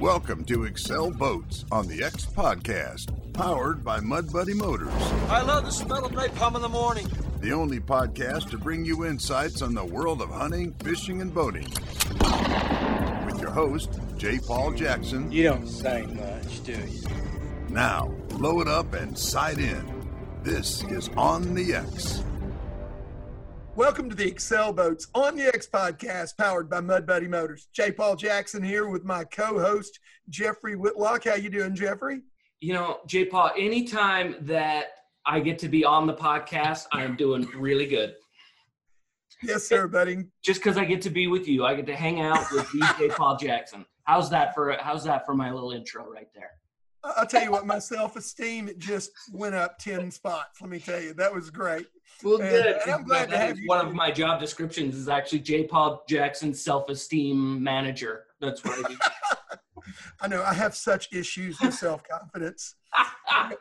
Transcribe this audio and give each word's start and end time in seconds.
Welcome 0.00 0.46
to 0.46 0.64
Excel 0.64 1.10
Boats 1.10 1.66
on 1.70 1.86
the 1.86 2.02
X 2.02 2.24
Podcast, 2.24 3.12
powered 3.34 3.84
by 3.84 4.00
Mud 4.00 4.32
Buddy 4.32 4.54
Motors. 4.54 4.94
I 5.28 5.42
love 5.42 5.66
the 5.66 5.70
smell 5.70 6.06
of 6.06 6.12
napalm 6.12 6.56
in 6.56 6.62
the 6.62 6.70
morning. 6.70 7.06
The 7.40 7.52
only 7.52 7.80
podcast 7.80 8.48
to 8.48 8.56
bring 8.56 8.86
you 8.86 9.04
insights 9.04 9.60
on 9.60 9.74
the 9.74 9.84
world 9.84 10.22
of 10.22 10.30
hunting, 10.30 10.72
fishing, 10.82 11.20
and 11.20 11.34
boating. 11.34 11.68
With 13.26 13.42
your 13.42 13.50
host, 13.50 14.00
J. 14.16 14.38
Paul 14.38 14.72
Jackson. 14.72 15.30
You 15.30 15.42
don't 15.42 15.68
say 15.68 16.06
much, 16.06 16.64
do 16.64 16.72
you? 16.72 17.02
Now, 17.68 18.10
load 18.30 18.68
up 18.68 18.94
and 18.94 19.18
sight 19.18 19.58
in. 19.58 19.84
This 20.42 20.82
is 20.84 21.10
On 21.18 21.54
the 21.54 21.74
X. 21.74 22.24
Welcome 23.80 24.10
to 24.10 24.14
the 24.14 24.28
Excel 24.28 24.74
Boats 24.74 25.06
on 25.14 25.36
the 25.36 25.46
X 25.46 25.66
podcast 25.66 26.36
powered 26.36 26.68
by 26.68 26.80
Mud 26.80 27.06
Buddy 27.06 27.26
Motors. 27.26 27.68
J. 27.72 27.90
Paul 27.90 28.14
Jackson 28.14 28.62
here 28.62 28.88
with 28.88 29.04
my 29.06 29.24
co-host 29.24 30.00
Jeffrey 30.28 30.76
Whitlock. 30.76 31.24
How 31.24 31.36
you 31.36 31.48
doing, 31.48 31.74
Jeffrey? 31.74 32.20
You 32.60 32.74
know, 32.74 32.98
J. 33.06 33.24
Paul, 33.24 33.52
anytime 33.56 34.36
that 34.42 34.88
I 35.24 35.40
get 35.40 35.58
to 35.60 35.68
be 35.70 35.82
on 35.82 36.06
the 36.06 36.12
podcast, 36.12 36.88
I 36.92 37.04
am 37.04 37.16
doing 37.16 37.48
really 37.56 37.86
good. 37.86 38.16
Yes, 39.42 39.66
sir, 39.66 39.88
buddy. 39.88 40.26
Just 40.44 40.60
because 40.62 40.76
I 40.76 40.84
get 40.84 41.00
to 41.00 41.10
be 41.10 41.26
with 41.26 41.48
you, 41.48 41.64
I 41.64 41.74
get 41.74 41.86
to 41.86 41.96
hang 41.96 42.20
out 42.20 42.52
with 42.52 42.70
J. 42.98 43.08
Paul 43.16 43.38
Jackson. 43.38 43.86
How's 44.04 44.28
that 44.28 44.54
for 44.54 44.76
how's 44.78 45.04
that 45.04 45.24
for 45.24 45.34
my 45.34 45.50
little 45.50 45.70
intro 45.70 46.06
right 46.06 46.28
there? 46.34 46.50
I'll 47.02 47.26
tell 47.26 47.42
you 47.42 47.50
what, 47.50 47.66
my 47.66 47.78
self-esteem 47.78 48.68
it 48.68 48.78
just 48.78 49.10
went 49.32 49.54
up 49.54 49.78
ten 49.78 50.10
spots. 50.10 50.60
Let 50.60 50.68
me 50.68 50.80
tell 50.80 51.00
you, 51.00 51.14
that 51.14 51.34
was 51.34 51.48
great. 51.48 51.86
Well, 52.22 52.38
good. 52.38 52.66
And, 52.66 52.76
and 52.82 52.90
I'm 52.92 53.04
glad 53.04 53.30
to 53.30 53.38
have 53.38 53.58
you. 53.58 53.68
One 53.68 53.86
of 53.86 53.94
my 53.94 54.10
job 54.10 54.40
descriptions 54.40 54.96
is 54.96 55.08
actually 55.08 55.40
J. 55.40 55.64
Paul 55.64 56.02
Jackson 56.08 56.52
self-esteem 56.54 57.62
manager. 57.62 58.24
That's 58.40 58.64
what 58.64 58.84
I 58.84 58.88
do. 58.88 58.96
I 60.20 60.28
know 60.28 60.42
I 60.42 60.54
have 60.54 60.74
such 60.74 61.12
issues 61.12 61.60
with 61.60 61.74
self-confidence. 61.74 62.76
I, 63.28 63.54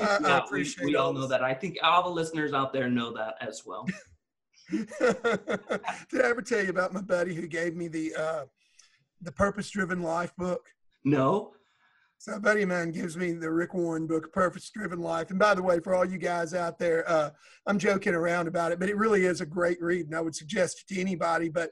I 0.00 0.38
appreciate 0.38 0.84
we, 0.84 0.92
we 0.92 0.96
all 0.96 1.08
all 1.08 1.12
know 1.12 1.26
that. 1.26 1.42
I 1.42 1.54
think 1.54 1.78
all 1.82 2.02
the 2.02 2.10
listeners 2.10 2.52
out 2.52 2.72
there 2.72 2.88
know 2.88 3.12
that 3.14 3.34
as 3.40 3.64
well. 3.66 3.86
Did 4.70 4.88
I 5.00 6.28
ever 6.28 6.42
tell 6.42 6.62
you 6.62 6.70
about 6.70 6.92
my 6.92 7.00
buddy 7.00 7.34
who 7.34 7.46
gave 7.46 7.74
me 7.74 7.88
the 7.88 8.14
uh, 8.14 8.44
the 9.20 9.32
Purpose 9.32 9.70
Driven 9.70 10.02
Life 10.02 10.34
book? 10.36 10.68
No, 11.04 11.52
So 12.20 12.34
a 12.34 12.38
buddy 12.38 12.60
of 12.60 12.68
mine 12.68 12.90
gives 12.90 13.16
me 13.16 13.32
the 13.32 13.50
Rick 13.50 13.72
Warren 13.72 14.06
book, 14.06 14.30
Purpose 14.30 14.68
Driven 14.68 15.00
Life. 15.00 15.30
And 15.30 15.38
by 15.38 15.54
the 15.54 15.62
way, 15.62 15.80
for 15.80 15.94
all 15.94 16.04
you 16.04 16.18
guys 16.18 16.52
out 16.52 16.78
there, 16.78 17.02
uh, 17.08 17.30
I'm 17.66 17.78
joking 17.78 18.12
around 18.12 18.46
about 18.46 18.72
it, 18.72 18.78
but 18.78 18.90
it 18.90 18.98
really 18.98 19.24
is 19.24 19.40
a 19.40 19.46
great 19.46 19.80
read, 19.80 20.04
and 20.04 20.14
I 20.14 20.20
would 20.20 20.36
suggest 20.36 20.82
it 20.82 20.92
to 20.92 21.00
anybody. 21.00 21.48
But 21.48 21.70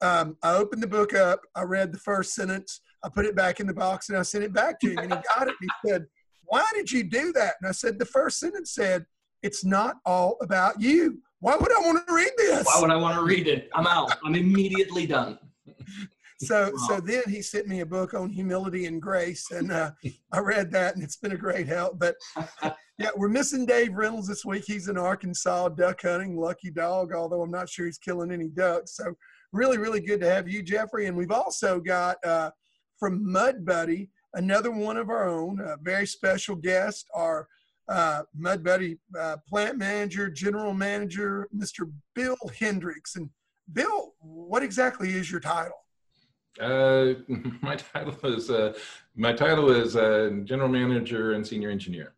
um, 0.00 0.36
I 0.40 0.54
opened 0.54 0.84
the 0.84 0.86
book 0.86 1.14
up, 1.14 1.40
I 1.56 1.62
read 1.64 1.90
the 1.90 1.98
first 1.98 2.32
sentence, 2.32 2.80
I 3.02 3.08
put 3.08 3.24
it 3.24 3.34
back 3.34 3.58
in 3.58 3.66
the 3.66 3.74
box, 3.74 4.08
and 4.08 4.16
I 4.16 4.22
sent 4.22 4.44
it 4.44 4.52
back 4.52 4.78
to 4.82 4.90
him. 4.92 4.98
And 4.98 5.12
he 5.14 5.18
got 5.36 5.48
it. 5.48 5.56
And 5.60 5.70
he 5.82 5.88
said, 5.88 6.06
"Why 6.44 6.64
did 6.74 6.92
you 6.92 7.02
do 7.02 7.32
that?" 7.32 7.54
And 7.60 7.68
I 7.68 7.72
said, 7.72 7.98
"The 7.98 8.06
first 8.06 8.38
sentence 8.38 8.72
said." 8.72 9.04
It's 9.42 9.64
not 9.64 9.96
all 10.06 10.36
about 10.40 10.80
you. 10.80 11.18
Why 11.40 11.56
would 11.56 11.72
I 11.72 11.80
want 11.80 12.06
to 12.06 12.14
read 12.14 12.30
this? 12.36 12.64
why 12.64 12.80
would 12.80 12.92
I 12.92 12.96
want 12.96 13.16
to 13.16 13.24
read 13.24 13.48
it? 13.48 13.68
I'm 13.74 13.88
out. 13.88 14.16
I'm 14.24 14.36
immediately 14.36 15.04
done. 15.04 15.36
So, 16.46 16.72
so 16.88 17.00
then 17.00 17.22
he 17.28 17.42
sent 17.42 17.66
me 17.66 17.80
a 17.80 17.86
book 17.86 18.14
on 18.14 18.30
humility 18.30 18.86
and 18.86 19.00
grace, 19.00 19.50
and 19.50 19.70
uh, 19.70 19.92
I 20.32 20.38
read 20.40 20.70
that, 20.72 20.94
and 20.94 21.04
it's 21.04 21.16
been 21.16 21.32
a 21.32 21.36
great 21.36 21.66
help. 21.66 21.98
But 21.98 22.16
yeah, 22.98 23.10
we're 23.16 23.28
missing 23.28 23.66
Dave 23.66 23.94
Reynolds 23.94 24.28
this 24.28 24.44
week. 24.44 24.64
He's 24.66 24.88
in 24.88 24.98
Arkansas 24.98 25.70
duck 25.70 26.02
hunting, 26.02 26.36
lucky 26.36 26.70
dog. 26.70 27.12
Although 27.12 27.42
I'm 27.42 27.50
not 27.50 27.68
sure 27.68 27.86
he's 27.86 27.98
killing 27.98 28.32
any 28.32 28.48
ducks. 28.48 28.96
So 28.96 29.14
really, 29.52 29.78
really 29.78 30.00
good 30.00 30.20
to 30.20 30.30
have 30.30 30.48
you, 30.48 30.62
Jeffrey. 30.62 31.06
And 31.06 31.16
we've 31.16 31.30
also 31.30 31.80
got 31.80 32.16
uh, 32.24 32.50
from 32.98 33.30
Mud 33.30 33.64
Buddy 33.64 34.10
another 34.34 34.70
one 34.70 34.96
of 34.96 35.10
our 35.10 35.28
own, 35.28 35.60
a 35.60 35.76
very 35.82 36.06
special 36.06 36.56
guest, 36.56 37.06
our 37.14 37.48
uh, 37.88 38.22
Mud 38.34 38.64
Buddy 38.64 38.98
uh, 39.18 39.36
plant 39.48 39.78
manager, 39.78 40.30
general 40.30 40.72
manager, 40.72 41.48
Mr. 41.54 41.90
Bill 42.14 42.36
Hendricks. 42.58 43.16
And 43.16 43.28
Bill, 43.72 44.14
what 44.20 44.62
exactly 44.62 45.10
is 45.10 45.30
your 45.30 45.40
title? 45.40 45.81
Uh, 46.60 47.14
my 47.62 47.76
title 47.76 48.16
is 48.24 48.50
uh, 48.50 48.72
my 49.16 49.32
title 49.32 49.70
is 49.70 49.96
uh, 49.96 50.30
general 50.44 50.68
manager 50.68 51.32
and 51.32 51.46
senior 51.46 51.70
engineer, 51.70 52.14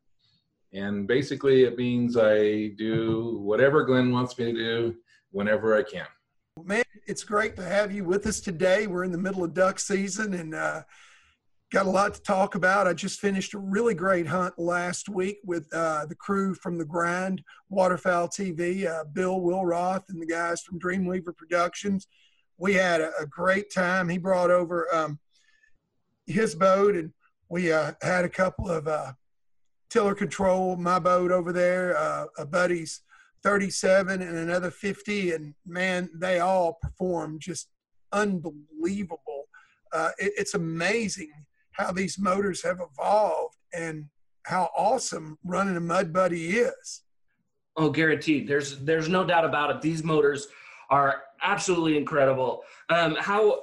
and 0.72 1.06
basically 1.06 1.64
it 1.64 1.76
means 1.76 2.16
I 2.16 2.68
do 2.76 3.38
whatever 3.42 3.84
Glenn 3.84 4.12
wants 4.12 4.38
me 4.38 4.46
to 4.46 4.52
do 4.52 4.96
whenever 5.30 5.76
I 5.76 5.82
can. 5.82 6.06
Man, 6.62 6.84
it's 7.06 7.24
great 7.24 7.56
to 7.56 7.64
have 7.64 7.92
you 7.92 8.04
with 8.04 8.26
us 8.26 8.40
today. 8.40 8.86
We're 8.86 9.04
in 9.04 9.12
the 9.12 9.18
middle 9.18 9.44
of 9.44 9.54
duck 9.54 9.78
season 9.78 10.34
and 10.34 10.54
uh, 10.54 10.82
got 11.72 11.86
a 11.86 11.90
lot 11.90 12.14
to 12.14 12.22
talk 12.22 12.54
about. 12.54 12.86
I 12.86 12.92
just 12.92 13.20
finished 13.20 13.54
a 13.54 13.58
really 13.58 13.94
great 13.94 14.26
hunt 14.28 14.56
last 14.58 15.08
week 15.08 15.38
with 15.44 15.66
uh, 15.74 16.06
the 16.06 16.14
crew 16.14 16.54
from 16.54 16.78
the 16.78 16.84
Grind 16.84 17.42
Waterfowl 17.68 18.28
TV, 18.28 18.86
uh, 18.86 19.04
Bill 19.12 19.40
Wilroth 19.40 20.04
and 20.08 20.22
the 20.22 20.26
guys 20.26 20.62
from 20.62 20.78
Dreamweaver 20.78 21.36
Productions. 21.36 22.06
We 22.58 22.74
had 22.74 23.00
a, 23.00 23.10
a 23.20 23.26
great 23.26 23.72
time. 23.72 24.08
He 24.08 24.18
brought 24.18 24.50
over 24.50 24.92
um, 24.94 25.18
his 26.26 26.54
boat 26.54 26.94
and 26.94 27.12
we 27.48 27.72
uh, 27.72 27.92
had 28.02 28.24
a 28.24 28.28
couple 28.28 28.70
of 28.70 28.88
uh, 28.88 29.12
tiller 29.90 30.14
control, 30.14 30.76
my 30.76 30.98
boat 30.98 31.30
over 31.30 31.52
there, 31.52 31.96
uh, 31.96 32.26
a 32.38 32.46
buddy's 32.46 33.02
37 33.42 34.22
and 34.22 34.38
another 34.38 34.70
50 34.70 35.32
and 35.32 35.54
man 35.66 36.08
they 36.14 36.40
all 36.40 36.78
perform 36.80 37.38
just 37.38 37.68
unbelievable 38.10 39.44
uh, 39.92 40.08
it, 40.16 40.32
it's 40.38 40.54
amazing 40.54 41.30
how 41.72 41.92
these 41.92 42.18
motors 42.18 42.62
have 42.62 42.80
evolved 42.80 43.56
and 43.74 44.06
how 44.44 44.70
awesome 44.74 45.38
running 45.44 45.76
a 45.76 45.80
mud 45.80 46.10
buddy 46.10 46.52
is 46.52 47.04
Oh, 47.76 47.90
guaranteed. 47.90 48.46
There's 48.46 48.78
there's 48.78 49.08
no 49.08 49.24
doubt 49.24 49.44
about 49.44 49.70
it. 49.70 49.82
These 49.82 50.04
motors 50.04 50.46
are 50.90 51.24
absolutely 51.44 51.96
incredible. 51.96 52.62
Um, 52.88 53.16
how 53.18 53.60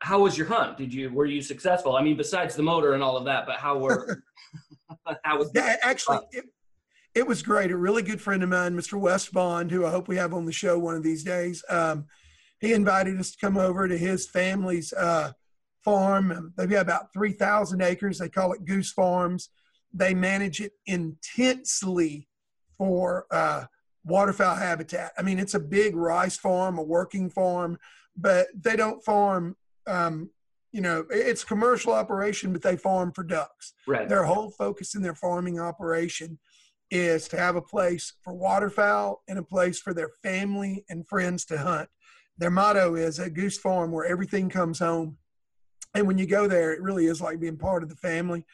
how 0.00 0.20
was 0.20 0.36
your 0.36 0.46
hunt? 0.46 0.76
Did 0.76 0.92
you 0.92 1.10
were 1.12 1.26
you 1.26 1.42
successful? 1.42 1.96
I 1.96 2.02
mean, 2.02 2.16
besides 2.16 2.54
the 2.54 2.62
motor 2.62 2.94
and 2.94 3.02
all 3.02 3.16
of 3.16 3.24
that, 3.24 3.46
but 3.46 3.56
how 3.56 3.78
were 3.78 4.22
how 5.24 5.38
was 5.38 5.50
yeah, 5.54 5.76
actually 5.82 6.18
it, 6.32 6.44
it 7.14 7.26
was 7.26 7.42
great. 7.42 7.70
A 7.70 7.76
really 7.76 8.02
good 8.02 8.20
friend 8.20 8.42
of 8.42 8.48
mine 8.48 8.76
mr 8.76 8.98
west 8.98 9.32
bond 9.32 9.70
who 9.70 9.84
i 9.84 9.90
hope 9.90 10.08
we 10.08 10.16
have 10.16 10.34
on 10.34 10.44
the 10.44 10.52
show 10.52 10.78
one 10.78 10.94
of 10.94 11.02
these 11.02 11.24
days. 11.24 11.64
Um, 11.68 12.06
he 12.60 12.72
invited 12.72 13.18
us 13.18 13.32
to 13.32 13.38
come 13.38 13.56
over 13.56 13.88
to 13.88 13.98
his 13.98 14.28
family's 14.28 14.92
uh, 14.92 15.32
farm. 15.84 16.30
Um, 16.30 16.52
they've 16.56 16.70
got 16.70 16.82
about 16.82 17.12
3000 17.12 17.82
acres. 17.82 18.18
They 18.18 18.28
call 18.28 18.52
it 18.52 18.64
goose 18.64 18.92
farms. 18.92 19.50
They 19.92 20.14
manage 20.14 20.60
it 20.60 20.72
intensely 20.86 22.28
for 22.78 23.26
uh, 23.32 23.64
waterfowl 24.04 24.56
habitat 24.56 25.12
i 25.16 25.22
mean 25.22 25.38
it's 25.38 25.54
a 25.54 25.60
big 25.60 25.94
rice 25.96 26.36
farm 26.36 26.78
a 26.78 26.82
working 26.82 27.30
farm 27.30 27.78
but 28.16 28.46
they 28.58 28.76
don't 28.76 29.04
farm 29.04 29.56
um, 29.86 30.30
you 30.72 30.80
know 30.80 31.04
it's 31.10 31.42
a 31.42 31.46
commercial 31.46 31.92
operation 31.92 32.52
but 32.52 32.62
they 32.62 32.76
farm 32.76 33.12
for 33.12 33.22
ducks 33.22 33.74
right? 33.86 34.08
their 34.08 34.24
whole 34.24 34.50
focus 34.50 34.94
in 34.94 35.02
their 35.02 35.14
farming 35.14 35.60
operation 35.60 36.38
is 36.92 37.26
to 37.26 37.38
have 37.38 37.56
a 37.56 37.62
place 37.62 38.12
for 38.22 38.34
waterfowl 38.34 39.22
and 39.26 39.38
a 39.38 39.42
place 39.42 39.80
for 39.80 39.94
their 39.94 40.10
family 40.22 40.84
and 40.90 41.08
friends 41.08 41.46
to 41.46 41.56
hunt. 41.56 41.88
Their 42.36 42.50
motto 42.50 42.96
is 42.96 43.18
a 43.18 43.30
goose 43.30 43.58
farm 43.58 43.90
where 43.90 44.04
everything 44.04 44.50
comes 44.50 44.78
home. 44.78 45.16
And 45.94 46.06
when 46.06 46.18
you 46.18 46.26
go 46.26 46.46
there, 46.46 46.72
it 46.72 46.82
really 46.82 47.06
is 47.06 47.20
like 47.20 47.40
being 47.40 47.56
part 47.56 47.82
of 47.82 47.88
the 47.88 47.96
family. 47.96 48.44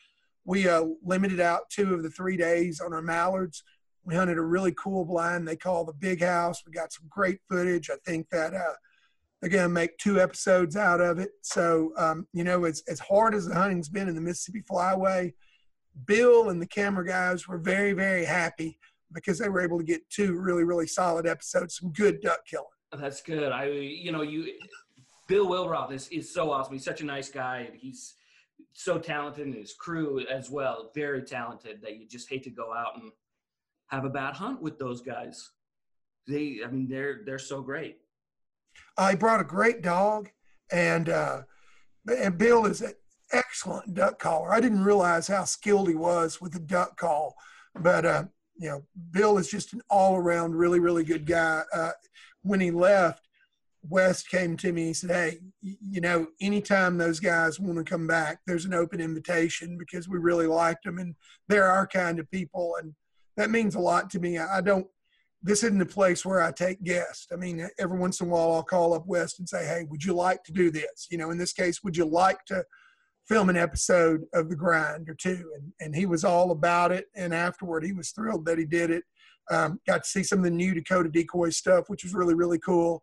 We 0.45 0.69
uh, 0.69 0.85
limited 1.05 1.41
out 1.41 1.69
two 1.69 1.95
of 1.95 2.05
the 2.05 2.11
three 2.11 2.37
days 2.37 2.81
on 2.81 2.93
our 2.93 3.03
mallards. 3.03 3.65
We 4.09 4.15
hunted 4.15 4.39
a 4.39 4.43
really 4.43 4.73
cool 4.73 5.05
blind 5.05 5.47
they 5.47 5.55
call 5.55 5.85
the 5.85 5.93
Big 5.93 6.23
House. 6.23 6.63
We 6.65 6.73
got 6.73 6.95
some 6.95 7.05
great 7.11 7.41
footage. 7.47 7.91
I 7.91 7.97
think 8.07 8.31
that 8.31 8.55
uh, 8.55 8.73
they're 9.39 9.51
going 9.51 9.65
to 9.65 9.69
make 9.69 9.99
two 9.99 10.19
episodes 10.19 10.77
out 10.77 11.03
of 11.03 11.19
it. 11.19 11.29
So, 11.43 11.93
um, 11.99 12.27
you 12.33 12.43
know, 12.43 12.65
as, 12.65 12.83
as 12.89 13.01
hard 13.01 13.35
as 13.35 13.47
the 13.47 13.55
hunting's 13.55 13.91
been 13.91 14.09
in 14.09 14.15
the 14.15 14.23
Mississippi 14.23 14.63
Flyway, 14.63 15.35
Bill 16.07 16.49
and 16.49 16.61
the 16.61 16.67
camera 16.67 17.07
guys 17.07 17.47
were 17.47 17.59
very, 17.59 17.93
very 17.93 18.25
happy 18.25 18.79
because 19.13 19.39
they 19.39 19.51
were 19.51 19.61
able 19.61 19.77
to 19.77 19.85
get 19.85 20.09
two 20.09 20.41
really, 20.41 20.65
really 20.65 20.87
solid 20.87 21.27
episodes, 21.27 21.77
some 21.77 21.93
good 21.93 22.23
duck 22.23 22.47
killing. 22.47 22.65
That's 22.97 23.21
good. 23.21 23.53
I 23.53 23.67
you 23.67 24.11
know 24.11 24.23
you 24.23 24.55
Bill 25.27 25.47
Wilroth 25.47 25.93
is 25.93 26.09
is 26.09 26.33
so 26.33 26.51
awesome. 26.51 26.73
He's 26.73 26.85
such 26.85 27.03
a 27.03 27.05
nice 27.05 27.29
guy. 27.29 27.67
and 27.71 27.77
He's 27.77 28.15
so 28.73 28.99
talented, 28.99 29.45
and 29.47 29.55
his 29.55 29.75
crew 29.75 30.25
as 30.31 30.49
well, 30.49 30.91
very 30.95 31.23
talented. 31.23 31.83
That 31.83 31.99
you 31.99 32.09
just 32.09 32.31
hate 32.31 32.45
to 32.45 32.51
go 32.51 32.73
out 32.73 32.97
and 32.97 33.13
have 33.89 34.05
a 34.05 34.11
bad 34.11 34.35
hunt 34.35 34.63
with 34.63 34.79
those 34.79 35.01
guys. 35.01 35.51
They, 36.27 36.59
I 36.65 36.71
mean, 36.71 36.89
they're 36.89 37.21
they're 37.25 37.39
so 37.39 37.63
great. 37.63 37.99
I 38.97 39.15
brought 39.15 39.41
a 39.41 39.45
great 39.45 39.83
dog, 39.83 40.31
and 40.71 41.09
uh, 41.09 41.43
and 42.07 42.37
Bill 42.37 42.67
is 42.67 42.83
an 42.83 42.93
excellent 43.33 43.95
duck 43.95 44.19
caller. 44.19 44.53
I 44.53 44.61
didn't 44.61 44.85
realize 44.85 45.29
how 45.29 45.45
skilled 45.45 45.89
he 45.89 45.95
was 45.95 46.41
with 46.41 46.53
the 46.53 46.61
duck 46.61 46.97
call, 46.97 47.35
but 47.81 48.05
uh, 48.05 48.25
you 48.57 48.69
know, 48.69 48.83
Bill 49.11 49.39
is 49.39 49.49
just 49.49 49.73
an 49.73 49.81
all 49.89 50.17
around 50.17 50.55
really, 50.55 50.81
really 50.81 51.05
good 51.05 51.27
guy. 51.27 51.63
Uh, 51.73 51.93
when 52.43 52.61
he 52.61 52.71
left, 52.71 53.29
West 53.89 54.29
came 54.29 54.57
to 54.59 54.73
me 54.73 54.87
and 54.87 54.97
said, 54.97 55.11
Hey, 55.11 55.39
you 55.63 56.01
know, 56.01 56.27
anytime 56.41 56.99
those 56.99 57.21
guys 57.21 57.61
want 57.61 57.79
to 57.79 57.85
come 57.85 58.07
back, 58.07 58.41
there's 58.47 58.65
an 58.65 58.75
open 58.75 59.01
invitation 59.01 59.79
because 59.79 60.09
we 60.09 60.19
really 60.19 60.47
liked 60.47 60.85
them 60.85 60.99
and 60.99 61.15
they're 61.49 61.71
our 61.71 61.87
kind 61.87 62.19
of 62.19 62.31
people. 62.31 62.77
And 62.83 62.95
that 63.39 63.51
means 63.51 63.77
a 63.77 63.81
lot 63.81 64.11
to 64.11 64.19
me. 64.19 64.37
I 64.37 64.61
don't, 64.61 64.87
this 65.43 65.63
isn't 65.63 65.81
a 65.81 65.87
place 65.87 66.27
where 66.27 66.43
I 66.43 66.51
take 66.51 66.83
guests. 66.83 67.29
I 67.33 67.37
mean, 67.37 67.67
every 67.79 67.97
once 67.97 68.21
in 68.21 68.27
a 68.27 68.31
while 68.31 68.53
I'll 68.53 68.65
call 68.65 68.93
up 68.95 69.07
West 69.07 69.39
and 69.39 69.49
say, 69.49 69.65
Hey, 69.65 69.85
would 69.89 70.05
you 70.05 70.13
like 70.13 70.43
to 70.45 70.53
do 70.53 70.73
this? 70.73 71.07
You 71.09 71.19
know, 71.19 71.31
in 71.31 71.39
this 71.39 71.53
case, 71.53 71.83
would 71.85 71.97
you 71.97 72.05
like 72.05 72.45
to 72.47 72.65
film 73.29 73.49
an 73.49 73.57
episode 73.57 74.25
of 74.35 74.49
The 74.49 74.57
Grind 74.57 75.09
or 75.09 75.15
two? 75.15 75.53
And, 75.55 75.73
and 75.81 75.95
he 75.95 76.05
was 76.05 76.25
all 76.25 76.51
about 76.51 76.91
it. 76.91 77.07
And 77.15 77.33
afterward, 77.33 77.85
he 77.85 77.93
was 77.93 78.11
thrilled 78.11 78.45
that 78.47 78.59
he 78.59 78.65
did 78.65 78.91
it. 78.91 79.05
Um, 79.51 79.81
got 79.87 80.03
to 80.03 80.11
see 80.11 80.25
some 80.25 80.41
of 80.41 80.45
the 80.45 80.51
new 80.51 80.75
Dakota 80.75 81.09
Decoy 81.09 81.51
stuff, 81.51 81.85
which 81.89 82.03
was 82.03 82.15
really, 82.15 82.35
really 82.35 82.59
cool. 82.59 83.03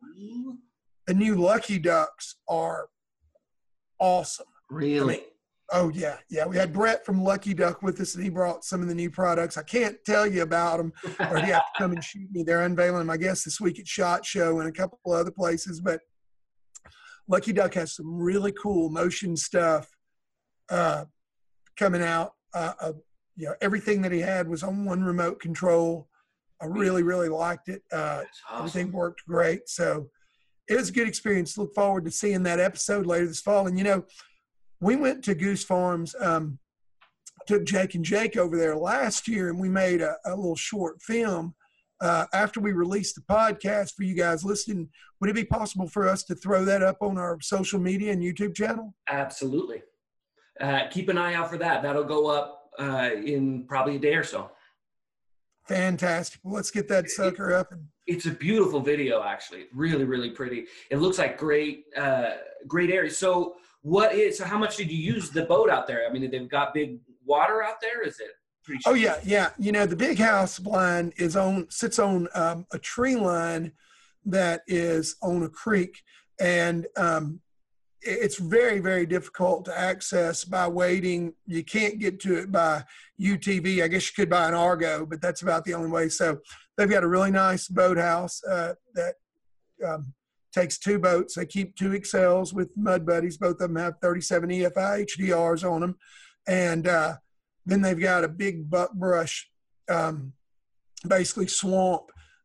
The 1.07 1.13
new 1.13 1.35
Lucky 1.35 1.79
Ducks 1.79 2.35
are 2.49 2.87
awesome. 3.99 4.47
Really? 4.69 5.15
I 5.15 5.17
mean, 5.17 5.25
oh, 5.71 5.89
yeah. 5.89 6.17
Yeah. 6.29 6.45
We 6.45 6.57
had 6.57 6.73
Brett 6.73 7.05
from 7.05 7.23
Lucky 7.23 7.53
Duck 7.53 7.81
with 7.81 7.99
us, 7.99 8.15
and 8.15 8.23
he 8.23 8.29
brought 8.29 8.63
some 8.63 8.81
of 8.81 8.87
the 8.87 8.95
new 8.95 9.09
products. 9.09 9.57
I 9.57 9.63
can't 9.63 9.97
tell 10.05 10.27
you 10.27 10.41
about 10.41 10.77
them, 10.77 10.93
or 11.19 11.37
he 11.37 11.51
have 11.51 11.61
to 11.73 11.77
come 11.77 11.91
and 11.91 12.03
shoot 12.03 12.29
me. 12.31 12.43
They're 12.43 12.63
unveiling 12.63 12.99
them, 12.99 13.09
I 13.09 13.17
guess, 13.17 13.43
this 13.43 13.59
week 13.59 13.79
at 13.79 13.87
SHOT 13.87 14.25
Show 14.25 14.59
and 14.59 14.69
a 14.69 14.71
couple 14.71 14.99
of 15.05 15.19
other 15.19 15.31
places. 15.31 15.79
But 15.79 16.01
Lucky 17.27 17.53
Duck 17.53 17.73
has 17.73 17.95
some 17.95 18.17
really 18.17 18.51
cool 18.51 18.89
motion 18.89 19.35
stuff 19.35 19.89
uh, 20.69 21.05
coming 21.77 22.01
out. 22.01 22.33
Uh, 22.53 22.73
uh, 22.79 22.93
you 23.35 23.47
know, 23.47 23.55
everything 23.61 24.01
that 24.01 24.11
he 24.11 24.19
had 24.19 24.47
was 24.47 24.63
on 24.63 24.85
one 24.85 25.03
remote 25.03 25.39
control. 25.39 26.07
I 26.61 26.65
really, 26.65 27.03
really 27.03 27.29
liked 27.29 27.67
it. 27.67 27.81
Uh, 27.91 28.23
awesome. 28.49 28.57
Everything 28.59 28.91
worked 28.91 29.25
great. 29.27 29.67
So 29.67 30.09
it 30.69 30.77
was 30.77 30.89
a 30.89 30.93
good 30.93 31.07
experience. 31.07 31.57
Look 31.57 31.73
forward 31.75 32.05
to 32.05 32.11
seeing 32.11 32.43
that 32.43 32.59
episode 32.59 33.05
later 33.05 33.27
this 33.27 33.41
fall. 33.41 33.67
And, 33.67 33.77
you 33.77 33.83
know, 33.83 34.05
we 34.85 34.95
went 34.95 35.23
to 35.23 35.33
Goose 35.33 35.63
Farms, 35.63 36.15
um, 36.21 36.59
took 37.47 37.65
Jake 37.65 37.95
and 37.95 38.05
Jake 38.05 38.37
over 38.37 38.55
there 38.55 38.75
last 38.75 39.27
year, 39.27 39.49
and 39.49 39.59
we 39.59 39.67
made 39.67 39.99
a, 39.99 40.15
a 40.25 40.35
little 40.35 40.55
short 40.55 41.01
film. 41.01 41.55
Uh, 42.01 42.25
after 42.33 42.59
we 42.59 42.71
released 42.71 43.15
the 43.15 43.21
podcast 43.21 43.93
for 43.95 44.03
you 44.03 44.13
guys 44.13 44.43
listening, 44.43 44.89
would 45.19 45.29
it 45.31 45.33
be 45.33 45.43
possible 45.43 45.87
for 45.87 46.07
us 46.07 46.23
to 46.25 46.35
throw 46.35 46.63
that 46.65 46.83
up 46.83 46.97
on 47.01 47.17
our 47.17 47.39
social 47.41 47.79
media 47.79 48.11
and 48.11 48.21
YouTube 48.21 48.53
channel? 48.55 48.93
Absolutely. 49.09 49.81
Uh, 50.61 50.81
keep 50.91 51.09
an 51.09 51.17
eye 51.17 51.33
out 51.33 51.49
for 51.49 51.57
that. 51.57 51.81
That'll 51.81 52.03
go 52.03 52.27
up 52.27 52.69
uh, 52.77 53.09
in 53.15 53.65
probably 53.67 53.95
a 53.95 53.99
day 53.99 54.13
or 54.13 54.23
so. 54.23 54.51
Fantastic. 55.67 56.41
Well, 56.43 56.53
let's 56.53 56.69
get 56.69 56.87
that 56.89 57.09
sucker 57.09 57.55
up. 57.55 57.71
And- 57.71 57.87
it's 58.05 58.27
a 58.27 58.31
beautiful 58.31 58.81
video, 58.81 59.23
actually. 59.23 59.65
Really, 59.73 60.03
really 60.03 60.29
pretty. 60.29 60.65
It 60.91 60.97
looks 60.97 61.17
like 61.17 61.39
great, 61.39 61.85
uh, 61.97 62.33
great 62.67 62.91
area. 62.91 63.09
So, 63.09 63.55
what 63.85 64.15
is? 64.15 64.39
So, 64.39 64.45
how 64.45 64.57
much 64.57 64.77
did 64.77 64.91
you 64.91 64.97
use 64.97 65.29
the 65.29 65.43
boat 65.43 65.69
out 65.69 65.85
there? 65.85 66.07
I 66.09 66.11
mean, 66.11 66.31
they've 66.31 66.49
got 66.49 66.73
big 66.73 66.97
water 67.23 67.61
out 67.61 67.79
there. 67.79 68.01
Is 68.01 68.19
it? 68.19 68.31
Pretty 68.63 68.81
oh 68.87 68.95
yeah, 68.95 69.19
yeah. 69.23 69.49
You 69.59 69.71
know, 69.71 69.85
the 69.85 69.95
big 69.95 70.17
house 70.17 70.57
blind 70.57 71.13
is 71.17 71.35
on 71.35 71.67
sits 71.69 71.99
on 71.99 72.27
um, 72.33 72.65
a 72.73 72.79
tree 72.79 73.15
line 73.15 73.73
that 74.25 74.63
is 74.65 75.17
on 75.21 75.43
a 75.43 75.49
creek, 75.49 76.01
and 76.39 76.87
um, 76.97 77.41
it's 78.01 78.39
very 78.39 78.79
very 78.79 79.05
difficult 79.05 79.65
to 79.65 79.79
access 79.79 80.43
by 80.43 80.67
waiting 80.67 81.33
you 81.45 81.63
can't 81.63 81.99
get 81.99 82.19
to 82.19 82.35
it 82.37 82.51
by 82.51 82.83
utv 83.19 83.81
i 83.81 83.87
guess 83.87 84.07
you 84.07 84.13
could 84.15 84.29
buy 84.29 84.47
an 84.47 84.53
argo 84.53 85.07
but 85.07 85.19
that's 85.21 85.41
about 85.41 85.65
the 85.65 85.73
only 85.73 85.89
way 85.89 86.07
so 86.07 86.37
they've 86.77 86.89
got 86.89 87.03
a 87.03 87.07
really 87.07 87.31
nice 87.31 87.67
boathouse 87.67 88.43
uh, 88.43 88.73
that 88.93 89.15
um, 89.83 90.13
takes 90.55 90.77
two 90.77 90.97
boats 90.97 91.35
they 91.35 91.45
keep 91.45 91.75
two 91.75 91.91
excels 91.93 92.53
with 92.53 92.69
mud 92.77 93.05
buddies 93.05 93.37
both 93.37 93.59
of 93.61 93.69
them 93.69 93.75
have 93.75 93.95
37 94.01 94.49
efi 94.49 95.05
hdrs 95.05 95.69
on 95.69 95.81
them 95.81 95.95
and 96.47 96.87
uh, 96.87 97.13
then 97.65 97.81
they've 97.81 97.99
got 97.99 98.23
a 98.23 98.29
big 98.29 98.69
buckbrush 98.69 99.49
um, 99.89 100.33
basically 101.07 101.47
swamp 101.47 102.03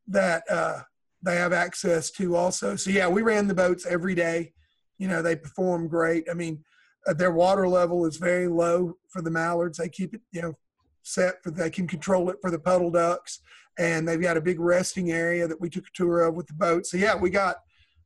that 0.08 0.42
uh, 0.50 0.80
they 1.22 1.36
have 1.36 1.52
access 1.52 2.10
to 2.10 2.34
also 2.36 2.76
so 2.76 2.90
yeah 2.90 3.08
we 3.08 3.22
ran 3.22 3.46
the 3.46 3.54
boats 3.54 3.86
every 3.86 4.14
day 4.14 4.52
you 5.00 5.08
know 5.08 5.22
they 5.22 5.34
perform 5.34 5.88
great. 5.88 6.28
I 6.30 6.34
mean, 6.34 6.62
uh, 7.08 7.14
their 7.14 7.32
water 7.32 7.66
level 7.66 8.06
is 8.06 8.18
very 8.18 8.46
low 8.46 8.94
for 9.08 9.22
the 9.22 9.30
mallards. 9.30 9.78
They 9.78 9.88
keep 9.88 10.14
it 10.14 10.20
you 10.30 10.42
know 10.42 10.54
set 11.02 11.42
for 11.42 11.50
they 11.50 11.70
can 11.70 11.88
control 11.88 12.30
it 12.30 12.36
for 12.40 12.50
the 12.50 12.58
puddle 12.58 12.90
ducks, 12.90 13.40
and 13.78 14.06
they've 14.06 14.20
got 14.20 14.36
a 14.36 14.42
big 14.42 14.60
resting 14.60 15.10
area 15.10 15.48
that 15.48 15.60
we 15.60 15.70
took 15.70 15.86
a 15.86 15.96
tour 15.96 16.20
of 16.20 16.34
with 16.34 16.46
the 16.46 16.54
boat. 16.54 16.86
So 16.86 16.98
yeah, 16.98 17.16
we 17.16 17.30
got 17.30 17.56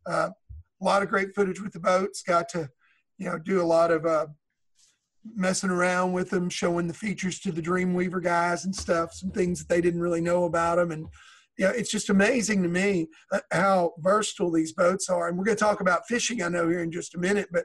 a 0.07 0.33
lot 0.81 1.03
of 1.03 1.09
great 1.09 1.35
footage 1.35 1.61
with 1.61 1.73
the 1.73 1.81
boats. 1.81 2.23
Got 2.23 2.49
to 2.51 2.69
you 3.19 3.27
know 3.27 3.39
do 3.39 3.61
a 3.61 3.65
lot 3.65 3.91
of 3.91 4.07
uh, 4.07 4.27
messing 5.35 5.71
around 5.71 6.13
with 6.13 6.31
them, 6.31 6.49
showing 6.49 6.87
the 6.87 6.95
features 6.95 7.41
to 7.41 7.53
the 7.53 7.63
Dreamweaver 7.63 8.23
guys 8.23 8.65
and 8.65 8.75
stuff, 8.75 9.13
some 9.13 9.31
things 9.31 9.59
that 9.61 9.69
they 9.69 9.81
didn't 9.81 10.01
really 10.01 10.21
know 10.21 10.45
about 10.45 10.77
them, 10.77 10.91
and 10.91 11.09
yeah, 11.59 11.73
it's 11.75 11.91
just 11.91 12.11
amazing 12.11 12.63
to 12.63 12.69
me 12.69 13.09
uh, 13.33 13.41
how 13.53 13.93
versatile 13.99 14.51
these 14.51 14.73
boats 14.73 15.09
are. 15.09 15.29
And 15.29 15.39
we're 15.39 15.45
going 15.45 15.57
to 15.57 15.65
talk 15.65 15.81
about 15.81 16.07
fishing, 16.09 16.43
I 16.43 16.49
know, 16.49 16.69
here 16.69 16.83
in 16.83 16.91
just 16.91 17.15
a 17.15 17.19
minute. 17.19 17.49
But 17.53 17.65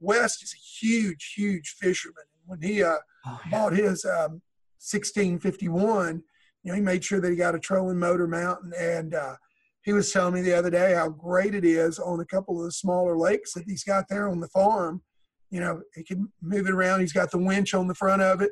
West 0.00 0.42
is 0.42 0.52
a 0.52 0.84
huge, 0.84 1.34
huge 1.36 1.76
fisherman. 1.80 2.24
When 2.46 2.60
he 2.60 2.82
uh, 2.82 2.96
oh, 3.26 3.40
yeah. 3.44 3.50
bought 3.50 3.72
his 3.74 4.04
um, 4.04 4.42
1651, 4.80 6.22
you 6.64 6.72
know, 6.72 6.74
he 6.74 6.80
made 6.80 7.04
sure 7.04 7.20
that 7.20 7.30
he 7.30 7.36
got 7.36 7.54
a 7.54 7.60
trolling 7.60 7.98
motor 7.98 8.26
mountain. 8.26 8.72
And 8.76 9.14
uh, 9.14 9.36
he 9.84 9.92
was 9.92 10.12
telling 10.12 10.34
me 10.34 10.42
the 10.42 10.56
other 10.56 10.70
day 10.70 10.94
how 10.94 11.08
great 11.08 11.54
it 11.54 11.64
is 11.64 11.98
on 11.98 12.20
a 12.20 12.24
couple 12.24 12.58
of 12.58 12.64
the 12.64 12.72
smaller 12.72 13.16
lakes 13.16 13.52
that 13.54 13.64
he's 13.64 13.84
got 13.84 14.08
there 14.08 14.28
on 14.28 14.40
the 14.40 14.48
farm. 14.48 15.02
You 15.50 15.60
know, 15.60 15.82
he 15.94 16.04
can 16.04 16.30
move 16.42 16.66
it 16.66 16.74
around. 16.74 17.00
He's 17.00 17.12
got 17.12 17.30
the 17.30 17.38
winch 17.38 17.72
on 17.74 17.88
the 17.88 17.94
front 17.94 18.20
of 18.20 18.42
it. 18.42 18.50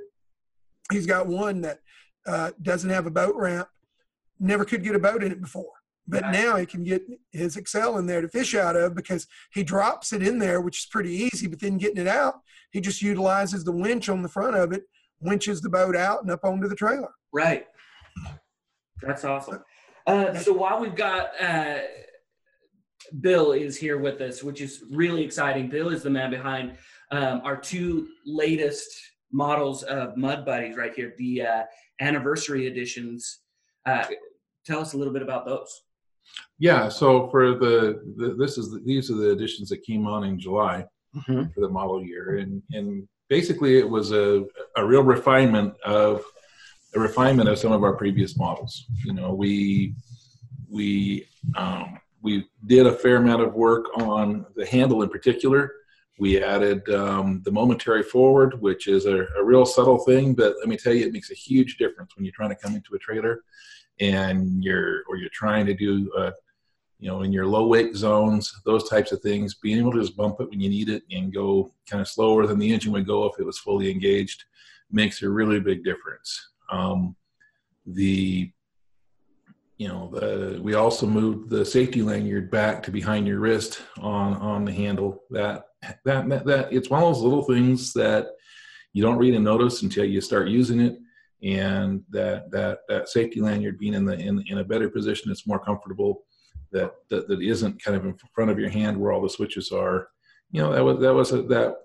He's 0.90 1.06
got 1.06 1.26
one 1.26 1.61
that 1.62 1.81
uh, 2.26 2.52
doesn't 2.62 2.90
have 2.90 3.06
a 3.06 3.11
boat 3.11 3.34
ramp 3.37 3.69
never 4.38 4.64
could 4.64 4.82
get 4.82 4.94
a 4.94 5.00
boat 5.00 5.23
in 5.23 5.32
it 5.32 5.40
before. 5.40 5.73
But 6.08 6.23
right. 6.23 6.32
now 6.32 6.56
he 6.56 6.67
can 6.67 6.84
get 6.84 7.02
his 7.32 7.56
Excel 7.56 7.99
in 7.99 8.06
there 8.06 8.20
to 8.20 8.29
fish 8.29 8.55
out 8.55 8.76
of 8.76 8.94
because 8.94 9.26
he 9.52 9.64
drops 9.64 10.12
it 10.12 10.22
in 10.22 10.38
there, 10.38 10.61
which 10.61 10.79
is 10.79 10.87
pretty 10.87 11.11
easy. 11.11 11.49
But 11.49 11.61
then 11.61 11.79
getting 11.79 11.99
it 11.99 12.06
out, 12.06 12.37
he 12.70 12.81
just 12.81 13.02
utilizes 13.02 13.64
the 13.64 13.72
winch 13.72 14.08
on 14.08 14.22
the 14.22 14.29
front 14.29 14.56
of 14.56 14.72
it, 14.72 14.84
winches 15.20 15.61
the 15.61 15.70
boat 15.70 15.96
out 15.96 16.22
and 16.22 16.31
up 16.31 16.44
onto 16.44 16.69
the 16.69 16.76
trailer. 16.76 17.11
Right. 17.32 17.67
That's 19.02 19.25
awesome. 19.25 19.64
Uh, 20.06 20.35
so 20.38 20.53
while 20.53 20.81
we've 20.81 20.94
got 20.94 21.31
uh, 21.41 21.79
Bill 23.20 23.53
is 23.53 23.77
here 23.77 23.98
with 23.98 24.20
us, 24.20 24.43
which 24.43 24.60
is 24.60 24.84
really 24.91 25.22
exciting. 25.25 25.69
Bill 25.69 25.89
is 25.89 26.03
the 26.03 26.10
man 26.10 26.31
behind 26.31 26.77
um, 27.10 27.41
our 27.44 27.56
two 27.56 28.08
latest 28.25 28.89
models 29.32 29.82
of 29.84 30.17
Mud 30.17 30.44
Buddies 30.44 30.77
right 30.77 30.94
here, 30.94 31.15
the 31.19 31.43
uh, 31.43 31.63
anniversary 32.01 32.67
editions 32.67 33.41
uh, 33.86 34.05
tell 34.65 34.81
us 34.81 34.93
a 34.93 34.96
little 34.96 35.13
bit 35.13 35.22
about 35.22 35.46
those. 35.46 35.82
Yeah, 36.58 36.89
so 36.89 37.29
for 37.29 37.55
the, 37.55 38.03
the 38.17 38.34
this 38.39 38.58
is 38.58 38.72
the, 38.72 38.81
these 38.84 39.10
are 39.10 39.15
the 39.15 39.31
editions 39.31 39.69
that 39.69 39.84
came 39.84 40.06
on 40.06 40.25
in 40.25 40.39
July 40.39 40.84
mm-hmm. 41.15 41.51
for 41.55 41.60
the 41.60 41.69
model 41.69 42.03
year, 42.03 42.39
and 42.39 42.63
and 42.72 43.06
basically 43.29 43.79
it 43.79 43.89
was 43.89 44.10
a 44.10 44.44
a 44.77 44.84
real 44.84 45.03
refinement 45.03 45.75
of 45.84 46.25
a 46.96 47.00
refinement 47.00 47.48
of 47.48 47.58
some 47.58 47.72
of 47.72 47.84
our 47.84 47.94
previous 47.94 48.36
models. 48.36 48.86
You 49.05 49.12
know, 49.12 49.32
we 49.32 49.94
we 50.69 51.29
um, 51.56 51.98
we 52.22 52.48
did 52.67 52.86
a 52.86 52.93
fair 52.93 53.17
amount 53.17 53.43
of 53.43 53.55
work 53.55 53.86
on 53.98 54.46
the 54.56 54.67
handle 54.67 55.03
in 55.03 55.08
particular. 55.08 55.72
We 56.19 56.43
added 56.43 56.88
um, 56.88 57.43
the 57.44 57.53
momentary 57.53 58.03
forward, 58.03 58.60
which 58.60 58.88
is 58.88 59.05
a, 59.05 59.26
a, 59.36 59.44
real 59.44 59.67
subtle 59.67 59.98
thing, 59.98 60.32
but 60.32 60.55
let 60.58 60.67
me 60.67 60.79
tell 60.79 60.94
you, 60.94 61.05
it 61.05 61.12
makes 61.12 61.31
a 61.31 61.34
huge 61.34 61.76
difference 61.76 62.17
when 62.17 62.24
you're 62.24 62.32
trying 62.32 62.48
to 62.48 62.56
come 62.56 62.74
into 62.74 62.94
a 62.94 62.98
trailer 62.98 63.43
and 64.00 64.65
you're 64.65 65.03
or 65.08 65.17
you're 65.17 65.29
trying 65.31 65.67
to 65.67 65.74
do 65.74 66.10
uh, 66.17 66.31
you 66.98 67.08
know 67.08 67.22
in 67.22 67.32
your 67.32 67.46
low 67.46 67.67
wake 67.67 67.94
zones 67.94 68.53
those 68.65 68.88
types 68.88 69.12
of 69.12 69.20
things 69.20 69.55
being 69.55 69.79
able 69.79 69.93
to 69.93 70.00
just 70.00 70.17
bump 70.17 70.41
it 70.41 70.48
when 70.50 70.60
you 70.60 70.69
need 70.69 70.88
it 70.88 71.03
and 71.10 71.32
go 71.32 71.72
kind 71.88 72.00
of 72.00 72.08
slower 72.08 72.46
than 72.46 72.58
the 72.58 72.72
engine 72.72 72.93
would 72.93 73.06
go 73.06 73.24
if 73.24 73.38
it 73.38 73.44
was 73.44 73.58
fully 73.58 73.91
engaged 73.91 74.44
makes 74.91 75.22
a 75.22 75.29
really 75.29 75.60
big 75.60 75.82
difference 75.84 76.50
um, 76.70 77.17
the 77.87 78.51
you 79.79 79.89
know 79.89 80.11
the 80.13 80.58
we 80.63 80.75
also 80.75 81.06
moved 81.06 81.51
the 81.51 81.65
safety 81.65 82.03
lanyard 82.03 82.51
back 82.51 82.82
to 82.82 82.91
behind 82.91 83.27
your 83.27 83.41
wrist 83.41 83.82
on 83.99 84.35
on 84.35 84.65
the 84.65 84.73
handle. 84.73 85.23
That 85.31 85.65
that 86.05 86.29
that, 86.29 86.46
that 86.46 86.73
it's 86.73 86.91
one 86.91 87.03
of 87.03 87.15
those 87.15 87.23
little 87.23 87.44
things 87.44 87.93
that 87.93 88.29
you 88.93 89.03
don't 89.03 89.19
really 89.19 89.39
notice 89.39 89.82
until 89.82 90.05
you 90.05 90.20
start 90.20 90.49
using 90.49 90.81
it. 90.81 90.99
And 91.43 92.03
that 92.11 92.51
that 92.51 92.79
that 92.89 93.08
safety 93.08 93.41
lanyard 93.41 93.79
being 93.79 93.94
in 93.94 94.06
the 94.06 94.19
in, 94.19 94.43
in 94.49 94.58
a 94.58 94.65
better 94.65 94.89
position 94.89 95.31
it's 95.31 95.46
more 95.46 95.63
comfortable 95.63 96.25
that, 96.73 96.93
that 97.11 97.29
that 97.29 97.43
isn't 97.43 97.82
kind 97.82 97.96
of 97.96 98.06
in 98.06 98.17
front 98.35 98.51
of 98.51 98.58
your 98.58 98.70
hand 98.70 98.96
where 98.96 99.13
all 99.13 99.20
the 99.20 99.29
switches 99.29 99.70
are. 99.70 100.08
You 100.51 100.63
know 100.63 100.73
that 100.73 100.82
was 100.82 101.01
that 101.01 101.15
was 101.15 101.32
a, 101.32 101.43
that 101.43 101.77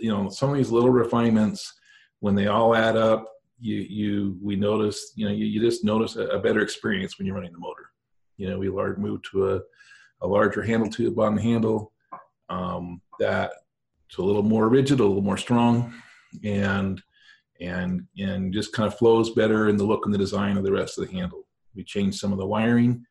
you 0.00 0.12
know 0.12 0.28
some 0.28 0.50
of 0.50 0.56
these 0.56 0.70
little 0.70 0.90
refinements 0.90 1.72
when 2.20 2.36
they 2.36 2.46
all 2.46 2.76
add 2.76 2.96
up 2.96 3.31
you 3.62 3.76
you 3.76 4.36
we 4.42 4.56
notice 4.56 5.12
you 5.14 5.24
know 5.24 5.32
you, 5.32 5.46
you 5.46 5.60
just 5.60 5.84
notice 5.84 6.16
a, 6.16 6.26
a 6.28 6.40
better 6.40 6.60
experience 6.60 7.16
when 7.16 7.26
you're 7.26 7.36
running 7.36 7.52
the 7.52 7.58
motor 7.58 7.90
you 8.36 8.48
know 8.48 8.58
we 8.58 8.68
large 8.68 8.98
moved 8.98 9.24
to 9.30 9.54
a 9.54 9.60
a 10.22 10.26
larger 10.26 10.62
handle 10.62 10.88
tube 10.88 11.18
on 11.18 11.34
the 11.34 11.42
handle 11.42 11.92
um, 12.48 13.00
that 13.18 13.52
it's 14.12 14.18
a 14.18 14.22
little 14.22 14.42
more 14.42 14.68
rigid, 14.68 15.00
a 15.00 15.04
little 15.04 15.22
more 15.22 15.38
strong, 15.38 15.94
and 16.44 17.02
and 17.60 18.02
and 18.18 18.52
just 18.52 18.72
kind 18.72 18.86
of 18.86 18.98
flows 18.98 19.30
better 19.30 19.68
in 19.68 19.76
the 19.78 19.84
look 19.84 20.04
and 20.04 20.12
the 20.12 20.18
design 20.18 20.58
of 20.58 20.64
the 20.64 20.72
rest 20.72 20.98
of 20.98 21.06
the 21.06 21.12
handle. 21.12 21.46
We 21.74 21.82
changed 21.82 22.18
some 22.18 22.30
of 22.30 22.38
the 22.38 22.46
wiring. 22.46 23.06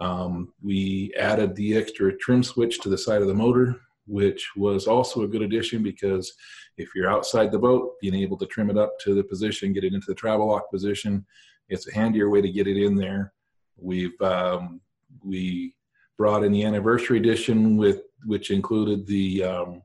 Um, 0.00 0.52
we 0.60 1.14
added 1.16 1.54
the 1.54 1.76
extra 1.76 2.16
trim 2.16 2.42
switch 2.42 2.80
to 2.80 2.88
the 2.88 2.98
side 2.98 3.22
of 3.22 3.28
the 3.28 3.34
motor, 3.34 3.76
which 4.10 4.50
was 4.56 4.88
also 4.88 5.22
a 5.22 5.28
good 5.28 5.42
addition 5.42 5.84
because 5.84 6.32
if 6.76 6.88
you're 6.94 7.10
outside 7.10 7.52
the 7.52 7.58
boat, 7.58 7.92
being 8.00 8.14
able 8.14 8.36
to 8.36 8.46
trim 8.46 8.68
it 8.68 8.76
up 8.76 8.98
to 9.04 9.14
the 9.14 9.22
position, 9.22 9.72
get 9.72 9.84
it 9.84 9.94
into 9.94 10.06
the 10.08 10.14
travel 10.14 10.48
lock 10.48 10.68
position, 10.70 11.24
it's 11.68 11.86
a 11.86 11.94
handier 11.94 12.28
way 12.28 12.42
to 12.42 12.50
get 12.50 12.66
it 12.66 12.76
in 12.76 12.96
there. 12.96 13.32
We've 13.76 14.20
um, 14.20 14.80
we 15.24 15.76
brought 16.18 16.42
in 16.42 16.50
the 16.50 16.64
anniversary 16.64 17.18
edition 17.18 17.76
with 17.76 18.02
which 18.26 18.50
included 18.50 19.06
the 19.06 19.44
um, 19.44 19.82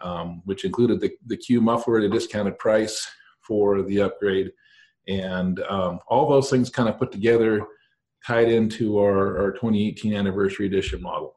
um, 0.00 0.42
which 0.44 0.64
included 0.64 1.00
the, 1.00 1.12
the 1.26 1.36
Q 1.36 1.60
muffler 1.60 1.98
at 1.98 2.04
a 2.04 2.08
discounted 2.08 2.58
price 2.58 3.08
for 3.40 3.82
the 3.82 4.00
upgrade. 4.00 4.50
And 5.06 5.60
um, 5.60 6.00
all 6.08 6.28
those 6.28 6.50
things 6.50 6.68
kind 6.70 6.88
of 6.88 6.98
put 6.98 7.12
together 7.12 7.64
tied 8.26 8.48
into 8.48 8.98
our, 8.98 9.40
our 9.40 9.52
2018 9.52 10.14
anniversary 10.14 10.66
edition 10.66 11.00
model. 11.00 11.34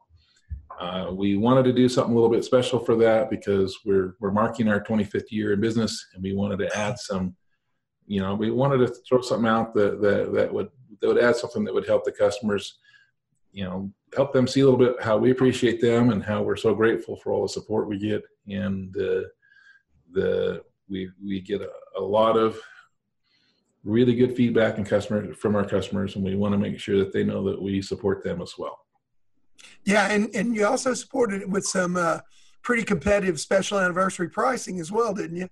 Uh, 0.80 1.10
we 1.12 1.36
wanted 1.36 1.64
to 1.64 1.72
do 1.72 1.88
something 1.88 2.12
a 2.12 2.14
little 2.14 2.30
bit 2.30 2.44
special 2.44 2.78
for 2.78 2.96
that 2.96 3.30
because 3.30 3.78
we're, 3.84 4.14
we're 4.20 4.30
marking 4.30 4.68
our 4.68 4.80
25th 4.80 5.30
year 5.30 5.52
in 5.52 5.60
business 5.60 6.06
and 6.14 6.22
we 6.22 6.34
wanted 6.34 6.58
to 6.58 6.76
add 6.76 6.98
some, 6.98 7.34
you 8.06 8.20
know, 8.20 8.34
we 8.34 8.50
wanted 8.50 8.78
to 8.78 8.94
throw 9.08 9.20
something 9.20 9.48
out 9.48 9.74
that, 9.74 10.00
that, 10.02 10.32
that 10.34 10.52
would, 10.52 10.68
that 11.00 11.08
would 11.08 11.22
add 11.22 11.36
something 11.36 11.64
that 11.64 11.72
would 11.72 11.86
help 11.86 12.04
the 12.04 12.12
customers, 12.12 12.78
you 13.52 13.64
know, 13.64 13.90
help 14.14 14.32
them 14.32 14.46
see 14.46 14.60
a 14.60 14.64
little 14.64 14.78
bit 14.78 15.02
how 15.02 15.16
we 15.16 15.30
appreciate 15.30 15.80
them 15.80 16.10
and 16.10 16.22
how 16.22 16.42
we're 16.42 16.56
so 16.56 16.74
grateful 16.74 17.16
for 17.16 17.32
all 17.32 17.42
the 17.42 17.48
support 17.48 17.88
we 17.88 17.98
get. 17.98 18.22
And 18.48 18.94
uh, 18.96 19.22
the, 20.12 20.62
we, 20.88 21.10
we 21.24 21.40
get 21.40 21.62
a, 21.62 21.70
a 21.98 22.00
lot 22.00 22.36
of 22.36 22.60
really 23.82 24.14
good 24.14 24.36
feedback 24.36 24.76
and 24.76 24.86
customer 24.86 25.32
from 25.32 25.56
our 25.56 25.64
customers, 25.64 26.16
and 26.16 26.24
we 26.24 26.34
want 26.34 26.52
to 26.52 26.58
make 26.58 26.78
sure 26.78 26.98
that 26.98 27.12
they 27.12 27.24
know 27.24 27.42
that 27.44 27.60
we 27.60 27.80
support 27.80 28.22
them 28.22 28.42
as 28.42 28.54
well. 28.58 28.85
Yeah, 29.84 30.10
and 30.10 30.34
and 30.34 30.54
you 30.54 30.66
also 30.66 30.94
supported 30.94 31.42
it 31.42 31.48
with 31.48 31.66
some 31.66 31.96
uh, 31.96 32.20
pretty 32.62 32.82
competitive 32.82 33.38
special 33.40 33.78
anniversary 33.78 34.28
pricing 34.28 34.80
as 34.80 34.90
well, 34.90 35.14
didn't 35.14 35.36
you? 35.36 35.48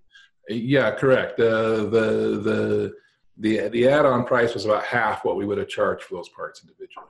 Yeah, 0.49 0.90
correct. 0.90 1.38
Uh, 1.40 1.84
the 1.84 2.40
the 2.42 2.92
the 3.38 3.68
the 3.68 3.88
add-on 3.88 4.25
price 4.25 4.54
was 4.54 4.64
about 4.64 4.84
half 4.84 5.25
what 5.25 5.37
we 5.37 5.46
would 5.46 5.58
have 5.58 5.68
charged 5.68 6.04
for 6.04 6.16
those 6.16 6.28
parts 6.28 6.62
individually. 6.62 7.08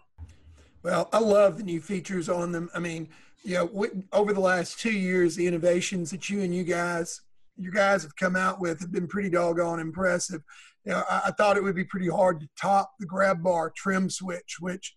Well, 0.82 1.08
I 1.12 1.18
love 1.18 1.56
the 1.56 1.64
new 1.64 1.80
features 1.80 2.28
on 2.28 2.52
them. 2.52 2.70
I 2.74 2.78
mean, 2.78 3.08
you 3.42 3.54
know, 3.54 3.64
we, 3.72 3.88
over 4.12 4.32
the 4.32 4.40
last 4.40 4.78
two 4.78 4.92
years, 4.92 5.34
the 5.34 5.46
innovations 5.46 6.10
that 6.10 6.28
you 6.28 6.42
and 6.42 6.54
you 6.54 6.64
guys 6.64 7.22
you 7.56 7.70
guys 7.70 8.02
have 8.02 8.16
come 8.16 8.36
out 8.36 8.60
with 8.60 8.80
have 8.80 8.92
been 8.92 9.06
pretty 9.06 9.30
doggone 9.30 9.80
impressive. 9.80 10.42
You 10.84 10.92
know, 10.92 11.02
I, 11.08 11.22
I, 11.26 11.30
thought 11.30 11.56
it 11.56 11.62
would 11.62 11.76
be 11.76 11.84
pretty 11.84 12.08
hard 12.08 12.40
to 12.40 12.48
top 12.60 12.92
the 12.98 13.06
grab 13.06 13.42
bar 13.42 13.72
trim 13.74 14.10
switch, 14.10 14.56
which, 14.60 14.94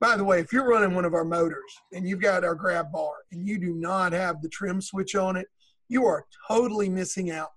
by 0.00 0.16
the 0.16 0.24
way, 0.24 0.40
if 0.40 0.52
you're 0.52 0.66
running 0.66 0.94
one 0.94 1.04
of 1.04 1.14
our 1.14 1.24
motors 1.24 1.72
and 1.92 2.08
you've 2.08 2.22
got 2.22 2.42
our 2.42 2.54
grab 2.54 2.90
bar 2.90 3.12
and 3.32 3.46
you 3.46 3.58
do 3.58 3.74
not 3.74 4.12
have 4.12 4.40
the 4.40 4.48
trim 4.48 4.80
switch 4.80 5.14
on 5.14 5.36
it, 5.36 5.46
you 5.88 6.06
are 6.06 6.24
totally 6.48 6.88
missing 6.88 7.30
out. 7.30 7.50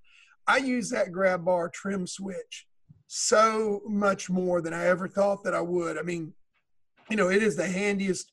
I 0.45 0.57
use 0.57 0.89
that 0.89 1.13
grab 1.13 1.45
bar 1.45 1.71
trim 1.73 2.05
switch 2.05 2.67
so 3.07 3.81
much 3.88 4.29
more 4.29 4.62
than 4.62 4.73
I 4.73 4.88
ever 4.88 5.07
thought 5.07 5.43
that 5.45 5.53
I 5.53 5.62
would. 5.62 5.97
I 5.97 6.01
mean, 6.01 6.33
you 7.09 7.15
know, 7.15 7.29
it 7.29 7.41
is 7.41 7.55
the 7.55 7.67
handiest, 7.67 8.31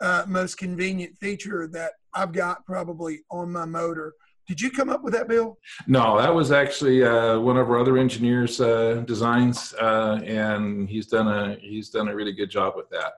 uh, 0.00 0.24
most 0.26 0.56
convenient 0.56 1.18
feature 1.18 1.68
that 1.72 1.92
I've 2.14 2.32
got 2.32 2.64
probably 2.64 3.20
on 3.30 3.52
my 3.52 3.66
motor. 3.66 4.14
Did 4.48 4.60
you 4.60 4.70
come 4.70 4.88
up 4.88 5.02
with 5.02 5.12
that, 5.12 5.28
Bill? 5.28 5.58
No, 5.86 6.18
that 6.18 6.34
was 6.34 6.50
actually 6.50 7.04
uh, 7.04 7.38
one 7.38 7.56
of 7.56 7.68
our 7.70 7.78
other 7.78 7.98
engineers' 7.98 8.60
uh, 8.60 9.02
designs, 9.06 9.74
uh, 9.74 10.20
and 10.24 10.88
he's 10.88 11.06
done 11.06 11.28
a 11.28 11.56
he's 11.60 11.90
done 11.90 12.08
a 12.08 12.14
really 12.14 12.32
good 12.32 12.50
job 12.50 12.74
with 12.74 12.88
that. 12.90 13.12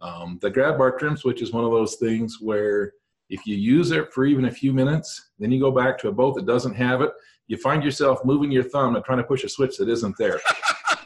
Um, 0.00 0.38
the 0.40 0.50
grab 0.50 0.78
bar 0.78 0.96
trim 0.96 1.16
switch 1.16 1.42
is 1.42 1.52
one 1.52 1.64
of 1.64 1.72
those 1.72 1.96
things 1.96 2.38
where 2.40 2.92
if 3.30 3.46
you 3.46 3.56
use 3.56 3.90
it 3.90 4.12
for 4.12 4.24
even 4.24 4.46
a 4.46 4.50
few 4.50 4.72
minutes, 4.72 5.30
then 5.38 5.50
you 5.50 5.60
go 5.60 5.70
back 5.70 5.98
to 5.98 6.08
a 6.08 6.12
boat 6.12 6.34
that 6.36 6.46
doesn't 6.46 6.74
have 6.74 7.02
it, 7.02 7.10
you 7.46 7.56
find 7.56 7.82
yourself 7.82 8.24
moving 8.24 8.50
your 8.50 8.62
thumb 8.62 8.96
and 8.96 9.04
trying 9.04 9.18
to 9.18 9.24
push 9.24 9.44
a 9.44 9.48
switch 9.48 9.76
that 9.78 9.88
isn't 9.88 10.16
there. 10.18 10.40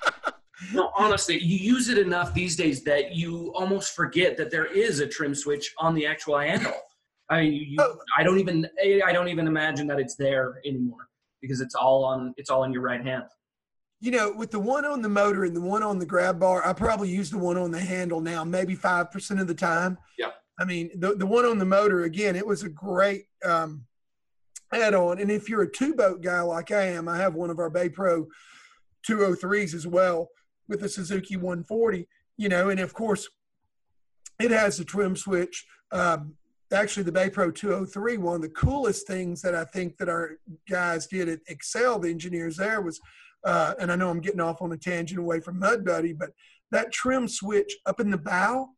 no, 0.74 0.92
honestly, 0.96 1.38
you 1.38 1.56
use 1.56 1.88
it 1.88 1.98
enough 1.98 2.34
these 2.34 2.56
days 2.56 2.82
that 2.84 3.14
you 3.14 3.52
almost 3.54 3.94
forget 3.94 4.36
that 4.36 4.50
there 4.50 4.66
is 4.66 5.00
a 5.00 5.06
trim 5.06 5.34
switch 5.34 5.72
on 5.78 5.94
the 5.94 6.06
actual 6.06 6.38
handle. 6.38 6.74
I 7.30 7.40
you, 7.40 7.76
oh. 7.80 7.96
I 8.18 8.22
don't 8.22 8.38
even 8.38 8.68
I 9.06 9.12
don't 9.12 9.28
even 9.28 9.46
imagine 9.46 9.86
that 9.86 9.98
it's 9.98 10.16
there 10.16 10.60
anymore 10.66 11.08
because 11.40 11.60
it's 11.60 11.74
all 11.74 12.04
on 12.04 12.34
it's 12.36 12.50
all 12.50 12.64
in 12.64 12.72
your 12.72 12.82
right 12.82 13.02
hand. 13.02 13.24
You 14.02 14.10
know, 14.10 14.32
with 14.32 14.50
the 14.50 14.58
one 14.58 14.84
on 14.84 15.00
the 15.00 15.08
motor 15.08 15.44
and 15.44 15.54
the 15.54 15.60
one 15.60 15.84
on 15.84 16.00
the 16.00 16.04
grab 16.04 16.40
bar, 16.40 16.66
I 16.66 16.72
probably 16.72 17.08
use 17.08 17.30
the 17.30 17.38
one 17.38 17.56
on 17.56 17.70
the 17.70 17.78
handle 17.78 18.20
now, 18.20 18.42
maybe 18.42 18.74
five 18.74 19.12
percent 19.12 19.38
of 19.38 19.46
the 19.46 19.54
time. 19.54 19.96
Yeah. 20.18 20.32
I 20.58 20.64
mean, 20.64 20.90
the 20.96 21.14
the 21.14 21.24
one 21.24 21.44
on 21.44 21.58
the 21.58 21.64
motor 21.64 22.02
again, 22.02 22.34
it 22.34 22.44
was 22.44 22.64
a 22.64 22.68
great 22.68 23.26
um, 23.44 23.84
add-on. 24.74 25.20
And 25.20 25.30
if 25.30 25.48
you're 25.48 25.62
a 25.62 25.70
two-boat 25.70 26.20
guy 26.20 26.40
like 26.40 26.72
I 26.72 26.82
am, 26.88 27.08
I 27.08 27.16
have 27.16 27.34
one 27.34 27.48
of 27.48 27.60
our 27.60 27.70
Bay 27.70 27.88
Pro 27.88 28.26
203s 29.08 29.72
as 29.72 29.86
well 29.86 30.30
with 30.68 30.80
the 30.80 30.88
Suzuki 30.88 31.36
140. 31.36 32.08
You 32.36 32.48
know, 32.48 32.70
and 32.70 32.80
of 32.80 32.92
course, 32.92 33.28
it 34.40 34.50
has 34.50 34.78
the 34.78 34.84
trim 34.84 35.14
switch. 35.14 35.64
Um, 35.92 36.34
actually 36.72 37.02
the 37.04 37.12
Bay 37.12 37.30
Pro 37.30 37.50
203, 37.50 38.16
one 38.16 38.36
of 38.36 38.42
the 38.42 38.48
coolest 38.48 39.06
things 39.06 39.42
that 39.42 39.54
I 39.54 39.64
think 39.64 39.96
that 39.98 40.08
our 40.08 40.38
guys 40.68 41.06
did 41.06 41.28
at 41.28 41.40
Excel, 41.46 41.98
the 41.98 42.10
engineers 42.10 42.56
there 42.56 42.80
was, 42.80 43.00
uh, 43.44 43.74
and 43.78 43.90
I 43.90 43.96
know 43.96 44.10
I'm 44.10 44.20
getting 44.20 44.40
off 44.40 44.62
on 44.62 44.72
a 44.72 44.76
tangent 44.76 45.20
away 45.20 45.40
from 45.40 45.58
Mud 45.58 45.84
Buddy, 45.84 46.12
but 46.12 46.30
that 46.70 46.92
trim 46.92 47.28
switch 47.28 47.76
up 47.86 48.00
in 48.00 48.10
the 48.10 48.18
bow 48.18 48.68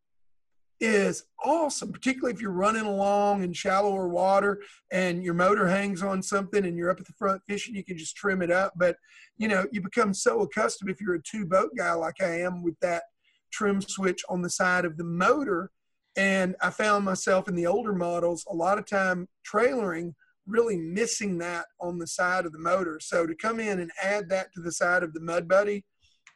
is 0.81 1.25
awesome, 1.45 1.93
particularly 1.93 2.35
if 2.35 2.41
you're 2.41 2.51
running 2.51 2.85
along 2.85 3.43
in 3.43 3.53
shallower 3.53 4.09
water 4.09 4.61
and 4.93 5.23
your 5.23 5.35
motor 5.35 5.69
hangs 5.69 6.03
on 6.03 6.23
something 6.23 6.65
and 6.67 6.77
you're 6.77 6.91
up 6.91 7.01
at 7.01 7.07
the 7.07 7.13
front 7.13 7.41
fishing, 7.47 7.75
you 7.75 7.85
can 7.85 7.97
just 7.97 8.17
trim 8.17 8.43
it 8.43 8.51
up. 8.51 8.73
But, 8.77 8.97
you 9.37 9.49
know, 9.49 9.67
you 9.71 9.81
become 9.81 10.13
so 10.13 10.41
accustomed 10.41 10.91
if 10.91 11.01
you're 11.01 11.15
a 11.15 11.23
two 11.23 11.47
boat 11.47 11.71
guy 11.77 11.93
like 11.93 12.21
I 12.21 12.41
am 12.41 12.63
with 12.63 12.79
that 12.81 13.05
trim 13.53 13.81
switch 13.81 14.23
on 14.29 14.43
the 14.43 14.51
side 14.51 14.85
of 14.85 14.97
the 14.97 15.05
motor– 15.05 15.71
and 16.17 16.55
I 16.61 16.71
found 16.71 17.05
myself 17.05 17.49
in 17.49 17.57
the 17.57 17.67
older 17.67 17.93
models 17.93 18.45
a 18.49 18.55
lot 18.55 18.79
of 18.79 18.87
time 18.87 19.29
trailering, 19.51 20.15
really 20.47 20.77
missing 20.77 21.39
that 21.39 21.67
on 21.81 21.99
the 21.99 22.07
side 22.07 22.47
of 22.47 22.53
the 22.53 22.59
motor. 22.59 22.99
So 23.01 23.27
to 23.27 23.35
come 23.35 23.61
in 23.61 23.81
and 23.81 23.91
add 24.03 24.29
that 24.31 24.53
to 24.55 24.61
the 24.61 24.73
side 24.73 25.03
of 25.03 25.13
the 25.13 25.21
Mud 25.21 25.49
Buddy, 25.49 25.85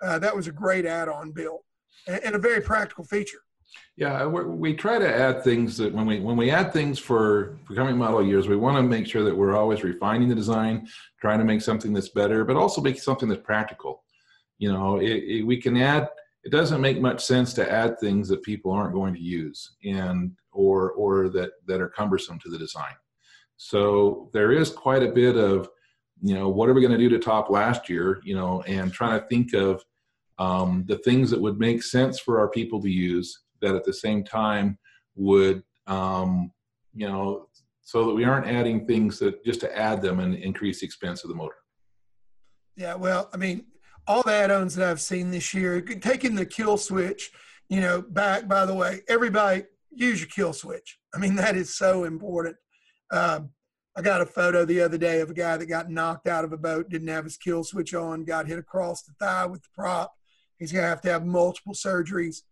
uh, 0.02 0.18
that 0.20 0.34
was 0.34 0.46
a 0.46 0.52
great 0.52 0.86
add-on 0.86 1.32
build 1.32 1.60
and, 2.06 2.20
and 2.24 2.34
a 2.34 2.38
very 2.38 2.60
practical 2.60 3.04
feature. 3.04 3.40
Yeah, 3.96 4.24
we 4.26 4.74
try 4.74 4.98
to 4.98 5.14
add 5.14 5.44
things 5.44 5.76
that 5.76 5.92
when 5.92 6.06
we 6.06 6.20
when 6.20 6.38
we 6.38 6.50
add 6.50 6.72
things 6.72 6.98
for 6.98 7.58
for 7.66 7.74
coming 7.74 7.98
model 7.98 8.24
years, 8.24 8.48
we 8.48 8.56
want 8.56 8.78
to 8.78 8.82
make 8.82 9.06
sure 9.06 9.24
that 9.24 9.36
we're 9.36 9.56
always 9.56 9.84
refining 9.84 10.28
the 10.28 10.34
design, 10.34 10.88
trying 11.20 11.38
to 11.38 11.44
make 11.44 11.60
something 11.60 11.92
that's 11.92 12.08
better, 12.08 12.44
but 12.44 12.56
also 12.56 12.80
make 12.80 12.98
something 12.98 13.28
that's 13.28 13.42
practical. 13.42 14.04
You 14.58 14.72
know, 14.72 14.98
it, 14.98 15.22
it, 15.24 15.42
we 15.42 15.60
can 15.60 15.76
add 15.76 16.08
it 16.44 16.52
doesn't 16.52 16.80
make 16.80 17.00
much 17.00 17.22
sense 17.22 17.52
to 17.54 17.70
add 17.70 17.98
things 17.98 18.28
that 18.28 18.42
people 18.42 18.72
aren't 18.72 18.94
going 18.94 19.12
to 19.12 19.20
use 19.20 19.76
and 19.84 20.32
or 20.50 20.92
or 20.92 21.28
that 21.30 21.50
that 21.66 21.80
are 21.80 21.88
cumbersome 21.90 22.38
to 22.38 22.48
the 22.48 22.58
design 22.58 22.94
so 23.58 24.30
there 24.32 24.52
is 24.52 24.70
quite 24.70 25.02
a 25.02 25.12
bit 25.12 25.36
of 25.36 25.68
you 26.22 26.34
know 26.34 26.48
what 26.48 26.68
are 26.68 26.74
we 26.74 26.80
going 26.80 26.92
to 26.92 26.98
do 26.98 27.08
to 27.08 27.18
top 27.18 27.50
last 27.50 27.88
year 27.88 28.20
you 28.24 28.34
know 28.34 28.62
and 28.62 28.92
trying 28.92 29.20
to 29.20 29.26
think 29.26 29.52
of 29.52 29.84
um, 30.38 30.84
the 30.86 30.98
things 30.98 31.30
that 31.30 31.40
would 31.40 31.58
make 31.58 31.82
sense 31.82 32.18
for 32.18 32.38
our 32.38 32.48
people 32.48 32.80
to 32.80 32.88
use 32.88 33.40
that 33.60 33.74
at 33.74 33.84
the 33.84 33.92
same 33.92 34.24
time 34.24 34.78
would 35.16 35.62
um, 35.86 36.50
you 36.94 37.06
know 37.06 37.48
so 37.82 38.06
that 38.06 38.14
we 38.14 38.24
aren't 38.24 38.46
adding 38.46 38.86
things 38.86 39.18
that 39.18 39.44
just 39.44 39.60
to 39.60 39.78
add 39.78 40.00
them 40.00 40.20
and 40.20 40.34
increase 40.36 40.80
the 40.80 40.86
expense 40.86 41.24
of 41.24 41.28
the 41.28 41.36
motor 41.36 41.56
yeah 42.76 42.94
well 42.94 43.28
i 43.34 43.36
mean 43.36 43.64
all 44.08 44.22
the 44.22 44.32
add-ons 44.32 44.74
that 44.74 44.88
I've 44.88 45.02
seen 45.02 45.30
this 45.30 45.52
year, 45.52 45.82
taking 45.82 46.34
the 46.34 46.46
kill 46.46 46.78
switch, 46.78 47.30
you 47.68 47.80
know, 47.80 48.00
back. 48.00 48.48
By 48.48 48.64
the 48.64 48.74
way, 48.74 49.02
everybody 49.06 49.64
use 49.90 50.20
your 50.20 50.28
kill 50.28 50.54
switch. 50.54 50.98
I 51.14 51.18
mean, 51.18 51.36
that 51.36 51.56
is 51.56 51.74
so 51.76 52.04
important. 52.04 52.56
Um, 53.10 53.50
I 53.96 54.02
got 54.02 54.20
a 54.20 54.26
photo 54.26 54.64
the 54.64 54.80
other 54.80 54.98
day 54.98 55.20
of 55.20 55.30
a 55.30 55.34
guy 55.34 55.56
that 55.56 55.66
got 55.66 55.90
knocked 55.90 56.28
out 56.28 56.44
of 56.44 56.52
a 56.52 56.56
boat, 56.56 56.88
didn't 56.88 57.08
have 57.08 57.24
his 57.24 57.36
kill 57.36 57.64
switch 57.64 57.94
on, 57.94 58.24
got 58.24 58.46
hit 58.46 58.58
across 58.58 59.02
the 59.02 59.12
thigh 59.18 59.46
with 59.46 59.62
the 59.62 59.68
prop. 59.74 60.14
He's 60.58 60.72
gonna 60.72 60.86
have 60.86 61.00
to 61.02 61.10
have 61.10 61.26
multiple 61.26 61.74
surgeries 61.74 62.42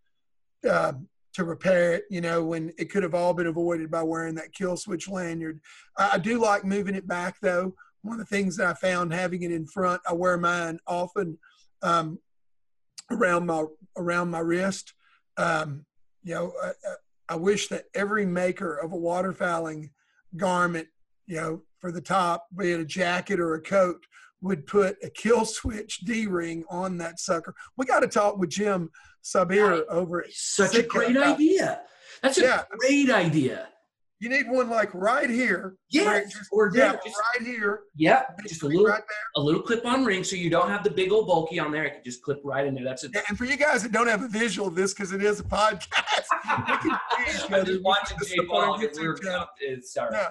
uh, 0.68 0.94
to 1.34 1.44
repair 1.44 1.92
it. 1.92 2.04
You 2.10 2.20
know, 2.20 2.44
when 2.44 2.72
it 2.78 2.90
could 2.90 3.02
have 3.02 3.14
all 3.14 3.34
been 3.34 3.46
avoided 3.46 3.90
by 3.90 4.02
wearing 4.02 4.34
that 4.36 4.52
kill 4.52 4.76
switch 4.76 5.08
lanyard. 5.08 5.60
I, 5.96 6.10
I 6.14 6.18
do 6.18 6.40
like 6.40 6.64
moving 6.64 6.94
it 6.94 7.06
back 7.06 7.36
though 7.40 7.74
one 8.06 8.20
of 8.20 8.28
the 8.28 8.36
things 8.36 8.56
that 8.56 8.66
I 8.66 8.74
found 8.74 9.12
having 9.12 9.42
it 9.42 9.50
in 9.50 9.66
front, 9.66 10.00
I 10.08 10.12
wear 10.12 10.38
mine 10.38 10.78
often 10.86 11.38
um, 11.82 12.18
around 13.10 13.46
my 13.46 13.64
around 13.96 14.30
my 14.30 14.38
wrist. 14.38 14.94
Um, 15.36 15.84
you 16.22 16.34
know, 16.34 16.52
uh, 16.62 16.72
I 17.28 17.36
wish 17.36 17.68
that 17.68 17.84
every 17.94 18.24
maker 18.24 18.76
of 18.76 18.92
a 18.92 18.96
waterfowling 18.96 19.90
garment, 20.36 20.88
you 21.26 21.36
know, 21.36 21.62
for 21.80 21.90
the 21.92 22.00
top, 22.00 22.46
be 22.56 22.72
it 22.72 22.80
a 22.80 22.84
jacket 22.84 23.40
or 23.40 23.54
a 23.54 23.60
coat, 23.60 24.04
would 24.42 24.66
put 24.66 24.96
a 25.02 25.10
kill 25.10 25.44
switch 25.44 25.98
D 26.00 26.26
ring 26.26 26.64
on 26.70 26.98
that 26.98 27.18
sucker. 27.18 27.54
We 27.76 27.86
got 27.86 28.00
to 28.00 28.08
talk 28.08 28.38
with 28.38 28.50
Jim 28.50 28.90
Sabir 29.24 29.84
over 29.88 30.22
at 30.24 30.32
Such 30.32 30.74
a 30.76 30.82
great 30.82 31.16
idea. 31.16 31.80
That's 32.22 32.38
a 32.38 32.42
Yeah. 32.42 32.62
great 32.78 33.10
idea. 33.10 33.68
You 34.18 34.30
need 34.30 34.48
one 34.48 34.70
like 34.70 34.94
right 34.94 35.28
here. 35.28 35.76
Yes, 35.90 36.32
just- 36.32 36.48
or 36.50 36.70
yeah, 36.74 36.92
there, 36.92 37.00
just- 37.04 37.16
right 37.38 37.46
here. 37.46 37.80
Yeah, 37.94 38.22
just 38.48 38.62
a 38.62 38.66
little 38.66 38.86
right 38.86 39.02
a 39.36 39.40
little 39.40 39.60
clip-on 39.60 40.04
ring, 40.06 40.24
so 40.24 40.36
you 40.36 40.48
don't 40.48 40.68
have 40.70 40.82
the 40.84 40.90
big 40.90 41.12
old 41.12 41.26
bulky 41.26 41.58
on 41.58 41.70
there. 41.70 41.84
It 41.84 41.94
can 41.94 42.04
just 42.04 42.22
clip 42.22 42.40
right 42.42 42.66
in 42.66 42.74
there. 42.74 42.84
That's 42.84 43.04
it. 43.04 43.10
Yeah, 43.14 43.20
and 43.28 43.36
for 43.36 43.44
you 43.44 43.56
guys 43.58 43.82
that 43.82 43.92
don't 43.92 44.06
have 44.08 44.22
a 44.22 44.28
visual 44.28 44.68
of 44.68 44.74
this 44.74 44.94
because 44.94 45.12
it 45.12 45.22
is 45.22 45.40
a 45.40 45.44
podcast, 45.44 45.88
we 46.66 46.76
can 46.78 46.98
see 47.26 47.44
each 47.44 47.52
other. 47.52 47.78
watching 47.82 48.16
Jay 48.26 48.36
get 48.36 48.46
YouTube 48.48 49.00
weird. 49.00 49.20
channel. 49.22 49.46
It's 49.60 49.92
sorry. 49.92 50.10
Yeah. 50.14 50.28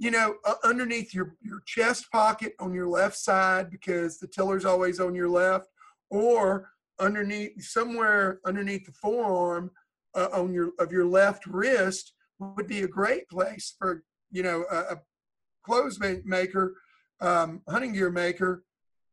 You 0.00 0.10
know, 0.12 0.36
uh, 0.46 0.54
underneath 0.64 1.12
your 1.12 1.34
your 1.42 1.60
chest 1.66 2.10
pocket 2.10 2.54
on 2.60 2.72
your 2.72 2.86
left 2.86 3.16
side 3.16 3.68
because 3.68 4.18
the 4.18 4.28
tiller's 4.28 4.64
always 4.64 5.00
on 5.00 5.14
your 5.14 5.28
left, 5.28 5.66
or 6.08 6.70
underneath 7.00 7.62
somewhere 7.62 8.40
underneath 8.46 8.86
the 8.86 8.92
forearm 8.92 9.70
uh, 10.14 10.28
on 10.32 10.52
your 10.54 10.70
of 10.78 10.92
your 10.92 11.04
left 11.04 11.46
wrist 11.46 12.12
would 12.38 12.66
be 12.66 12.82
a 12.82 12.88
great 12.88 13.28
place 13.28 13.74
for 13.78 14.04
you 14.30 14.42
know 14.42 14.64
a, 14.70 14.94
a 14.94 14.96
clothes 15.64 15.98
ma- 16.00 16.22
maker, 16.24 16.74
um, 17.20 17.62
hunting 17.68 17.92
gear 17.92 18.10
maker, 18.10 18.64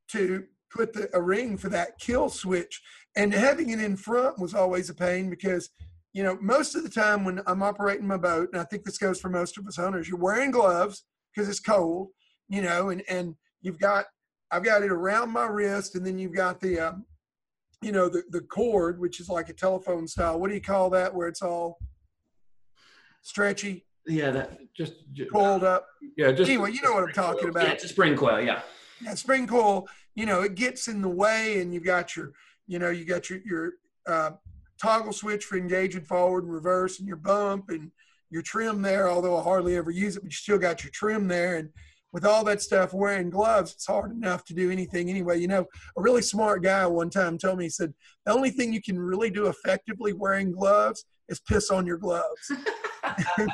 to 0.10 0.46
put 0.72 0.94
the, 0.94 1.10
a 1.14 1.22
ring 1.22 1.58
for 1.58 1.70
that 1.70 2.00
kill 2.00 2.30
switch. 2.30 2.82
And 3.16 3.34
having 3.34 3.70
it 3.70 3.80
in 3.80 3.96
front 3.96 4.40
was 4.40 4.54
always 4.54 4.90
a 4.90 4.94
pain 4.94 5.30
because 5.30 5.70
you 6.16 6.24
know, 6.24 6.38
most 6.40 6.76
of 6.76 6.84
the 6.84 6.90
time 6.90 7.26
when 7.26 7.42
I'm 7.46 7.62
operating 7.62 8.08
my 8.08 8.16
boat, 8.16 8.48
and 8.54 8.62
I 8.62 8.64
think 8.64 8.86
this 8.86 8.98
goes 8.98 9.20
for 9.20 9.28
most 9.28 9.58
of 9.58 9.68
us 9.68 9.76
hunters, 9.76 10.08
you're 10.08 10.18
wearing 10.18 10.50
gloves 10.50 11.04
because 11.34 11.50
it's 11.50 11.60
cold, 11.60 12.08
you 12.48 12.62
know, 12.62 12.90
and 12.90 13.04
and 13.10 13.36
you've 13.62 13.80
got 13.80 14.06
I've 14.50 14.64
got 14.64 14.82
it 14.82 14.92
around 14.92 15.32
my 15.32 15.46
wrist, 15.46 15.96
and 15.96 16.06
then 16.06 16.18
you've 16.18 16.34
got 16.34 16.62
the 16.62 16.80
um, 16.80 17.06
you 17.82 17.92
know 17.92 18.08
the 18.08 18.24
the 18.30 18.40
cord, 18.40 18.98
which 18.98 19.20
is 19.20 19.28
like 19.28 19.50
a 19.50 19.54
telephone 19.54 20.08
style. 20.08 20.40
What 20.40 20.48
do 20.48 20.56
you 20.56 20.62
call 20.62 20.90
that? 20.92 21.14
Where 21.14 21.28
it's 21.28 21.42
all 21.42 21.80
stretchy, 23.26 23.86
Yeah, 24.08 24.30
that. 24.32 24.60
Just, 24.76 24.94
ju- 25.14 25.28
coiled 25.32 25.64
up. 25.64 25.88
yeah, 26.18 26.32
just. 26.32 26.50
Anyway, 26.50 26.72
you 26.72 26.82
know 26.82 26.94
what 26.94 27.04
I'm 27.04 27.12
talking 27.14 27.50
about. 27.50 27.64
Yeah, 27.64 27.72
it's 27.74 27.84
a 27.84 27.88
spring 27.88 28.16
coil. 28.16 28.40
Yeah. 28.40 28.62
Yeah, 29.02 29.16
spring 29.16 29.48
coil, 29.48 29.88
you 30.16 30.26
know, 30.26 30.42
it 30.42 30.56
gets 30.56 30.88
in 30.88 31.02
the 31.02 31.10
way, 31.10 31.60
and 31.60 31.74
you've 31.74 31.84
got 31.86 32.16
your, 32.16 32.32
you 32.68 32.80
know, 32.80 32.90
you 32.92 33.04
got 33.04 33.30
your 33.30 33.40
your 33.46 33.74
uh, 34.08 34.32
toggle 34.82 35.12
switch 35.12 35.44
for 35.46 35.58
engaging 35.58 36.06
forward 36.06 36.44
and 36.46 36.54
reverse, 36.54 37.00
and 37.00 37.08
your 37.08 37.18
bump 37.18 37.70
and 37.70 37.92
your 38.30 38.42
trim 38.42 38.82
there. 38.82 39.10
Although 39.10 39.38
I 39.38 39.44
hardly 39.44 39.76
ever 39.76 39.92
use 39.92 40.16
it, 40.16 40.22
but 40.22 40.32
you 40.32 40.36
still 40.36 40.58
got 40.58 40.84
your 40.84 40.92
trim 40.92 41.28
there. 41.28 41.56
And 41.58 41.70
with 42.14 42.26
all 42.26 42.44
that 42.46 42.62
stuff, 42.62 42.94
wearing 42.94 43.30
gloves, 43.30 43.74
it's 43.74 43.86
hard 43.88 44.12
enough 44.12 44.46
to 44.46 44.54
do 44.54 44.72
anything 44.72 45.10
anyway. 45.10 45.40
You 45.40 45.48
know, 45.50 45.66
a 45.98 46.02
really 46.02 46.22
smart 46.22 46.64
guy 46.64 46.86
one 46.86 47.10
time 47.10 47.38
told 47.38 47.58
me, 47.58 47.66
he 47.66 47.70
said, 47.70 47.94
the 48.26 48.32
only 48.34 48.50
thing 48.52 48.72
you 48.72 48.82
can 48.82 48.98
really 48.98 49.30
do 49.30 49.48
effectively 49.48 50.14
wearing 50.14 50.52
gloves 50.54 51.04
is 51.28 51.42
piss 51.42 51.70
on 51.72 51.86
your 51.86 51.98
gloves. 51.98 52.50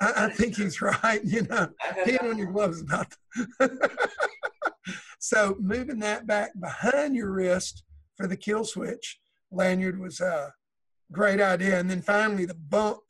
I, 0.00 0.12
I 0.24 0.30
think 0.30 0.56
he's 0.56 0.80
right. 0.80 1.20
You 1.24 1.42
know, 1.42 1.68
peeing 2.04 2.22
on 2.22 2.38
your 2.38 2.52
gloves 2.52 2.78
is 2.78 2.82
about. 2.82 3.14
so 5.18 5.56
moving 5.60 5.98
that 6.00 6.26
back 6.26 6.50
behind 6.58 7.14
your 7.14 7.30
wrist 7.30 7.84
for 8.16 8.26
the 8.26 8.36
kill 8.36 8.64
switch 8.64 9.18
lanyard 9.50 9.98
was 9.98 10.20
a 10.20 10.52
great 11.12 11.40
idea, 11.40 11.78
and 11.78 11.90
then 11.90 12.02
finally 12.02 12.44
the 12.44 12.54
bump. 12.54 13.00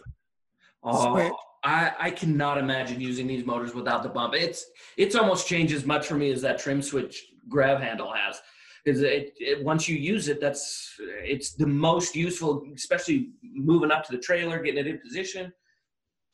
Oh, 0.83 1.13
Switch. 1.13 1.33
I, 1.63 1.93
I 1.99 2.11
cannot 2.11 2.57
imagine 2.57 3.01
using 3.01 3.27
these 3.27 3.45
motors 3.45 3.75
without 3.75 4.03
the 4.03 4.09
bump. 4.09 4.35
It's 4.35 4.65
it's 4.97 5.15
almost 5.15 5.47
changed 5.47 5.75
as 5.75 5.85
much 5.85 6.07
for 6.07 6.15
me 6.15 6.31
as 6.31 6.41
that 6.43 6.59
trim 6.59 6.81
switch 6.81 7.27
grab 7.49 7.81
handle 7.81 8.13
has. 8.13 8.41
Because 8.85 9.03
it, 9.03 9.35
it 9.39 9.65
once 9.65 9.89
you 9.89 9.97
use 9.97 10.29
it, 10.29 10.41
that's 10.41 10.95
it's 10.99 11.53
the 11.53 11.67
most 11.67 12.17
useful, 12.17 12.65
especially 12.75 13.31
moving 13.43 13.91
up 13.91 14.05
to 14.07 14.13
the 14.13 14.19
trailer, 14.19 14.63
getting 14.63 14.81
it 14.81 14.87
in 14.87 14.99
position. 14.99 15.53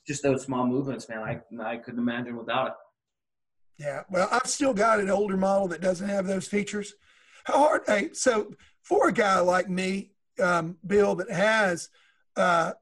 Just 0.06 0.22
those 0.22 0.42
small 0.42 0.66
movements, 0.66 1.09
man. 1.09 1.18
I 1.18 1.40
I 1.62 1.76
couldn't 1.78 2.00
imagine 2.00 2.37
without 2.37 2.68
it. 2.68 2.72
Yeah, 3.78 4.04
well, 4.09 4.28
I've 4.30 4.46
still 4.46 4.72
got 4.72 5.00
an 5.00 5.11
older 5.11 5.37
model 5.37 5.68
that 5.68 5.82
doesn't 5.82 6.09
have 6.09 6.26
those 6.26 6.48
features. 6.48 6.94
How 7.44 7.59
hard? 7.59 7.82
Hey, 7.87 8.11
so 8.12 8.52
for 8.82 9.09
a 9.09 9.12
guy 9.12 9.38
like 9.40 9.68
me, 9.68 10.12
um, 10.42 10.76
Bill, 10.87 11.14
that 11.16 11.30
has, 11.30 11.90
uh, 12.37 12.72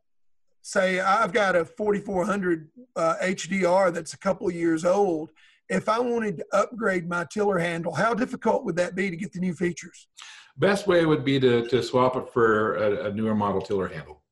say, 0.62 1.00
I've 1.00 1.32
got 1.32 1.56
a 1.56 1.64
4400 1.64 2.68
uh, 2.94 3.14
HDR 3.22 3.92
that's 3.92 4.14
a 4.14 4.18
couple 4.18 4.50
years 4.50 4.84
old. 4.84 5.30
If 5.68 5.88
I 5.88 5.98
wanted 5.98 6.38
to 6.38 6.46
upgrade 6.52 7.08
my 7.08 7.26
tiller 7.32 7.58
handle, 7.58 7.94
how 7.94 8.14
difficult 8.14 8.64
would 8.64 8.76
that 8.76 8.94
be 8.94 9.10
to 9.10 9.16
get 9.16 9.32
the 9.32 9.40
new 9.40 9.54
features? 9.54 10.08
Best 10.56 10.86
way 10.86 11.04
would 11.04 11.24
be 11.24 11.40
to, 11.40 11.66
to 11.68 11.82
swap 11.82 12.16
it 12.16 12.28
for 12.32 12.76
a, 12.76 13.06
a 13.06 13.12
newer 13.12 13.34
model 13.34 13.60
tiller 13.60 13.88
handle. 13.88 14.22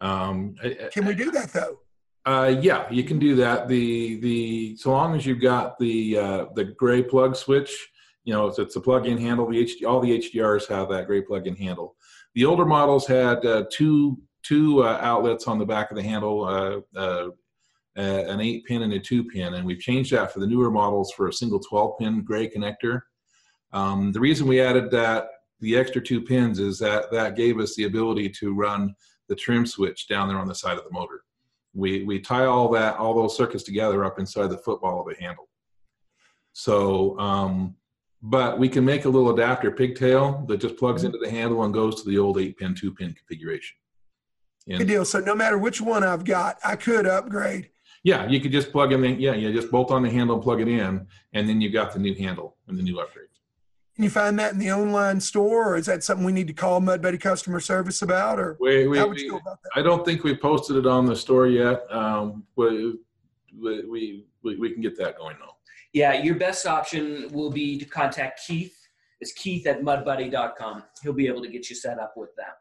Um, 0.00 0.54
Can 0.92 1.04
we 1.06 1.14
do 1.14 1.30
that 1.30 1.52
though? 1.52 1.80
Uh, 2.26 2.54
yeah, 2.60 2.86
you 2.90 3.02
can 3.02 3.18
do 3.18 3.34
that. 3.36 3.66
The 3.68 4.20
the 4.20 4.76
so 4.76 4.90
long 4.90 5.16
as 5.16 5.24
you've 5.24 5.40
got 5.40 5.78
the 5.78 6.18
uh, 6.18 6.46
the 6.54 6.64
gray 6.64 7.02
plug 7.02 7.34
switch, 7.34 7.88
you 8.24 8.32
know, 8.32 8.46
it's, 8.46 8.58
it's 8.58 8.76
a 8.76 8.80
plug-in 8.80 9.18
handle. 9.18 9.48
The 9.48 9.64
HD, 9.64 9.86
all 9.86 10.00
the 10.00 10.18
HDRs 10.18 10.68
have 10.68 10.90
that 10.90 11.06
gray 11.06 11.22
plug-in 11.22 11.56
handle. 11.56 11.96
The 12.34 12.44
older 12.44 12.66
models 12.66 13.06
had 13.06 13.44
uh, 13.44 13.64
two 13.70 14.18
two 14.42 14.82
uh, 14.82 14.98
outlets 15.00 15.46
on 15.46 15.58
the 15.58 15.66
back 15.66 15.90
of 15.90 15.96
the 15.96 16.02
handle, 16.02 16.44
uh, 16.44 16.98
uh, 16.98 17.30
an 18.00 18.40
eight 18.40 18.64
pin 18.64 18.82
and 18.82 18.92
a 18.92 18.98
two 18.98 19.24
pin, 19.24 19.54
and 19.54 19.64
we've 19.64 19.80
changed 19.80 20.12
that 20.12 20.32
for 20.32 20.40
the 20.40 20.46
newer 20.46 20.70
models 20.70 21.12
for 21.12 21.28
a 21.28 21.32
single 21.32 21.60
12 21.60 21.98
pin 21.98 22.22
gray 22.22 22.48
connector. 22.48 23.02
Um, 23.72 24.12
the 24.12 24.20
reason 24.20 24.46
we 24.46 24.60
added 24.60 24.90
that 24.90 25.28
the 25.60 25.76
extra 25.76 26.02
two 26.02 26.22
pins 26.22 26.58
is 26.58 26.78
that 26.78 27.10
that 27.12 27.36
gave 27.36 27.58
us 27.60 27.74
the 27.76 27.84
ability 27.84 28.28
to 28.30 28.54
run 28.54 28.94
the 29.28 29.36
trim 29.36 29.66
switch 29.66 30.08
down 30.08 30.28
there 30.28 30.38
on 30.38 30.48
the 30.48 30.54
side 30.54 30.76
of 30.76 30.84
the 30.84 30.90
motor 30.90 31.22
we 31.72 32.02
we 32.02 32.18
tie 32.18 32.46
all 32.46 32.68
that 32.68 32.96
all 32.96 33.14
those 33.14 33.36
circuits 33.36 33.62
together 33.62 34.04
up 34.04 34.18
inside 34.18 34.48
the 34.48 34.58
football 34.58 35.00
of 35.00 35.06
the 35.06 35.22
handle 35.22 35.48
so 36.52 37.16
um 37.20 37.76
but 38.22 38.58
we 38.58 38.68
can 38.68 38.84
make 38.84 39.04
a 39.04 39.08
little 39.08 39.30
adapter 39.30 39.70
pigtail 39.70 40.44
that 40.48 40.58
just 40.58 40.76
plugs 40.76 41.04
into 41.04 41.18
the 41.18 41.30
handle 41.30 41.62
and 41.62 41.72
goes 41.72 42.02
to 42.02 42.08
the 42.08 42.18
old 42.18 42.38
eight 42.38 42.56
pin 42.56 42.74
two 42.74 42.92
pin 42.92 43.12
configuration 43.12 43.76
Good 44.78 44.86
deal. 44.86 45.04
So 45.04 45.20
no 45.20 45.34
matter 45.34 45.58
which 45.58 45.80
one 45.80 46.04
I've 46.04 46.24
got, 46.24 46.58
I 46.64 46.76
could 46.76 47.06
upgrade. 47.06 47.70
Yeah 48.02 48.26
you 48.28 48.40
could 48.40 48.52
just 48.52 48.72
plug 48.72 48.92
in 48.92 49.00
the 49.00 49.10
yeah 49.10 49.34
you 49.34 49.52
just 49.52 49.70
bolt 49.70 49.90
on 49.90 50.02
the 50.02 50.10
handle 50.10 50.34
and 50.36 50.42
plug 50.42 50.60
it 50.60 50.68
in 50.68 51.06
and 51.32 51.48
then 51.48 51.60
you've 51.60 51.72
got 51.72 51.92
the 51.92 51.98
new 51.98 52.14
handle 52.14 52.56
and 52.68 52.78
the 52.78 52.82
new 52.82 52.98
upgrade 53.00 53.26
Can 53.94 54.04
you 54.04 54.10
find 54.10 54.38
that 54.38 54.52
in 54.52 54.58
the 54.58 54.72
online 54.72 55.20
store, 55.20 55.72
or 55.72 55.76
is 55.76 55.86
that 55.86 56.02
something 56.02 56.24
we 56.24 56.32
need 56.32 56.46
to 56.46 56.54
call 56.54 56.80
Mud 56.80 57.02
Buddy 57.02 57.18
customer 57.18 57.60
service 57.60 58.00
about, 58.02 58.38
or 58.38 58.56
we, 58.60 58.86
we, 58.88 58.96
how 58.98 59.08
would 59.08 59.18
you 59.18 59.26
we- 59.26 59.30
go 59.32 59.36
about 59.38 59.58
that? 59.62 59.70
i 59.76 59.82
don't 59.82 60.04
think 60.06 60.24
we've 60.24 60.40
posted 60.40 60.76
it 60.76 60.86
on 60.86 61.04
the 61.06 61.16
store 61.16 61.46
yet 61.48 61.82
um 61.92 62.44
we 62.56 62.94
we 63.60 64.24
we, 64.42 64.56
we 64.56 64.72
can 64.72 64.80
get 64.80 64.96
that 64.98 65.18
going 65.18 65.36
though 65.40 65.56
Yeah, 65.92 66.22
your 66.22 66.36
best 66.36 66.66
option 66.66 67.28
will 67.32 67.50
be 67.50 67.76
to 67.78 67.84
contact 67.84 68.40
Keith. 68.46 68.76
It's 69.20 69.32
Keith 69.32 69.66
at 69.66 69.82
mudbuddy.com. 69.82 70.84
He'll 71.02 71.12
be 71.12 71.26
able 71.26 71.42
to 71.42 71.48
get 71.48 71.68
you 71.68 71.76
set 71.76 71.98
up 71.98 72.14
with 72.16 72.30
that. 72.36 72.54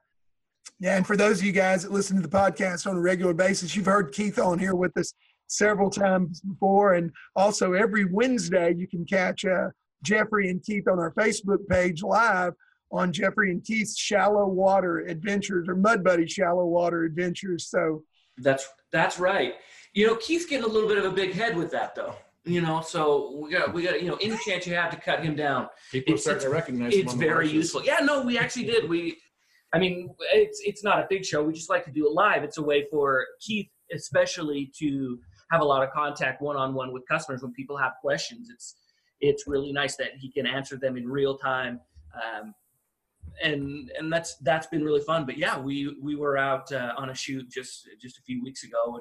Yeah, 0.80 0.98
and 0.98 1.06
for 1.06 1.16
those 1.16 1.40
of 1.40 1.46
you 1.46 1.52
guys 1.54 1.84
that 1.84 1.92
listen 1.92 2.16
to 2.18 2.22
the 2.22 2.28
podcast 2.42 2.88
on 2.90 2.96
a 2.98 3.00
regular 3.00 3.34
basis, 3.34 3.76
you've 3.76 3.86
heard 3.86 4.12
Keith 4.14 4.40
on 4.40 4.58
here 4.60 4.76
with 4.76 4.98
us 4.98 5.14
several 5.54 5.90
times 5.90 6.40
before, 6.42 6.94
and 6.94 7.12
also 7.36 7.74
every 7.74 8.06
Wednesday 8.06 8.74
you 8.78 8.88
can 8.88 9.06
catch 9.06 9.44
uh, 9.46 9.68
Jeffrey 10.04 10.50
and 10.50 10.64
Keith 10.64 10.88
on 10.88 11.00
our 11.00 11.12
Facebook 11.14 11.68
page 11.70 12.02
live 12.04 12.54
on 12.92 13.12
Jeffrey 13.12 13.52
and 13.52 13.64
Keith's 13.64 13.98
Shallow 14.00 14.48
Water 14.48 15.00
Adventures 15.00 15.68
or 15.68 15.76
Mud 15.76 16.04
Buddy 16.04 16.28
Shallow 16.28 16.66
Water 16.66 17.04
Adventures. 17.04 17.68
So 17.70 18.04
That's 18.38 18.68
that's 18.92 19.20
right. 19.20 19.56
You 19.94 20.08
know, 20.08 20.16
Keith's 20.16 20.46
getting 20.46 20.66
a 20.66 20.68
little 20.70 20.88
bit 20.88 20.98
of 20.98 21.06
a 21.06 21.12
big 21.12 21.34
head 21.34 21.58
with 21.58 21.72
that 21.72 21.94
though. 21.96 22.16
You 22.46 22.62
know, 22.62 22.82
so 22.82 23.38
we 23.44 23.52
got 23.52 23.74
we 23.74 23.84
got 23.84 24.02
you 24.02 24.08
know 24.08 24.18
any 24.22 24.38
chance 24.46 24.66
you 24.66 24.74
have 24.76 24.92
to 24.92 24.98
cut 25.00 25.24
him 25.24 25.36
down. 25.36 25.68
people 25.92 26.14
It's- 26.14 26.22
are 26.28 26.40
starting 26.40 26.48
to 26.48 26.54
recognize 26.54 26.96
It's 26.96 27.14
on 27.14 27.20
very 27.20 27.36
horses. 27.46 27.54
useful. 27.54 27.84
Yeah, 27.84 28.00
no, 28.02 28.22
we 28.24 28.38
actually 28.38 28.66
did. 28.66 28.90
We, 28.90 29.18
I 29.74 29.78
mean, 29.78 30.10
it's 30.34 30.62
it's 30.66 30.84
not 30.84 31.00
a 31.00 31.08
big 31.10 31.26
show. 31.26 31.44
We 31.44 31.54
just 31.54 31.70
like 31.70 31.84
to 31.86 31.92
do 31.92 32.08
it 32.08 32.14
live. 32.14 32.44
It's 32.44 32.58
a 32.58 32.64
way 32.64 32.88
for 32.90 33.26
Keith, 33.42 33.70
especially, 33.94 34.72
to 34.80 35.20
have 35.52 35.62
a 35.62 35.66
lot 35.66 35.84
of 35.84 35.92
contact 35.92 36.42
one 36.42 36.56
on 36.56 36.74
one 36.74 36.94
with 36.94 37.08
customers 37.08 37.42
when 37.42 37.52
people 37.54 37.78
have 37.78 37.94
questions. 38.02 38.50
It's 38.52 38.76
it's 39.22 39.48
really 39.48 39.72
nice 39.72 39.96
that 39.98 40.12
he 40.18 40.32
can 40.32 40.46
answer 40.46 40.78
them 40.78 40.98
in 40.98 41.08
real 41.08 41.38
time. 41.38 41.80
Um, 42.14 42.54
and 43.44 43.92
and 43.98 44.12
that's 44.12 44.36
that's 44.38 44.68
been 44.68 44.84
really 44.84 45.02
fun. 45.02 45.26
But 45.26 45.38
yeah, 45.38 45.60
we 45.60 45.96
we 46.02 46.16
were 46.16 46.38
out 46.38 46.72
uh, 46.72 46.94
on 46.98 47.10
a 47.10 47.16
shoot 47.16 47.50
just 47.50 47.88
just 48.02 48.18
a 48.18 48.22
few 48.22 48.44
weeks 48.44 48.64
ago, 48.64 48.98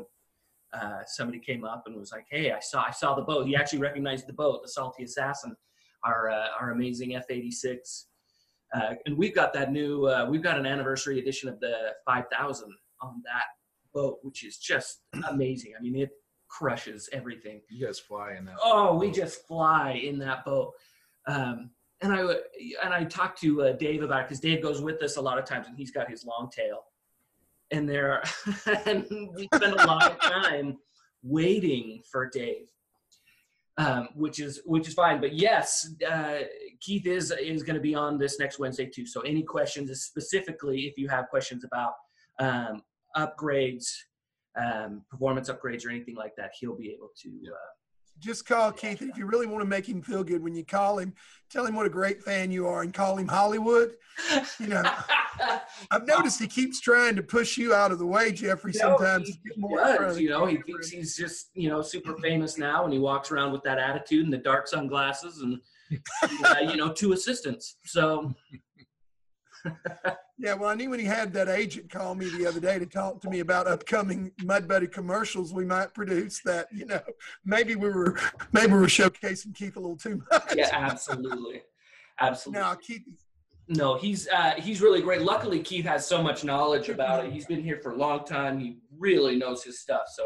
and 0.72 0.82
uh, 0.82 1.04
somebody 1.06 1.38
came 1.38 1.64
up 1.64 1.84
and 1.86 1.96
was 1.96 2.12
like, 2.12 2.26
"Hey, 2.30 2.52
I 2.52 2.60
saw 2.60 2.84
I 2.86 2.90
saw 2.90 3.14
the 3.14 3.22
boat." 3.22 3.46
He 3.46 3.56
actually 3.56 3.80
recognized 3.80 4.26
the 4.26 4.32
boat, 4.32 4.62
the 4.62 4.68
Salty 4.68 5.04
Assassin, 5.04 5.56
our 6.04 6.30
uh, 6.30 6.48
our 6.60 6.70
amazing 6.70 7.14
F 7.14 7.24
eighty 7.30 7.50
six. 7.50 8.06
Uh, 8.74 8.94
and 9.06 9.16
we've 9.16 9.34
got 9.34 9.52
that 9.54 9.72
new. 9.72 10.06
Uh, 10.06 10.26
we've 10.28 10.42
got 10.42 10.58
an 10.58 10.66
anniversary 10.66 11.18
edition 11.18 11.48
of 11.48 11.58
the 11.58 11.92
5000 12.04 12.70
on 13.00 13.22
that 13.24 13.44
boat, 13.94 14.18
which 14.22 14.44
is 14.44 14.58
just 14.58 15.00
amazing. 15.30 15.72
I 15.78 15.82
mean, 15.82 15.96
it 15.96 16.10
crushes 16.48 17.08
everything. 17.12 17.60
You 17.68 17.86
guys 17.86 17.98
fly 17.98 18.34
in 18.38 18.44
that. 18.46 18.56
Oh, 18.62 18.96
we 18.96 19.10
just 19.10 19.46
fly 19.46 19.92
in 19.92 20.18
that 20.18 20.44
boat. 20.44 20.72
Um, 21.26 21.70
and 22.00 22.12
I 22.12 22.20
and 22.84 22.94
I 22.94 23.04
talked 23.04 23.40
to 23.40 23.62
uh, 23.62 23.72
Dave 23.72 24.02
about 24.02 24.20
it 24.20 24.28
because 24.28 24.40
Dave 24.40 24.62
goes 24.62 24.80
with 24.80 25.02
us 25.02 25.16
a 25.16 25.20
lot 25.20 25.38
of 25.38 25.44
times, 25.44 25.66
and 25.66 25.76
he's 25.76 25.90
got 25.90 26.08
his 26.08 26.24
long 26.24 26.50
tail. 26.50 26.84
And 27.70 27.88
there, 27.88 28.22
and 28.86 29.04
we 29.34 29.48
spend 29.54 29.74
a 29.74 29.86
lot 29.86 30.10
of 30.10 30.20
time 30.20 30.78
waiting 31.22 32.02
for 32.10 32.30
Dave, 32.30 32.68
um, 33.76 34.08
which 34.14 34.38
is 34.38 34.60
which 34.64 34.88
is 34.88 34.94
fine. 34.94 35.20
But 35.20 35.34
yes, 35.34 35.90
uh, 36.08 36.38
Keith 36.80 37.06
is 37.06 37.32
is 37.32 37.62
going 37.62 37.76
to 37.76 37.82
be 37.82 37.94
on 37.94 38.16
this 38.16 38.38
next 38.38 38.58
Wednesday 38.58 38.86
too. 38.86 39.06
So 39.06 39.20
any 39.22 39.42
questions, 39.42 39.90
specifically 40.00 40.82
if 40.82 40.96
you 40.96 41.08
have 41.08 41.28
questions 41.28 41.64
about 41.64 41.94
um, 42.38 42.82
upgrades, 43.16 43.92
um, 44.58 45.02
performance 45.10 45.48
upgrades, 45.50 45.86
or 45.86 45.90
anything 45.90 46.16
like 46.16 46.34
that, 46.36 46.50
he'll 46.58 46.76
be 46.76 46.90
able 46.90 47.10
to. 47.22 47.28
Uh, 47.28 47.70
Just 48.18 48.46
call 48.46 48.72
Keith. 48.72 49.00
If 49.02 49.16
you 49.16 49.26
really 49.26 49.46
want 49.46 49.62
to 49.62 49.68
make 49.68 49.88
him 49.88 50.02
feel 50.02 50.24
good 50.24 50.42
when 50.42 50.54
you 50.54 50.64
call 50.64 50.98
him, 50.98 51.14
tell 51.50 51.64
him 51.64 51.74
what 51.76 51.86
a 51.86 51.90
great 51.90 52.22
fan 52.22 52.50
you 52.50 52.66
are 52.66 52.82
and 52.82 52.92
call 52.92 53.16
him 53.16 53.28
Hollywood. 53.28 53.94
You 54.58 54.66
know, 54.68 54.82
I've 55.90 56.06
noticed 56.06 56.40
he 56.40 56.48
keeps 56.48 56.80
trying 56.80 57.14
to 57.16 57.22
push 57.22 57.56
you 57.56 57.72
out 57.74 57.92
of 57.92 57.98
the 57.98 58.06
way, 58.06 58.32
Jeffrey, 58.32 58.72
You 58.74 58.80
know, 58.80 58.96
sometimes. 58.98 59.28
he 59.28 59.34
to 59.34 59.38
get 59.46 59.58
more 59.58 59.78
does, 59.78 60.18
you 60.18 60.30
know, 60.30 60.46
he 60.46 60.56
thinks 60.56 60.88
he's 60.90 61.16
just, 61.16 61.50
you 61.54 61.68
know, 61.68 61.80
super 61.82 62.16
famous 62.18 62.58
now, 62.58 62.84
and 62.84 62.92
he 62.92 62.98
walks 62.98 63.30
around 63.30 63.52
with 63.52 63.62
that 63.62 63.78
attitude 63.78 64.24
and 64.24 64.32
the 64.32 64.38
dark 64.38 64.66
sunglasses 64.66 65.42
and, 65.42 65.60
uh, 66.44 66.56
you 66.60 66.76
know, 66.76 66.92
two 66.92 67.12
assistants. 67.12 67.76
So, 67.84 68.34
Yeah, 70.40 70.54
well, 70.54 70.70
I 70.70 70.74
knew 70.74 70.90
when 70.90 71.00
he 71.00 71.04
had 71.04 71.32
that 71.32 71.48
agent 71.48 71.90
call 71.90 72.14
me 72.14 72.28
the 72.28 72.46
other 72.46 72.60
day 72.60 72.78
to 72.78 72.86
talk 72.86 73.20
to 73.22 73.28
me 73.28 73.40
about 73.40 73.66
upcoming 73.66 74.30
Mud 74.44 74.68
Buddy 74.68 74.86
commercials 74.86 75.52
we 75.52 75.64
might 75.64 75.92
produce. 75.94 76.40
That 76.44 76.68
you 76.72 76.86
know, 76.86 77.00
maybe 77.44 77.74
we 77.74 77.88
were 77.90 78.16
maybe 78.52 78.72
we 78.72 78.78
were 78.78 78.86
showcasing 78.86 79.52
Keith 79.52 79.76
a 79.76 79.80
little 79.80 79.96
too 79.96 80.22
much. 80.30 80.54
yeah, 80.54 80.70
absolutely, 80.72 81.62
absolutely. 82.20 82.60
Now 82.60 82.74
Keith, 82.76 83.02
No, 83.66 83.96
he's 83.96 84.28
uh, 84.28 84.54
he's 84.58 84.80
really 84.80 85.02
great. 85.02 85.22
Luckily, 85.22 85.58
Keith 85.58 85.84
has 85.86 86.06
so 86.06 86.22
much 86.22 86.44
knowledge 86.44 86.88
about 86.88 87.24
it. 87.24 87.32
He's 87.32 87.46
been 87.46 87.62
here 87.62 87.80
for 87.82 87.92
a 87.92 87.96
long 87.96 88.24
time. 88.24 88.60
He 88.60 88.78
really 88.96 89.36
knows 89.36 89.64
his 89.64 89.80
stuff. 89.80 90.02
So 90.14 90.24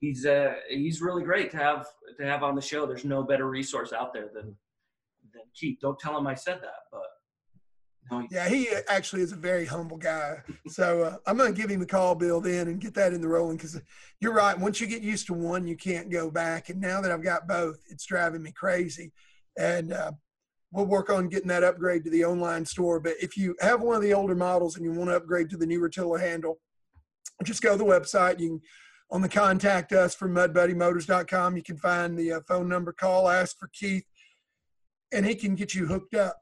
he's 0.00 0.24
uh, 0.24 0.54
he's 0.70 1.02
really 1.02 1.22
great 1.22 1.50
to 1.50 1.58
have 1.58 1.86
to 2.18 2.24
have 2.24 2.42
on 2.42 2.54
the 2.54 2.62
show. 2.62 2.86
There's 2.86 3.04
no 3.04 3.22
better 3.22 3.46
resource 3.46 3.92
out 3.92 4.14
there 4.14 4.30
than 4.32 4.56
than 5.34 5.42
Keith. 5.54 5.80
Don't 5.82 5.98
tell 5.98 6.16
him 6.16 6.26
I 6.26 6.34
said 6.34 6.60
that, 6.62 6.84
but 6.90 7.02
yeah, 8.30 8.48
he 8.48 8.68
actually 8.88 9.22
is 9.22 9.32
a 9.32 9.36
very 9.36 9.64
humble 9.64 9.96
guy. 9.96 10.42
So 10.68 11.02
uh, 11.02 11.16
I'm 11.26 11.36
going 11.36 11.54
to 11.54 11.60
give 11.60 11.70
him 11.70 11.82
a 11.82 11.86
call, 11.86 12.14
Bill, 12.14 12.40
then 12.40 12.68
and 12.68 12.80
get 12.80 12.94
that 12.94 13.12
in 13.12 13.20
the 13.20 13.28
rolling 13.28 13.56
because 13.56 13.80
you're 14.20 14.34
right. 14.34 14.58
Once 14.58 14.80
you 14.80 14.86
get 14.86 15.02
used 15.02 15.26
to 15.26 15.34
one, 15.34 15.66
you 15.66 15.76
can't 15.76 16.10
go 16.10 16.30
back. 16.30 16.68
And 16.68 16.80
now 16.80 17.00
that 17.00 17.10
I've 17.10 17.22
got 17.22 17.48
both, 17.48 17.78
it's 17.88 18.06
driving 18.06 18.42
me 18.42 18.52
crazy. 18.52 19.12
And 19.58 19.92
uh, 19.92 20.12
we'll 20.72 20.86
work 20.86 21.10
on 21.10 21.28
getting 21.28 21.48
that 21.48 21.64
upgrade 21.64 22.04
to 22.04 22.10
the 22.10 22.24
online 22.24 22.64
store. 22.64 23.00
But 23.00 23.14
if 23.20 23.36
you 23.36 23.56
have 23.60 23.80
one 23.80 23.96
of 23.96 24.02
the 24.02 24.14
older 24.14 24.34
models 24.34 24.76
and 24.76 24.84
you 24.84 24.92
want 24.92 25.10
to 25.10 25.16
upgrade 25.16 25.50
to 25.50 25.56
the 25.56 25.66
newer 25.66 25.88
tiller 25.88 26.18
handle, 26.18 26.58
just 27.42 27.62
go 27.62 27.72
to 27.72 27.78
the 27.78 27.84
website. 27.84 28.38
You 28.38 28.48
can 28.48 28.60
on 29.10 29.22
the 29.22 29.28
contact 29.28 29.92
us 29.92 30.14
from 30.14 30.34
mudbuddymotors.com. 30.34 31.56
You 31.56 31.62
can 31.62 31.76
find 31.76 32.18
the 32.18 32.32
uh, 32.32 32.40
phone 32.48 32.68
number, 32.68 32.92
call, 32.92 33.28
ask 33.28 33.58
for 33.58 33.68
Keith, 33.72 34.04
and 35.12 35.24
he 35.24 35.34
can 35.34 35.54
get 35.54 35.74
you 35.74 35.86
hooked 35.86 36.14
up. 36.14 36.36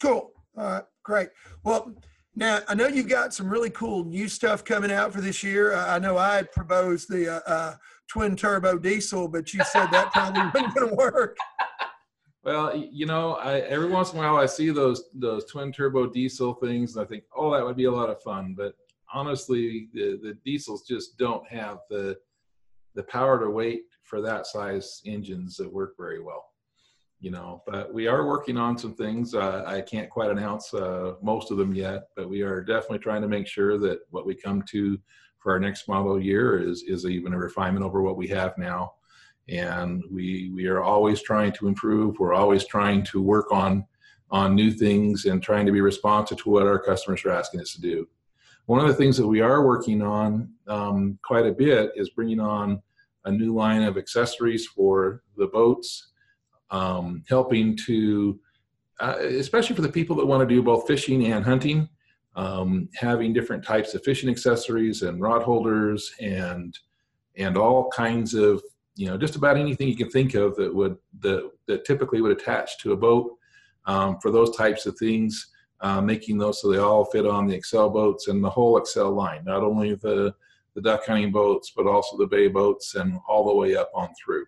Cool. 0.00 0.32
All 0.58 0.64
right, 0.64 0.82
great. 1.04 1.28
Well, 1.62 1.94
now 2.34 2.60
I 2.68 2.74
know 2.74 2.88
you've 2.88 3.08
got 3.08 3.32
some 3.32 3.48
really 3.48 3.70
cool 3.70 4.04
new 4.04 4.28
stuff 4.28 4.64
coming 4.64 4.90
out 4.90 5.12
for 5.12 5.20
this 5.20 5.44
year. 5.44 5.72
Uh, 5.72 5.94
I 5.94 5.98
know 6.00 6.18
I 6.18 6.42
proposed 6.42 7.08
the 7.08 7.36
uh, 7.36 7.40
uh, 7.46 7.74
twin 8.08 8.34
turbo 8.34 8.76
diesel, 8.76 9.28
but 9.28 9.54
you 9.54 9.60
said 9.64 9.86
that 9.92 10.12
probably 10.12 10.42
wasn't 10.54 10.74
going 10.74 10.88
to 10.88 10.94
work. 10.96 11.36
Well, 12.42 12.76
you 12.76 13.06
know, 13.06 13.34
I, 13.34 13.60
every 13.60 13.88
once 13.88 14.12
in 14.12 14.18
a 14.18 14.22
while 14.22 14.36
I 14.36 14.46
see 14.46 14.70
those 14.70 15.04
those 15.14 15.44
twin 15.44 15.70
turbo 15.70 16.08
diesel 16.08 16.54
things, 16.54 16.96
and 16.96 17.04
I 17.04 17.08
think, 17.08 17.22
oh, 17.36 17.52
that 17.52 17.64
would 17.64 17.76
be 17.76 17.84
a 17.84 17.92
lot 17.92 18.10
of 18.10 18.20
fun. 18.22 18.54
But 18.56 18.74
honestly, 19.14 19.88
the 19.92 20.18
the 20.20 20.36
diesels 20.44 20.84
just 20.88 21.18
don't 21.18 21.46
have 21.48 21.78
the 21.88 22.16
the 22.96 23.04
power 23.04 23.38
to 23.38 23.48
weight 23.48 23.82
for 24.02 24.20
that 24.22 24.46
size 24.46 25.02
engines 25.06 25.56
that 25.56 25.72
work 25.72 25.94
very 25.96 26.20
well. 26.20 26.47
You 27.20 27.32
know, 27.32 27.64
but 27.66 27.92
we 27.92 28.06
are 28.06 28.26
working 28.26 28.56
on 28.56 28.78
some 28.78 28.94
things. 28.94 29.34
Uh, 29.34 29.64
I 29.66 29.80
can't 29.80 30.08
quite 30.08 30.30
announce 30.30 30.72
uh, 30.72 31.14
most 31.20 31.50
of 31.50 31.56
them 31.56 31.74
yet, 31.74 32.04
but 32.14 32.28
we 32.28 32.42
are 32.42 32.62
definitely 32.62 33.00
trying 33.00 33.22
to 33.22 33.28
make 33.28 33.48
sure 33.48 33.76
that 33.78 34.00
what 34.10 34.24
we 34.24 34.36
come 34.36 34.62
to 34.70 34.96
for 35.38 35.52
our 35.52 35.58
next 35.58 35.88
model 35.88 36.20
year 36.20 36.58
is 36.60 36.84
is 36.84 37.06
even 37.06 37.32
a 37.32 37.38
refinement 37.38 37.84
over 37.84 38.02
what 38.02 38.16
we 38.16 38.28
have 38.28 38.56
now. 38.56 38.92
And 39.48 40.04
we 40.10 40.52
we 40.54 40.66
are 40.66 40.82
always 40.82 41.20
trying 41.22 41.52
to 41.52 41.66
improve. 41.66 42.18
We're 42.18 42.34
always 42.34 42.66
trying 42.66 43.02
to 43.06 43.20
work 43.20 43.50
on 43.50 43.84
on 44.30 44.54
new 44.54 44.70
things 44.70 45.24
and 45.24 45.42
trying 45.42 45.66
to 45.66 45.72
be 45.72 45.80
responsive 45.80 46.38
to 46.38 46.50
what 46.50 46.66
our 46.66 46.78
customers 46.78 47.24
are 47.24 47.30
asking 47.30 47.60
us 47.60 47.72
to 47.72 47.80
do. 47.80 48.06
One 48.66 48.80
of 48.80 48.86
the 48.86 48.94
things 48.94 49.16
that 49.16 49.26
we 49.26 49.40
are 49.40 49.66
working 49.66 50.02
on 50.02 50.52
um, 50.66 51.18
quite 51.24 51.46
a 51.46 51.52
bit 51.52 51.92
is 51.96 52.10
bringing 52.10 52.40
on 52.40 52.82
a 53.24 53.32
new 53.32 53.54
line 53.54 53.82
of 53.82 53.96
accessories 53.96 54.66
for 54.66 55.22
the 55.36 55.46
boats 55.46 56.08
um, 56.70 57.22
helping 57.28 57.76
to 57.86 58.38
uh, 59.00 59.16
especially 59.20 59.76
for 59.76 59.82
the 59.82 59.88
people 59.88 60.16
that 60.16 60.26
want 60.26 60.46
to 60.46 60.54
do 60.54 60.62
both 60.62 60.86
fishing 60.86 61.26
and 61.26 61.44
hunting 61.44 61.88
um, 62.36 62.88
having 62.94 63.32
different 63.32 63.64
types 63.64 63.94
of 63.94 64.04
fishing 64.04 64.30
accessories 64.30 65.02
and 65.02 65.20
rod 65.20 65.42
holders 65.42 66.12
and 66.20 66.78
and 67.36 67.56
all 67.56 67.90
kinds 67.90 68.34
of 68.34 68.62
you 68.94 69.06
know 69.06 69.16
just 69.16 69.36
about 69.36 69.56
anything 69.56 69.88
you 69.88 69.96
can 69.96 70.10
think 70.10 70.34
of 70.34 70.54
that 70.56 70.72
would 70.74 70.96
that, 71.20 71.50
that 71.66 71.84
typically 71.84 72.20
would 72.20 72.32
attach 72.32 72.78
to 72.78 72.92
a 72.92 72.96
boat 72.96 73.36
um, 73.86 74.18
for 74.20 74.30
those 74.30 74.56
types 74.56 74.86
of 74.86 74.96
things 74.98 75.48
uh, 75.80 76.00
making 76.00 76.38
those 76.38 76.60
so 76.60 76.70
they 76.70 76.78
all 76.78 77.04
fit 77.04 77.26
on 77.26 77.46
the 77.46 77.54
excel 77.54 77.88
boats 77.88 78.28
and 78.28 78.42
the 78.42 78.50
whole 78.50 78.76
excel 78.76 79.10
line 79.10 79.42
not 79.44 79.62
only 79.62 79.94
the 79.94 80.34
the 80.74 80.82
duck 80.82 81.04
hunting 81.06 81.32
boats 81.32 81.72
but 81.76 81.86
also 81.86 82.16
the 82.16 82.26
bay 82.26 82.48
boats 82.48 82.94
and 82.94 83.18
all 83.28 83.46
the 83.46 83.54
way 83.54 83.76
up 83.76 83.90
on 83.94 84.08
through 84.14 84.44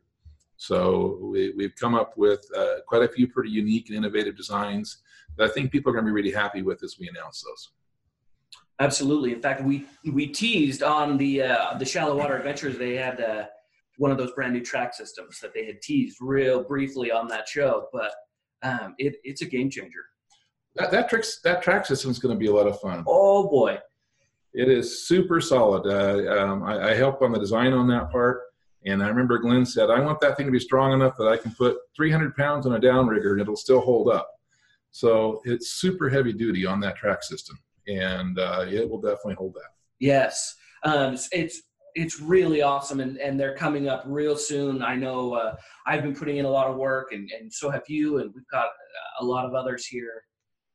so 0.60 1.18
we, 1.22 1.54
we've 1.56 1.74
come 1.76 1.94
up 1.94 2.12
with 2.18 2.44
uh, 2.54 2.80
quite 2.86 3.02
a 3.02 3.08
few 3.08 3.26
pretty 3.26 3.48
unique 3.50 3.88
and 3.88 3.96
innovative 3.96 4.36
designs 4.36 4.98
that 5.36 5.48
i 5.48 5.52
think 5.52 5.72
people 5.72 5.90
are 5.90 5.94
going 5.94 6.04
to 6.04 6.10
be 6.10 6.14
really 6.14 6.32
happy 6.32 6.62
with 6.62 6.82
as 6.82 6.96
we 7.00 7.08
announce 7.08 7.42
those 7.42 7.70
Absolutely. 8.80 9.34
In 9.34 9.42
fact, 9.42 9.62
we 9.62 9.84
we 10.10 10.26
teased 10.26 10.82
on 10.82 11.18
the 11.18 11.42
uh, 11.42 11.74
the 11.78 11.84
shallow 11.84 12.16
water 12.16 12.38
adventures. 12.38 12.78
They 12.78 12.96
had 12.96 13.20
uh, 13.20 13.44
one 13.98 14.10
of 14.10 14.16
those 14.16 14.32
brand 14.32 14.54
new 14.54 14.64
track 14.64 14.94
systems 14.94 15.38
that 15.40 15.52
they 15.52 15.66
had 15.66 15.82
teased 15.82 16.16
real 16.22 16.62
briefly 16.62 17.12
on 17.12 17.28
that 17.28 17.46
show, 17.46 17.88
but 17.92 18.10
um, 18.62 18.94
it, 18.96 19.16
it's 19.22 19.42
a 19.42 19.44
game 19.44 19.68
changer. 19.68 20.04
that, 20.76 20.90
that 20.90 21.10
tricks 21.10 21.40
that 21.42 21.62
track 21.62 21.84
system 21.84 22.10
is 22.10 22.18
going 22.18 22.34
to 22.34 22.38
be 22.38 22.46
a 22.46 22.52
lot 22.52 22.66
of 22.66 22.80
fun 22.80 23.04
Oh 23.06 23.50
boy, 23.50 23.78
It 24.54 24.70
is 24.70 25.06
super 25.06 25.42
solid. 25.42 25.86
Uh, 25.86 26.42
um, 26.42 26.62
I, 26.62 26.90
I 26.90 26.94
helped 26.94 27.22
on 27.22 27.32
the 27.32 27.38
design 27.38 27.74
on 27.74 27.86
that 27.88 28.10
part, 28.10 28.40
and 28.86 29.02
I 29.02 29.08
remember 29.08 29.38
Glenn 29.38 29.64
said, 29.66 29.90
"I 29.90 30.00
want 30.00 30.20
that 30.20 30.36
thing 30.36 30.46
to 30.46 30.52
be 30.52 30.58
strong 30.60 30.92
enough 30.92 31.16
that 31.18 31.28
I 31.28 31.36
can 31.36 31.52
put 31.52 31.76
300 31.96 32.34
pounds 32.36 32.66
on 32.66 32.74
a 32.74 32.80
downrigger 32.80 33.32
and 33.32 33.40
it'll 33.40 33.56
still 33.56 33.80
hold 33.80 34.08
up." 34.08 34.28
So 34.90 35.40
it's 35.44 35.72
super 35.74 36.08
heavy 36.08 36.32
duty 36.32 36.66
on 36.66 36.80
that 36.80 36.96
track 36.96 37.22
system, 37.22 37.58
and 37.86 38.38
uh, 38.38 38.66
it 38.68 38.88
will 38.88 39.00
definitely 39.00 39.34
hold 39.34 39.54
that. 39.54 39.70
yes, 39.98 40.54
um, 40.82 41.14
it's- 41.14 41.28
it's 41.32 41.62
it's 41.96 42.20
really 42.20 42.62
awesome, 42.62 43.00
and 43.00 43.16
and 43.18 43.38
they're 43.38 43.56
coming 43.56 43.88
up 43.88 44.04
real 44.06 44.36
soon. 44.36 44.80
I 44.82 44.94
know 44.94 45.34
uh, 45.34 45.56
I've 45.86 46.02
been 46.02 46.14
putting 46.14 46.36
in 46.38 46.44
a 46.44 46.50
lot 46.50 46.68
of 46.68 46.76
work, 46.76 47.12
and 47.12 47.30
and 47.38 47.52
so 47.52 47.68
have 47.70 47.82
you, 47.88 48.18
and 48.18 48.32
we've 48.34 48.46
got 48.50 48.68
a 49.20 49.24
lot 49.24 49.44
of 49.44 49.54
others 49.54 49.86
here. 49.86 50.22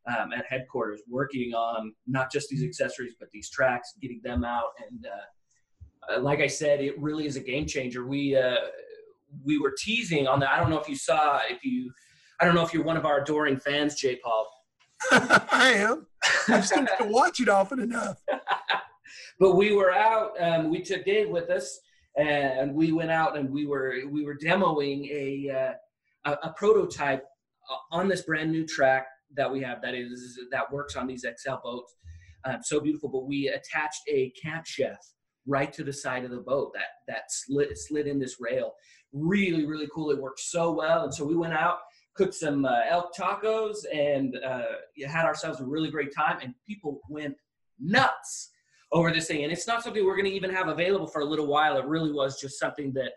Um, 0.08 0.32
at 0.34 0.46
headquarters, 0.48 1.02
working 1.10 1.56
on 1.56 1.91
not 2.06 2.32
just 2.32 2.48
these 2.50 2.63
accessories, 2.63 3.15
but 3.20 3.28
these 3.34 3.50
tracks, 3.50 3.96
getting 4.00 4.22
them 4.24 4.44
out, 4.44 4.70
and 4.88 5.04
uh, 5.08 5.10
uh, 5.10 5.22
like 6.20 6.39
I 6.39 6.48
said, 6.48 6.82
it 6.82 7.00
really 7.00 7.26
is 7.26 7.36
a 7.36 7.41
game 7.41 7.65
changer. 7.65 8.06
We 8.06 8.36
uh, 8.36 8.58
we 9.44 9.60
were 9.60 9.74
teasing 9.78 10.28
on 10.28 10.39
that. 10.39 10.52
I 10.52 10.60
don't 10.60 10.70
know 10.70 10.80
if 10.80 10.88
you 10.88 10.96
saw, 10.96 11.39
if 11.50 11.63
you, 11.63 11.91
I 12.39 12.46
don't 12.46 12.56
know 12.56 12.63
if 12.63 12.74
you're 12.74 12.84
one 12.84 12.98
of 12.98 13.06
our 13.06 13.22
adoring 13.22 13.58
fans, 13.58 13.96
J. 13.96 14.18
Paul, 14.24 14.48
I 15.12 15.74
am. 15.76 16.08
I 16.48 16.58
just 16.58 16.74
don't 16.74 16.88
get 16.88 17.00
to 17.00 17.06
watch 17.10 17.39
it 17.39 17.50
often 17.50 17.80
enough. 17.80 18.22
but 19.39 19.56
we 19.56 19.74
were 19.74 19.91
out. 19.91 20.32
Um, 20.39 20.70
we 20.70 20.82
took 20.82 21.06
Dave 21.06 21.30
with 21.30 21.50
us, 21.50 21.80
and 22.18 22.74
we 22.74 22.91
went 22.91 23.12
out 23.12 23.38
and 23.38 23.50
we 23.50 23.65
were 23.65 24.02
we 24.10 24.26
were 24.26 24.38
demoing 24.38 25.10
a 25.12 25.50
uh, 25.50 26.32
a, 26.32 26.48
a 26.48 26.54
prototype 26.56 27.24
uh, 27.72 27.96
on 27.96 28.08
this 28.08 28.22
brand 28.22 28.52
new 28.52 28.65
track 28.65 29.08
that 29.36 29.52
we 29.52 29.62
have 29.62 29.82
that 29.82 29.96
is 29.96 30.39
that 30.52 30.72
works 30.72 30.96
on 30.96 31.08
these 31.08 31.24
Excel 31.24 31.60
boats. 31.63 31.96
Um, 32.46 32.58
so 32.62 32.80
beautiful, 32.80 33.10
but 33.10 33.26
we 33.26 33.48
attached 33.48 34.02
a 34.08 34.32
camp 34.41 34.65
chef 34.68 34.98
right 35.47 35.71
to 35.73 35.84
the 35.84 35.93
side 35.93 36.25
of 36.25 36.31
the 36.31 36.38
boat 36.38 36.71
that 36.73 36.88
that 37.08 37.31
slid 37.31 37.77
slid 37.77 38.08
in 38.08 38.19
this 38.19 38.38
rail. 38.39 38.73
Really, 39.13 39.65
really 39.65 39.88
cool. 39.93 40.12
It 40.12 40.21
worked 40.21 40.39
so 40.39 40.71
well, 40.71 41.03
and 41.03 41.13
so 41.13 41.23
we 41.23 41.36
went 41.36 41.53
out, 41.53 41.77
cooked 42.15 42.34
some 42.34 42.65
uh, 42.65 42.81
elk 42.89 43.15
tacos, 43.15 43.77
and 43.93 44.38
uh, 44.45 44.63
had 45.08 45.25
ourselves 45.25 45.62
a 45.62 45.65
really 45.65 45.89
great 45.89 46.13
time. 46.13 46.39
And 46.41 46.53
people 46.67 47.01
went 47.10 47.36
nuts 47.79 48.51
over 48.91 49.12
this 49.12 49.27
thing. 49.27 49.43
And 49.43 49.51
it's 49.51 49.67
not 49.67 49.84
something 49.84 50.05
we're 50.05 50.15
going 50.15 50.25
to 50.25 50.31
even 50.31 50.49
have 50.49 50.67
available 50.67 51.08
for 51.08 51.21
a 51.21 51.25
little 51.25 51.47
while. 51.47 51.77
It 51.77 51.86
really 51.86 52.12
was 52.12 52.39
just 52.39 52.60
something 52.60 52.93
that 52.93 53.12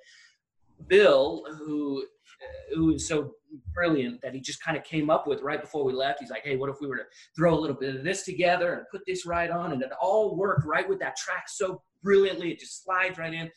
Bill, 0.86 1.44
who 1.56 2.04
Uh, 2.40 2.76
who 2.76 2.94
is 2.94 3.08
so 3.08 3.32
brilliant 3.74 4.20
that 4.22 4.32
he 4.32 4.40
just 4.40 4.62
kind 4.62 4.76
of 4.76 4.84
came 4.84 5.10
up 5.10 5.26
with 5.26 5.42
right 5.42 5.60
before 5.60 5.84
we 5.84 5.92
left. 5.92 6.20
He's 6.20 6.30
like, 6.30 6.44
hey, 6.44 6.56
what 6.56 6.70
if 6.70 6.76
we 6.80 6.86
were 6.86 6.98
to 6.98 7.04
throw 7.34 7.52
a 7.52 7.58
little 7.58 7.74
bit 7.74 7.96
of 7.96 8.04
this 8.04 8.22
together 8.24 8.74
and 8.74 8.82
put 8.92 9.02
this 9.06 9.26
right 9.26 9.50
on? 9.50 9.72
And 9.72 9.82
it 9.82 9.90
all 10.00 10.36
worked 10.36 10.64
right 10.64 10.88
with 10.88 11.00
that 11.00 11.16
track 11.16 11.48
so 11.48 11.82
brilliantly. 12.02 12.52
It 12.52 12.60
just 12.60 12.84
slides 12.84 13.18
right 13.18 13.34
in. 13.34 13.50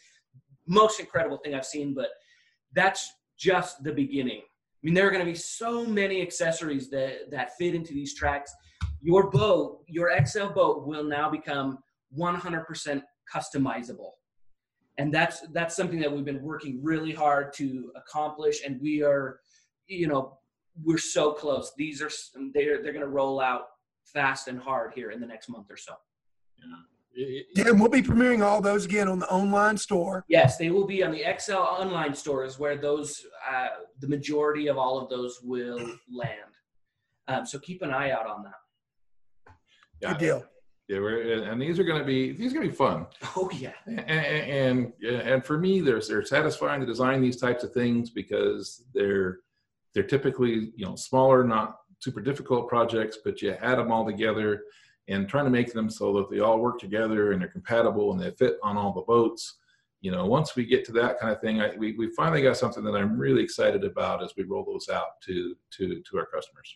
Most 0.68 1.00
incredible 1.00 1.38
thing 1.38 1.54
I've 1.54 1.66
seen, 1.66 1.94
but 1.94 2.08
that's 2.74 3.12
just 3.38 3.84
the 3.84 3.92
beginning. 3.92 4.42
I 4.42 4.80
mean, 4.82 4.96
there 4.96 5.08
are 5.08 5.12
going 5.12 5.26
to 5.26 5.32
be 5.32 5.38
so 5.38 5.86
many 5.86 6.22
accessories 6.22 6.90
that, 6.90 7.30
that 7.30 7.56
fit 7.58 7.76
into 7.76 7.94
these 7.94 8.16
tracks. 8.16 8.52
Your 9.02 9.30
boat, 9.30 9.84
your 9.88 10.10
Excel 10.10 10.52
boat, 10.52 10.88
will 10.88 11.04
now 11.04 11.30
become 11.30 11.78
100% 12.18 13.04
customizable 13.32 14.12
and 14.98 15.14
that's 15.14 15.42
that's 15.54 15.76
something 15.76 16.00
that 16.00 16.12
we've 16.12 16.26
been 16.26 16.42
working 16.42 16.80
really 16.84 17.12
hard 17.12 17.54
to 17.54 17.92
accomplish. 17.96 18.62
And 18.66 18.80
we 18.82 19.04
are 19.04 19.40
you 19.88 20.08
know 20.08 20.38
we're 20.84 20.98
so 20.98 21.34
close. 21.34 21.72
These 21.78 22.02
are 22.02 22.10
they're 22.54 22.82
they're 22.82 22.94
going 22.94 23.06
to 23.06 23.12
roll 23.12 23.40
out 23.40 23.68
fast 24.06 24.48
and 24.48 24.60
hard 24.60 24.94
here 24.94 25.12
in 25.12 25.20
the 25.20 25.28
next 25.28 25.50
month 25.50 25.68
or 25.70 25.78
so. 25.78 25.94
Yeah. 27.16 27.42
yeah 27.56 27.68
and 27.70 27.80
we'll 27.80 27.90
be 27.90 28.02
premiering 28.02 28.44
all 28.44 28.62
those 28.62 28.86
again 28.86 29.08
on 29.08 29.20
the 29.20 29.30
online 29.30 29.78
store. 29.78 30.26
Yes 30.28 30.58
they 30.58 30.70
will 30.70 30.86
be 30.86 31.04
on 31.04 31.12
the 31.12 31.24
excel 31.24 31.62
online 31.62 32.14
stores 32.14 32.60
where 32.60 32.78
those 32.78 33.26
uh, 33.50 33.68
the 34.00 34.08
majority 34.08 34.68
of 34.68 34.78
all 34.78 35.00
of 35.00 35.10
those 35.10 35.40
will 35.44 35.80
land. 36.12 36.38
Um, 37.28 37.46
so 37.46 37.60
keep 37.60 37.82
an 37.82 37.92
eye 37.92 38.12
out 38.12 38.28
on 38.28 38.44
that. 38.44 39.54
Yeah. 40.02 40.10
good 40.10 40.20
deal 40.20 40.46
yeah, 41.00 41.52
and 41.52 41.62
these 41.62 41.80
are 41.80 41.84
going 41.84 42.00
to 42.00 42.06
be 42.06 42.34
these 42.34 42.52
are 42.52 42.56
going 42.56 42.68
to 42.68 42.72
be 42.72 42.76
fun. 42.76 43.06
Oh 43.36 43.50
yeah. 43.54 43.72
And, 43.88 44.00
and 44.00 44.94
and 45.04 45.46
for 45.46 45.58
me, 45.58 45.80
they're 45.80 46.02
they're 46.02 46.26
satisfying 46.26 46.82
to 46.82 46.86
design 46.86 47.22
these 47.22 47.38
types 47.38 47.64
of 47.64 47.72
things 47.74 48.10
because 48.10 48.84
they're 48.94 49.40
they're 49.94 50.04
typically 50.04 50.72
you 50.76 50.86
know 50.86 50.96
smaller, 50.96 51.44
not 51.44 51.78
super 52.00 52.22
difficult 52.22 52.68
projects, 52.68 53.20
but 53.24 53.42
you 53.42 53.52
add 53.52 53.78
them 53.78 53.92
all 53.92 54.06
together 54.06 54.64
and 55.08 55.30
trying 55.30 55.46
to 55.46 55.52
make 55.52 55.72
them 55.74 55.90
so 55.90 56.14
that 56.14 56.30
they 56.30 56.40
all 56.40 56.60
work 56.60 56.80
together 56.80 57.32
and 57.32 57.42
they're 57.42 57.50
compatible 57.50 58.12
and 58.12 58.22
they 58.22 58.32
fit 58.32 58.58
on 58.64 58.78
all 58.78 58.94
the 58.94 59.02
boats. 59.02 59.58
You 60.02 60.12
know, 60.12 60.26
once 60.26 60.56
we 60.56 60.66
get 60.66 60.84
to 60.86 60.92
that 60.94 61.20
kind 61.20 61.32
of 61.32 61.40
thing, 61.42 61.62
I, 61.62 61.76
we 61.78 61.94
we 61.94 62.10
finally 62.16 62.42
got 62.42 62.58
something 62.58 62.84
that 62.84 62.96
I'm 62.96 63.18
really 63.18 63.44
excited 63.44 63.84
about 63.84 64.24
as 64.24 64.34
we 64.36 64.44
roll 64.44 64.66
those 64.66 64.90
out 64.90 65.22
to 65.28 65.56
to 65.78 66.02
to 66.02 66.18
our 66.18 66.26
customers. 66.26 66.76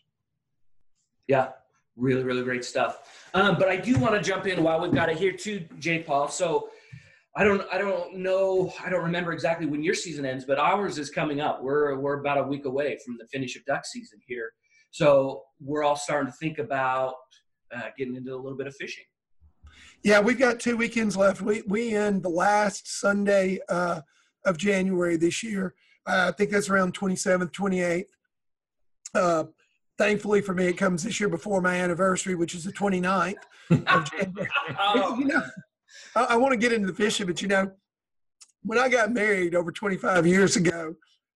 Yeah, 1.28 1.50
really, 1.96 2.24
really 2.24 2.44
great 2.44 2.66
stuff. 2.66 3.28
Um, 3.34 3.58
but 3.58 3.70
I 3.70 3.78
do 3.78 3.98
want 3.98 4.16
to 4.16 4.22
jump 4.22 4.48
in 4.48 4.64
while 4.64 4.82
we've 4.82 4.94
got 4.94 5.10
it 5.10 5.18
here 5.18 5.32
too, 5.32 5.66
J. 5.80 6.04
Paul. 6.04 6.28
So 6.28 6.70
I 7.36 7.44
don't, 7.44 7.62
I 7.72 7.78
don't 7.78 8.18
know, 8.18 8.74
I 8.84 8.90
don't 8.90 9.04
remember 9.04 9.34
exactly 9.34 9.66
when 9.66 9.84
your 9.84 9.94
season 9.94 10.26
ends, 10.26 10.46
but 10.46 10.58
ours 10.58 10.98
is 10.98 11.10
coming 11.10 11.42
up. 11.42 11.62
We're 11.62 11.98
we're 12.00 12.20
about 12.20 12.38
a 12.38 12.44
week 12.44 12.66
away 12.66 12.98
from 13.06 13.18
the 13.20 13.28
finish 13.28 13.56
of 13.58 13.66
duck 13.66 13.86
season 13.86 14.20
here, 14.26 14.52
so 14.92 15.44
we're 15.60 15.84
all 15.84 15.98
starting 15.98 16.32
to 16.32 16.38
think 16.38 16.60
about 16.60 17.16
uh, 17.76 17.90
getting 17.98 18.16
into 18.16 18.34
a 18.34 18.38
little 18.38 18.58
bit 18.58 18.68
of 18.68 18.76
fishing. 18.76 19.04
Yeah, 20.02 20.22
we've 20.22 20.40
got 20.40 20.62
two 20.62 20.78
weekends 20.78 21.18
left. 21.18 21.42
We 21.42 21.64
we 21.68 21.94
end 21.94 22.24
the 22.24 22.30
last 22.30 23.00
Sunday 23.00 23.60
uh, 23.68 24.02
of 24.46 24.58
January 24.58 25.18
this 25.18 25.44
year. 25.44 25.76
Uh, 26.08 26.28
I 26.30 26.32
think 26.32 26.52
that's 26.52 26.70
around 26.70 26.94
27th, 26.94 27.52
28th. 27.52 28.06
Thankfully 29.98 30.42
for 30.42 30.54
me, 30.54 30.66
it 30.66 30.74
comes 30.74 31.04
this 31.04 31.20
year 31.20 31.30
before 31.30 31.62
my 31.62 31.76
anniversary, 31.76 32.36
which 32.36 32.54
is 32.54 32.64
the 32.64 32.72
29th 32.74 33.36
of 33.70 34.12
January. 34.12 34.50
oh. 34.80 35.18
you 35.18 35.26
know, 35.26 35.44
I, 36.16 36.24
I 36.32 36.36
want 36.38 36.52
to 36.52 36.58
get 36.58 36.74
into 36.74 36.88
the 36.88 36.94
fishing, 36.94 37.28
but 37.28 37.42
you 37.42 37.48
know, 37.48 37.72
when 38.64 38.78
I 38.78 38.90
got 38.90 39.12
married 39.12 39.56
over 39.56 39.72
25 39.72 40.26
years 40.28 40.56
ago, 40.56 40.96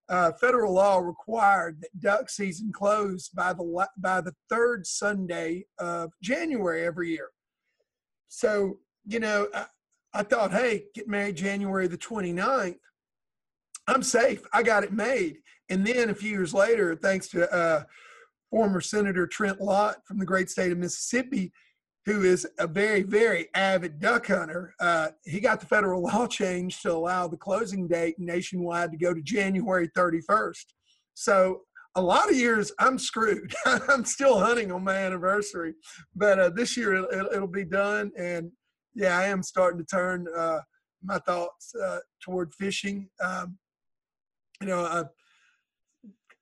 uh, 0.09 0.31
federal 0.33 0.73
law 0.73 0.97
required 0.97 1.79
that 1.81 1.99
duck 1.99 2.29
season 2.29 2.71
closed 2.73 3.35
by 3.35 3.53
the 3.53 3.87
by 3.97 4.19
the 4.21 4.33
third 4.49 4.87
Sunday 4.87 5.65
of 5.77 6.11
January 6.21 6.83
every 6.83 7.11
year. 7.11 7.29
So 8.27 8.79
you 9.05 9.19
know, 9.19 9.47
I, 9.53 9.65
I 10.13 10.23
thought, 10.23 10.51
hey, 10.51 10.85
get 10.95 11.07
married 11.07 11.35
January 11.35 11.87
the 11.87 11.97
29th. 11.97 12.77
I'm 13.87 14.03
safe. 14.03 14.41
I 14.53 14.63
got 14.63 14.83
it 14.83 14.93
made. 14.93 15.37
And 15.69 15.85
then 15.85 16.09
a 16.09 16.15
few 16.15 16.29
years 16.29 16.53
later, 16.53 16.95
thanks 16.95 17.27
to 17.29 17.51
uh, 17.53 17.83
former 18.49 18.81
Senator 18.81 19.27
Trent 19.27 19.61
Lott 19.61 19.97
from 20.05 20.17
the 20.17 20.25
great 20.25 20.49
state 20.49 20.71
of 20.71 20.77
Mississippi, 20.77 21.51
who 22.05 22.23
is 22.23 22.47
a 22.57 22.67
very, 22.67 23.03
very 23.03 23.47
avid 23.53 23.99
duck 23.99 24.27
hunter. 24.27 24.73
Uh, 24.79 25.09
he 25.25 25.39
got 25.39 25.59
the 25.59 25.65
federal 25.65 26.01
law 26.03 26.27
changed 26.27 26.81
to 26.81 26.91
allow 26.91 27.27
the 27.27 27.37
closing 27.37 27.87
date 27.87 28.15
nationwide 28.17 28.91
to 28.91 28.97
go 28.97 29.13
to 29.13 29.21
January 29.21 29.89
31st. 29.89 30.65
So 31.13 31.61
a 31.95 32.01
lot 32.01 32.29
of 32.29 32.35
years 32.35 32.71
I'm 32.79 32.97
screwed. 32.97 33.53
I'm 33.65 34.05
still 34.05 34.39
hunting 34.39 34.71
on 34.71 34.83
my 34.83 34.95
anniversary, 34.95 35.73
but 36.15 36.39
uh, 36.39 36.49
this 36.49 36.77
year 36.77 36.95
it'll, 36.95 37.27
it'll, 37.33 37.47
be 37.47 37.65
done. 37.65 38.11
And 38.17 38.51
yeah, 38.95 39.17
I 39.17 39.25
am 39.25 39.43
starting 39.43 39.79
to 39.79 39.85
turn 39.85 40.27
uh, 40.35 40.59
my 41.03 41.17
thoughts 41.19 41.73
uh, 41.75 41.99
toward 42.21 42.53
fishing. 42.53 43.09
Um, 43.23 43.57
you 44.61 44.67
know, 44.67 45.07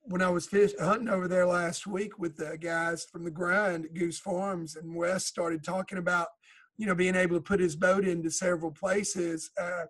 when 0.10 0.22
I 0.22 0.30
was 0.30 0.48
fish, 0.48 0.72
hunting 0.80 1.10
over 1.10 1.28
there 1.28 1.46
last 1.46 1.86
week 1.86 2.18
with 2.18 2.38
the 2.38 2.58
guys 2.58 3.06
from 3.12 3.26
the 3.26 3.32
grind 3.32 3.86
at 3.86 3.94
Goose 3.94 4.20
Farms, 4.20 4.78
and 4.78 4.96
Wes 4.96 5.26
started 5.26 5.64
talking 5.64 5.98
about, 5.98 6.28
you 6.78 6.88
know, 6.88 6.96
being 6.96 7.16
able 7.16 7.36
to 7.36 7.42
put 7.42 7.60
his 7.60 7.76
boat 7.76 8.08
into 8.08 8.32
several 8.32 8.72
places. 8.72 9.52
Uh, 9.60 9.84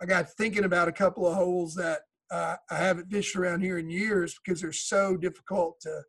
I 0.00 0.06
got 0.06 0.30
thinking 0.30 0.64
about 0.64 0.88
a 0.88 0.92
couple 0.92 1.26
of 1.26 1.34
holes 1.34 1.74
that 1.76 2.00
uh, 2.32 2.56
I 2.70 2.76
haven't 2.76 3.10
fished 3.10 3.36
around 3.36 3.60
here 3.60 3.78
in 3.78 3.88
years 3.88 4.34
because 4.44 4.60
they're 4.60 4.72
so 4.72 5.16
difficult 5.16 5.80
to 5.82 6.02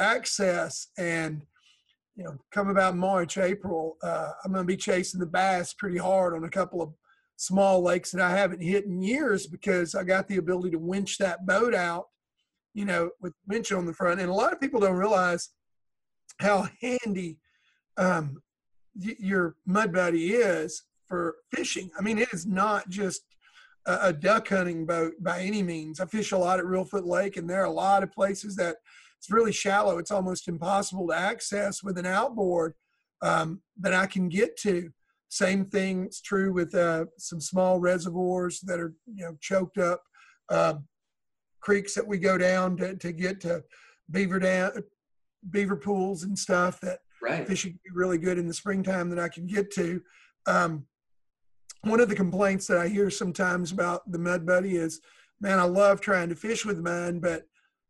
access. 0.00 0.88
And 0.98 1.42
you 2.16 2.24
know, 2.24 2.36
come 2.50 2.68
about 2.68 2.96
March, 2.96 3.38
April, 3.38 3.96
uh, 4.02 4.30
I'm 4.44 4.50
going 4.50 4.64
to 4.64 4.66
be 4.66 4.76
chasing 4.76 5.20
the 5.20 5.26
bass 5.26 5.72
pretty 5.72 5.98
hard 5.98 6.34
on 6.34 6.42
a 6.42 6.50
couple 6.50 6.82
of 6.82 6.92
small 7.36 7.80
lakes 7.80 8.10
that 8.10 8.20
I 8.20 8.36
haven't 8.36 8.60
hit 8.60 8.86
in 8.86 9.00
years 9.02 9.46
because 9.46 9.94
I 9.94 10.02
got 10.02 10.26
the 10.26 10.38
ability 10.38 10.70
to 10.70 10.78
winch 10.80 11.18
that 11.18 11.46
boat 11.46 11.76
out 11.76 12.06
you 12.74 12.84
know, 12.84 13.10
with 13.20 13.34
winch 13.46 13.72
on 13.72 13.86
the 13.86 13.92
front. 13.92 14.20
And 14.20 14.30
a 14.30 14.34
lot 14.34 14.52
of 14.52 14.60
people 14.60 14.80
don't 14.80 14.96
realize 14.96 15.50
how 16.38 16.68
handy 16.80 17.38
um, 17.96 18.42
y- 18.94 19.16
your 19.18 19.56
mud 19.66 19.92
buddy 19.92 20.32
is 20.32 20.84
for 21.06 21.36
fishing. 21.52 21.90
I 21.98 22.02
mean, 22.02 22.18
it 22.18 22.28
is 22.32 22.46
not 22.46 22.88
just 22.88 23.22
a, 23.86 24.08
a, 24.08 24.12
duck 24.12 24.48
hunting 24.48 24.86
boat 24.86 25.14
by 25.20 25.40
any 25.40 25.62
means. 25.62 26.00
I 26.00 26.06
fish 26.06 26.32
a 26.32 26.38
lot 26.38 26.58
at 26.58 26.66
Reelfoot 26.66 27.06
Lake, 27.06 27.36
and 27.36 27.48
there 27.48 27.62
are 27.62 27.66
a 27.66 27.70
lot 27.70 28.02
of 28.02 28.12
places 28.12 28.54
that 28.56 28.76
it's 29.18 29.30
really 29.30 29.52
shallow. 29.52 29.98
It's 29.98 30.10
almost 30.10 30.48
impossible 30.48 31.08
to 31.08 31.14
access 31.14 31.82
with 31.82 31.98
an 31.98 32.06
outboard 32.06 32.74
um, 33.22 33.62
that 33.80 33.94
I 33.94 34.06
can 34.06 34.28
get 34.28 34.56
to. 34.58 34.90
Same 35.28 35.64
thing 35.66 36.06
is 36.06 36.20
true 36.20 36.52
with 36.52 36.74
uh, 36.74 37.06
some 37.18 37.40
small 37.40 37.80
reservoirs 37.80 38.60
that 38.60 38.78
are 38.78 38.94
you 39.06 39.24
know 39.24 39.36
choked 39.40 39.78
up. 39.78 40.02
Uh, 40.48 40.74
creeks 41.60 41.94
that 41.94 42.06
we 42.06 42.18
go 42.18 42.38
down 42.38 42.76
to, 42.76 42.96
to 42.96 43.12
get 43.12 43.40
to 43.42 43.62
beaver 44.10 44.38
dam, 44.38 44.72
beaver 45.50 45.76
pools 45.76 46.22
and 46.24 46.38
stuff 46.38 46.80
that 46.80 47.00
right. 47.22 47.46
fishing 47.46 47.78
be 47.84 47.90
really 47.92 48.18
good 48.18 48.38
in 48.38 48.46
the 48.46 48.54
springtime 48.54 49.10
that 49.10 49.18
I 49.18 49.28
can 49.28 49.46
get 49.46 49.70
to. 49.72 50.00
Um, 50.46 50.86
one 51.82 52.00
of 52.00 52.08
the 52.08 52.14
complaints 52.14 52.66
that 52.66 52.78
I 52.78 52.88
hear 52.88 53.10
sometimes 53.10 53.72
about 53.72 54.10
the 54.10 54.18
Mud 54.18 54.44
Buddy 54.44 54.76
is, 54.76 55.00
man, 55.40 55.58
I 55.58 55.64
love 55.64 56.00
trying 56.00 56.28
to 56.28 56.34
fish 56.34 56.64
with 56.64 56.80
mine, 56.80 57.20
but 57.20 57.44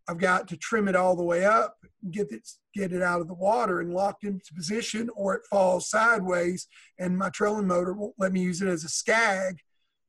I've 0.09 0.19
got 0.19 0.49
to 0.49 0.57
trim 0.57 0.89
it 0.89 0.97
all 0.97 1.17
the 1.17 1.23
way 1.23 1.45
up, 1.45 1.77
get 2.11 2.33
it 2.33 2.49
get 2.75 2.93
it 2.93 3.03
out 3.03 3.21
of 3.21 3.29
the 3.29 3.35
water 3.35 3.81
and 3.81 3.93
locked 3.93 4.25
into 4.25 4.55
position, 4.55 5.11
or 5.15 5.35
it 5.35 5.43
falls 5.51 5.91
sideways, 5.91 6.67
and 6.99 7.17
my 7.17 7.29
trolling 7.31 7.67
motor 7.67 7.93
won't 7.93 8.15
let 8.19 8.33
me 8.33 8.41
use 8.41 8.63
it 8.63 8.69
as 8.69 8.85
a 8.85 8.89
skag 8.89 9.59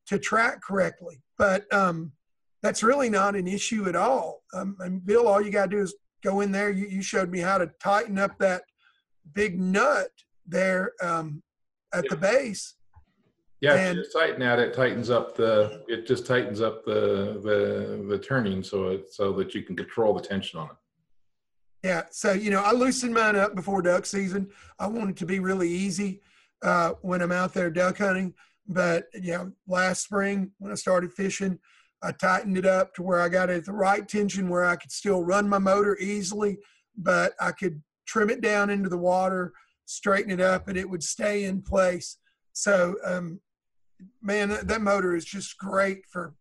to 0.06 0.18
track 0.18 0.62
correctly. 0.62 1.22
But 1.36 1.72
um, 1.72 2.12
that's 2.62 2.82
really 2.82 3.10
not 3.10 3.36
an 3.36 3.46
issue 3.46 3.88
at 3.88 3.96
all. 3.96 4.42
Um, 4.52 4.76
and 4.80 5.04
Bill, 5.04 5.26
all 5.26 5.40
you 5.40 5.50
got 5.50 5.70
to 5.70 5.76
do 5.76 5.82
is 5.82 5.94
go 6.22 6.40
in 6.40 6.52
there. 6.52 6.70
You, 6.70 6.86
you, 6.86 7.02
showed 7.02 7.30
me 7.30 7.38
how 7.38 7.58
to 7.58 7.70
tighten 7.82 8.18
up 8.18 8.38
that 8.38 8.62
big 9.32 9.58
nut 9.58 10.08
there 10.46 10.92
um, 11.02 11.42
at 11.94 12.08
the 12.08 12.16
base. 12.16 12.74
Yeah, 13.60 13.74
and, 13.74 13.98
just 13.98 14.12
tighten 14.12 14.42
at 14.42 14.58
it 14.58 14.72
tightens 14.72 15.10
up 15.10 15.36
the. 15.36 15.84
It 15.86 16.06
just 16.06 16.26
tightens 16.26 16.62
up 16.62 16.84
the 16.84 17.40
the 17.42 18.06
the 18.08 18.18
turning 18.18 18.62
so 18.62 18.88
it 18.88 19.12
so 19.12 19.32
that 19.32 19.54
you 19.54 19.62
can 19.62 19.76
control 19.76 20.14
the 20.14 20.22
tension 20.22 20.58
on 20.58 20.66
it. 20.66 20.76
Yeah, 21.82 22.02
so 22.10 22.32
you 22.32 22.50
know, 22.50 22.62
I 22.62 22.72
loosened 22.72 23.14
mine 23.14 23.36
up 23.36 23.54
before 23.54 23.82
duck 23.82 24.06
season. 24.06 24.50
I 24.78 24.86
want 24.86 25.10
it 25.10 25.16
to 25.16 25.26
be 25.26 25.40
really 25.40 25.68
easy 25.68 26.20
uh, 26.62 26.92
when 27.02 27.20
I'm 27.22 27.32
out 27.32 27.52
there 27.52 27.70
duck 27.70 27.98
hunting. 27.98 28.34
But 28.66 29.06
you 29.14 29.32
know, 29.32 29.52
last 29.66 30.04
spring 30.04 30.52
when 30.58 30.72
I 30.72 30.76
started 30.76 31.12
fishing, 31.12 31.58
I 32.02 32.12
tightened 32.12 32.56
it 32.56 32.66
up 32.66 32.94
to 32.94 33.02
where 33.02 33.20
I 33.20 33.28
got 33.28 33.50
it 33.50 33.58
at 33.58 33.64
the 33.64 33.72
right 33.72 34.06
tension 34.06 34.48
where 34.48 34.64
I 34.64 34.76
could 34.76 34.90
still 34.90 35.22
run 35.22 35.48
my 35.48 35.58
motor 35.58 35.96
easily, 35.98 36.58
but 36.96 37.34
I 37.40 37.52
could 37.52 37.82
trim 38.06 38.30
it 38.30 38.40
down 38.40 38.70
into 38.70 38.88
the 38.88 38.98
water, 38.98 39.52
straighten 39.84 40.30
it 40.30 40.40
up, 40.40 40.68
and 40.68 40.78
it 40.78 40.88
would 40.88 41.02
stay 41.02 41.44
in 41.44 41.62
place. 41.62 42.16
so, 42.52 42.96
um, 43.04 43.40
man, 44.22 44.48
that, 44.48 44.66
that 44.66 44.80
motor 44.80 45.14
is 45.14 45.24
just 45.24 45.58
great 45.58 46.06
for 46.06 46.34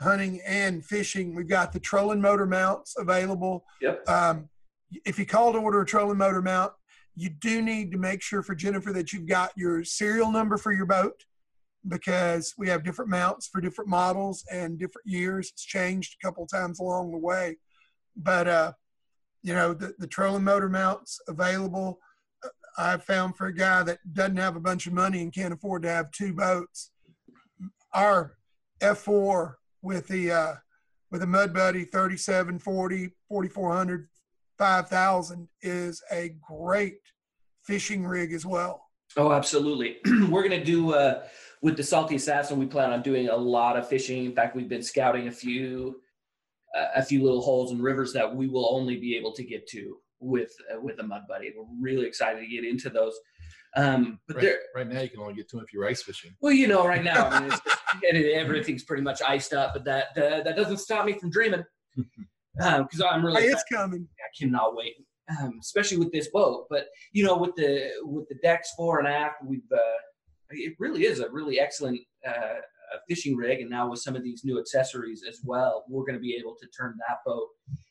hunting 0.00 0.40
and 0.46 0.84
fishing. 0.84 1.34
We've 1.34 1.48
got 1.48 1.72
the 1.72 1.80
trolling 1.80 2.20
motor 2.20 2.46
mounts 2.46 2.94
available. 2.98 3.64
Yep. 3.80 4.08
Um, 4.08 4.48
if 5.04 5.18
you 5.18 5.26
call 5.26 5.52
to 5.52 5.58
order 5.58 5.80
a 5.80 5.86
trolling 5.86 6.18
motor 6.18 6.42
mount, 6.42 6.72
you 7.14 7.30
do 7.30 7.62
need 7.62 7.92
to 7.92 7.98
make 7.98 8.22
sure 8.22 8.42
for 8.42 8.54
Jennifer 8.54 8.92
that 8.92 9.12
you've 9.12 9.26
got 9.26 9.52
your 9.56 9.84
serial 9.84 10.30
number 10.30 10.56
for 10.56 10.72
your 10.72 10.86
boat 10.86 11.24
because 11.88 12.54
we 12.58 12.68
have 12.68 12.84
different 12.84 13.10
mounts 13.10 13.46
for 13.46 13.60
different 13.60 13.90
models 13.90 14.44
and 14.50 14.78
different 14.78 15.06
years. 15.06 15.50
It's 15.52 15.64
changed 15.64 16.16
a 16.20 16.26
couple 16.26 16.46
times 16.46 16.80
along 16.80 17.12
the 17.12 17.18
way. 17.18 17.56
But, 18.16 18.48
uh, 18.48 18.72
you 19.42 19.54
know, 19.54 19.74
the, 19.74 19.94
the 19.98 20.06
trolling 20.06 20.44
motor 20.44 20.68
mounts 20.68 21.20
available. 21.28 22.00
uh, 22.44 22.48
I've 22.78 23.04
found 23.04 23.36
for 23.36 23.46
a 23.46 23.54
guy 23.54 23.82
that 23.84 23.98
doesn't 24.12 24.36
have 24.36 24.56
a 24.56 24.60
bunch 24.60 24.86
of 24.86 24.92
money 24.92 25.22
and 25.22 25.32
can't 25.32 25.54
afford 25.54 25.82
to 25.82 25.90
have 25.90 26.10
two 26.10 26.32
boats, 26.32 26.90
our 27.94 28.36
F4 28.82 29.54
with 29.82 30.08
the 30.08 30.30
uh, 30.30 30.54
with 31.10 31.22
a 31.22 31.26
Mud 31.26 31.54
Buddy 31.54 31.84
3740, 31.84 33.14
4400, 33.28 34.08
5000 34.58 35.48
is 35.62 36.02
a 36.10 36.34
great 36.46 36.98
fishing 37.62 38.04
rig 38.04 38.32
as 38.32 38.44
well. 38.44 38.86
Oh, 39.16 39.32
absolutely. 39.32 39.96
We're 40.28 40.42
gonna 40.42 40.64
do 40.64 40.92
uh, 40.92 41.22
with 41.62 41.76
the 41.76 41.82
Salty 41.82 42.16
Assassin. 42.16 42.58
We 42.58 42.66
plan 42.66 42.92
on 42.92 43.02
doing 43.02 43.28
a 43.28 43.36
lot 43.36 43.76
of 43.76 43.88
fishing. 43.88 44.24
In 44.24 44.34
fact, 44.34 44.56
we've 44.56 44.68
been 44.68 44.82
scouting 44.82 45.28
a 45.28 45.32
few 45.32 46.00
uh, 46.76 46.88
a 46.96 47.02
few 47.02 47.22
little 47.22 47.40
holes 47.40 47.72
and 47.72 47.82
rivers 47.82 48.12
that 48.12 48.34
we 48.34 48.48
will 48.48 48.68
only 48.74 48.96
be 48.96 49.16
able 49.16 49.32
to 49.32 49.44
get 49.44 49.66
to 49.68 49.98
with 50.20 50.52
uh, 50.72 50.80
with 50.80 50.98
a 51.00 51.02
Mud 51.02 51.22
Buddy. 51.28 51.52
We're 51.56 51.64
really 51.80 52.06
excited 52.06 52.40
to 52.40 52.46
get 52.46 52.64
into 52.64 52.90
those. 52.90 53.18
Um, 53.76 54.20
but 54.26 54.36
Right, 54.36 54.42
there, 54.42 54.58
right 54.74 54.88
now, 54.88 55.00
you 55.02 55.10
can 55.10 55.20
only 55.20 55.34
get 55.34 55.48
to 55.50 55.56
them 55.56 55.64
if 55.66 55.72
you're 55.72 55.86
ice 55.86 56.02
fishing. 56.02 56.34
well, 56.40 56.52
you 56.52 56.66
know, 56.66 56.86
right 56.86 57.04
now, 57.04 57.28
I 57.28 57.40
mean, 57.40 57.52
it's 57.52 57.60
just, 57.60 57.78
everything's 58.34 58.84
pretty 58.84 59.02
much 59.02 59.20
iced 59.26 59.52
up, 59.52 59.74
but 59.74 59.84
that 59.84 60.06
uh, 60.16 60.42
that 60.42 60.56
doesn't 60.56 60.78
stop 60.78 61.04
me 61.04 61.12
from 61.12 61.30
dreaming 61.30 61.62
because 62.56 63.02
I'm 63.02 63.24
really 63.24 63.42
Hey, 63.42 63.48
it's 63.48 63.64
coming. 63.70 64.08
I 64.18 64.28
cannot 64.38 64.76
wait, 64.76 64.94
um, 65.40 65.58
especially 65.60 65.98
with 65.98 66.10
this 66.12 66.28
boat. 66.28 66.66
But 66.70 66.86
you 67.12 67.24
know, 67.24 67.36
with 67.36 67.54
the 67.56 67.90
with 68.02 68.28
the 68.28 68.36
decks 68.42 68.70
fore 68.76 68.98
and 68.98 69.08
aft, 69.08 69.36
we've 69.44 69.60
uh, 69.72 69.78
it 70.50 70.74
really 70.78 71.04
is 71.04 71.20
a 71.20 71.28
really 71.30 71.58
excellent 71.60 72.00
uh, 72.26 72.60
fishing 73.08 73.36
rig, 73.36 73.60
and 73.60 73.70
now 73.70 73.90
with 73.90 74.00
some 74.00 74.16
of 74.16 74.22
these 74.22 74.44
new 74.44 74.58
accessories 74.58 75.22
as 75.28 75.40
well, 75.44 75.84
we're 75.88 76.04
going 76.04 76.14
to 76.14 76.20
be 76.20 76.36
able 76.38 76.56
to 76.60 76.66
turn 76.68 76.96
that 77.08 77.18
boat 77.24 77.48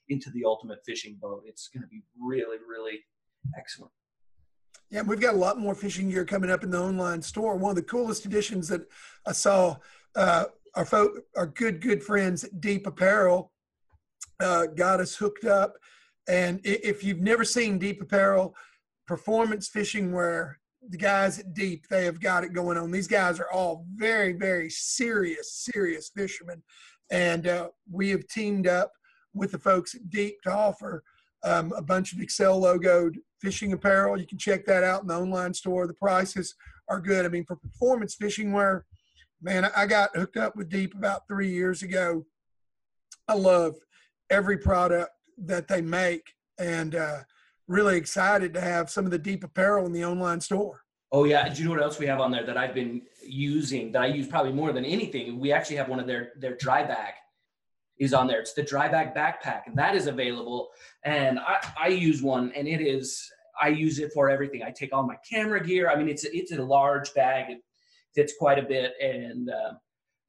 into 0.10 0.30
the 0.32 0.44
ultimate 0.46 0.80
fishing 0.86 1.18
boat. 1.22 1.44
It's 1.46 1.68
going 1.68 1.84
to 1.84 1.88
be 1.88 2.04
really, 2.20 2.58
really 2.68 3.00
excellent. 3.58 3.91
Yeah, 4.91 5.02
we've 5.02 5.20
got 5.20 5.34
a 5.34 5.38
lot 5.38 5.60
more 5.60 5.76
fishing 5.76 6.10
gear 6.10 6.26
coming 6.26 6.52
up 6.52 6.63
in 6.63 6.70
the 6.70 6.80
online 6.80 7.22
store. 7.22 7.58
One 7.58 7.72
of 7.72 7.76
the 7.76 7.84
coolest 7.84 8.26
additions 8.26 8.68
that 8.68 8.82
I 9.26 9.32
saw, 9.32 9.78
uh, 10.15 10.46
our 10.76 10.86
folk, 10.86 11.24
our 11.36 11.48
good 11.48 11.82
good 11.82 12.04
friends 12.04 12.48
Deep 12.60 12.86
Apparel, 12.86 13.52
uh, 14.39 14.68
got 14.68 15.00
us 15.00 15.15
hooked 15.15 15.46
up. 15.46 15.74
And 16.28 16.60
if 16.63 17.04
you've 17.04 17.22
never 17.22 17.44
seen 17.44 17.78
Deep 17.78 18.02
Apparel, 18.02 18.56
performance 19.08 19.68
fishing 19.68 20.12
wear, 20.12 20.60
the 20.89 20.98
guys 20.98 21.39
at 21.39 21.54
Deep, 21.54 21.88
they 21.89 22.06
have 22.06 22.19
got 22.19 22.43
it 22.43 22.54
going 22.54 22.78
on. 22.78 22.91
These 22.91 23.08
guys 23.08 23.39
are 23.39 23.52
all 23.52 23.86
very, 23.95 24.34
very 24.34 24.69
serious, 24.69 25.54
serious 25.54 26.10
fishermen, 26.15 26.62
and 27.12 27.48
uh, 27.48 27.69
we 27.91 28.10
have 28.10 28.28
teamed 28.28 28.67
up 28.67 28.91
with 29.34 29.52
the 29.52 29.60
folks 29.60 29.95
at 29.95 30.10
Deep 30.10 30.41
to 30.43 30.52
offer 30.52 31.04
um, 31.43 31.74
a 31.76 31.82
bunch 31.82 32.13
of 32.13 32.19
Excel 32.19 32.62
logoed 32.62 33.15
fishing 33.41 33.74
apparel. 33.74 34.19
You 34.19 34.28
can 34.28 34.38
check 34.38 34.65
that 34.65 34.84
out 34.84 35.02
in 35.02 35.08
the 35.08 35.17
online 35.17 35.54
store. 35.54 35.88
The 35.88 35.93
prices 35.93 36.56
are 36.89 37.00
good. 37.00 37.26
I 37.26 37.30
mean, 37.30 37.45
for 37.45 37.56
performance 37.56 38.15
fishing 38.15 38.52
wear, 38.52 38.86
man, 39.41 39.69
I 39.76 39.86
got 39.86 40.15
hooked 40.15 40.38
up 40.38 40.56
with 40.56 40.69
Deep 40.69 40.95
about 40.95 41.28
three 41.28 41.50
years 41.50 41.84
ago. 41.84 42.26
I 43.28 43.34
love 43.36 43.76
every 44.30 44.58
product 44.58 45.12
that 45.38 45.67
they 45.67 45.82
make 45.82 46.34
and 46.58 46.95
uh, 46.95 47.19
really 47.67 47.97
excited 47.97 48.54
to 48.54 48.62
have 48.62 48.89
some 48.89 49.06
of 49.06 49.12
the 49.12 49.17
Deep 49.17 49.43
apparel 49.43 49.86
in 49.86 49.91
the 49.91 50.06
online 50.06 50.41
store. 50.41 50.82
Oh 51.12 51.23
yeah, 51.23 51.47
do 51.47 51.60
you 51.60 51.65
know 51.65 51.71
what 51.71 51.82
else 51.82 51.99
we 51.99 52.08
have 52.08 52.19
on 52.19 52.32
there 52.32 52.45
that 52.45 52.58
I've 52.58 52.73
been 52.73 53.01
using 53.23 53.91
that 53.93 54.01
I 54.01 54.08
use 54.08 54.28
probably 54.28 54.51
more 54.51 54.73
than 54.73 54.86
anything? 54.86 55.39
We 55.39 55.51
actually 55.51 55.78
have 55.78 55.88
one 55.88 55.99
of 55.99 56.08
their 56.08 56.34
their 56.39 56.56
dry 56.58 56.84
bag 56.84 57.13
is 57.97 58.13
on 58.13 58.28
there. 58.28 58.41
It's 58.41 58.54
the 58.54 58.63
dry 58.63 58.89
bag 58.89 59.15
backpack, 59.15 59.67
and 59.67 59.78
that 59.78 59.95
is 59.95 60.08
available. 60.08 60.69
And 61.04 61.39
I 61.39 61.58
I 61.80 61.88
use 61.88 62.21
one, 62.21 62.51
and 62.56 62.67
it 62.67 62.82
is 62.82 63.32
I 63.62 63.69
use 63.69 63.99
it 63.99 64.12
for 64.13 64.30
everything. 64.30 64.63
I 64.63 64.71
take 64.71 64.93
all 64.93 65.04
my 65.04 65.17
camera 65.30 65.63
gear. 65.63 65.89
I 65.89 65.95
mean, 65.95 66.10
it's 66.10 66.25
it's 66.25 66.51
a 66.51 66.62
large 66.62 67.13
bag. 67.13 67.51
It 67.51 67.60
fits 68.13 68.34
quite 68.38 68.60
a 68.60 68.63
bit, 68.63 68.93
and 69.01 69.49
uh, 69.49 69.73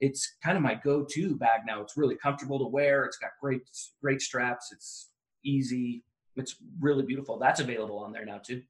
it's 0.00 0.36
kind 0.42 0.56
of 0.56 0.62
my 0.62 0.74
go-to 0.74 1.36
bag 1.36 1.60
now. 1.66 1.80
It's 1.80 1.96
really 1.96 2.16
comfortable 2.16 2.58
to 2.58 2.66
wear. 2.66 3.04
It's 3.04 3.16
got 3.16 3.30
great 3.40 3.62
great 4.00 4.20
straps. 4.20 4.70
It's 4.72 5.10
easy. 5.44 6.04
It's 6.36 6.56
really 6.80 7.04
beautiful. 7.04 7.38
That's 7.38 7.60
available 7.60 7.98
on 7.98 8.12
there 8.12 8.24
now 8.24 8.38
too. 8.38 8.62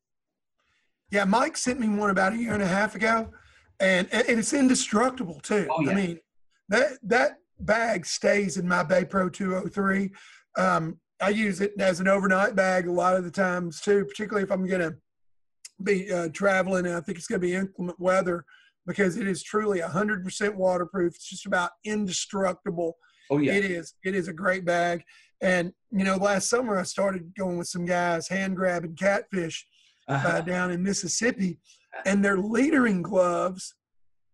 Yeah, 1.11 1.25
Mike 1.25 1.57
sent 1.57 1.79
me 1.79 1.89
one 1.89 2.11
about 2.11 2.33
a 2.33 2.37
year 2.37 2.53
and 2.53 2.63
a 2.63 2.67
half 2.67 2.95
ago, 2.95 3.31
and, 3.79 4.09
and 4.13 4.39
it's 4.39 4.53
indestructible 4.53 5.41
too. 5.41 5.69
Oh, 5.71 5.81
yeah. 5.83 5.91
I 5.91 5.95
mean, 5.95 6.19
that 6.69 6.99
that 7.05 7.39
bag 7.61 8.07
stays 8.07 8.57
in 8.57 8.67
my 8.67 8.83
Bay 8.83 9.05
Pro 9.05 9.29
203. 9.29 10.11
Um, 10.59 10.99
I 11.21 11.31
use 11.31 11.61
it 11.61 11.73
as 11.79 12.01
an 12.01 12.09
overnight 12.09 12.55
bag 12.55 12.87
a 12.87 12.93
lot 12.93 13.17
of 13.17 13.25
the 13.25 13.31
times 13.31 13.81
too, 13.81 14.05
particularly 14.05 14.45
if 14.45 14.53
I'm 14.53 14.67
going 14.67 14.81
to 14.83 14.97
be 15.83 16.13
uh, 16.13 16.29
traveling 16.33 16.87
and 16.87 16.95
I 16.95 17.01
think 17.01 17.19
it's 17.19 17.27
going 17.27 17.41
to 17.41 17.47
be 17.47 17.55
inclement 17.55 17.99
weather 17.99 18.45
because 18.87 19.17
it 19.17 19.27
is 19.27 19.43
truly 19.43 19.81
100% 19.81 20.55
waterproof. 20.55 21.15
It's 21.15 21.29
just 21.29 21.47
about 21.47 21.71
indestructible. 21.85 22.97
Oh 23.31 23.39
yeah. 23.39 23.53
It 23.55 23.65
is. 23.65 23.95
It 24.05 24.15
is 24.15 24.29
a 24.29 24.33
great 24.33 24.65
bag. 24.65 25.03
And 25.41 25.73
you 25.91 26.05
know, 26.05 26.17
last 26.17 26.49
summer 26.49 26.79
I 26.79 26.83
started 26.85 27.33
going 27.39 27.59
with 27.59 27.69
some 27.69 27.85
guys 27.85 28.29
hand 28.29 28.57
grabbing 28.57 28.97
catfish 28.97 29.67
Uh-huh. 30.09 30.29
uh, 30.29 30.41
down 30.41 30.71
in 30.71 30.83
Mississippi, 30.83 31.59
and 32.05 32.25
their 32.25 32.39
leadering 32.39 33.03
gloves 33.03 33.75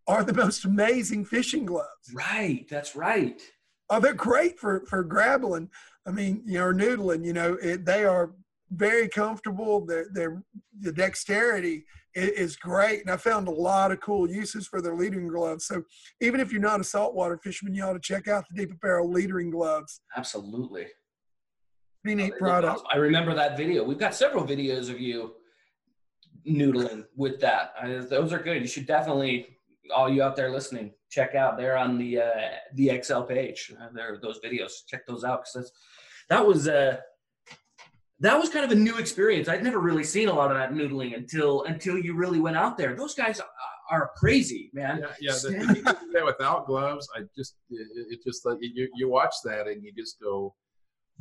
are 0.06 0.22
the 0.24 0.34
most 0.34 0.64
amazing 0.64 1.24
fishing 1.24 1.64
gloves. 1.64 2.06
Right, 2.12 2.66
that's 2.68 2.94
right. 2.94 3.40
Oh, 3.88 4.00
they're 4.00 4.12
great 4.14 4.58
for 4.60 4.84
for 4.86 5.02
grabbling. 5.02 5.70
I 6.06 6.10
mean, 6.10 6.42
you 6.44 6.58
know, 6.58 6.66
or 6.66 6.74
noodling. 6.74 7.24
You 7.24 7.32
know, 7.32 7.54
it, 7.62 7.84
they 7.86 8.04
are 8.04 8.32
very 8.70 9.08
comfortable. 9.08 9.84
They're, 9.86 10.06
they're 10.12 10.42
the 10.80 10.92
dexterity 10.92 11.84
is 12.14 12.56
great, 12.56 13.00
and 13.00 13.10
I 13.10 13.16
found 13.16 13.48
a 13.48 13.52
lot 13.52 13.90
of 13.92 14.00
cool 14.00 14.28
uses 14.28 14.66
for 14.66 14.80
their 14.82 14.94
leadering 14.94 15.28
gloves. 15.28 15.66
So 15.66 15.82
even 16.20 16.40
if 16.40 16.52
you're 16.52 16.60
not 16.60 16.80
a 16.80 16.84
saltwater 16.84 17.38
fisherman, 17.38 17.74
you 17.74 17.82
ought 17.84 17.94
to 17.94 18.00
check 18.00 18.28
out 18.28 18.44
the 18.50 18.56
Deep 18.56 18.72
Apparel 18.74 19.10
leadering 19.10 19.50
gloves. 19.50 20.00
Absolutely. 20.16 20.86
Pretty 22.02 22.22
neat 22.22 22.32
They 22.32 22.38
product. 22.38 22.74
awesome. 22.74 22.86
I 22.92 22.96
remember 22.96 23.34
that 23.34 23.56
video. 23.56 23.84
We've 23.84 23.98
got 23.98 24.14
several 24.14 24.44
videos 24.44 24.90
of 24.90 25.00
you 25.00 25.34
noodling 26.48 27.04
with 27.16 27.40
that. 27.40 27.72
I, 27.80 27.88
those 27.98 28.32
are 28.32 28.40
good. 28.40 28.60
You 28.60 28.66
should 28.66 28.86
definitely, 28.86 29.58
all 29.94 30.08
you 30.08 30.22
out 30.22 30.34
there 30.34 30.50
listening, 30.50 30.92
check 31.10 31.34
out. 31.34 31.56
They're 31.56 31.76
on 31.76 31.98
the 31.98 32.20
uh, 32.20 32.50
the 32.74 32.90
Excel 32.90 33.22
page. 33.22 33.72
Uh, 33.80 33.88
there 33.94 34.18
those 34.20 34.40
videos. 34.40 34.72
Check 34.88 35.06
those 35.06 35.24
out 35.24 35.44
because 35.44 35.70
that 36.28 36.44
was 36.44 36.66
uh, 36.66 36.96
that 38.22 38.38
was 38.38 38.48
kind 38.48 38.64
of 38.64 38.70
a 38.70 38.74
new 38.74 38.98
experience. 38.98 39.48
I'd 39.48 39.64
never 39.64 39.80
really 39.80 40.04
seen 40.04 40.28
a 40.28 40.32
lot 40.32 40.52
of 40.52 40.56
that 40.56 40.72
noodling 40.72 41.16
until 41.16 41.64
until 41.64 41.98
you 41.98 42.14
really 42.14 42.38
went 42.38 42.56
out 42.56 42.78
there. 42.78 42.94
Those 42.94 43.14
guys 43.14 43.40
are, 43.40 43.48
are 43.90 44.10
crazy, 44.16 44.70
man. 44.72 45.00
Yeah, 45.00 45.14
yeah. 45.20 45.32
The, 45.32 45.74
you 45.76 45.82
can 45.82 46.24
without 46.24 46.66
gloves. 46.66 47.08
I 47.16 47.22
just, 47.36 47.56
it, 47.68 47.88
it 48.10 48.20
just 48.24 48.46
like 48.46 48.58
you, 48.60 48.88
you 48.94 49.08
watch 49.08 49.34
that 49.44 49.66
and 49.66 49.82
you 49.82 49.92
just 49.92 50.20
go, 50.22 50.54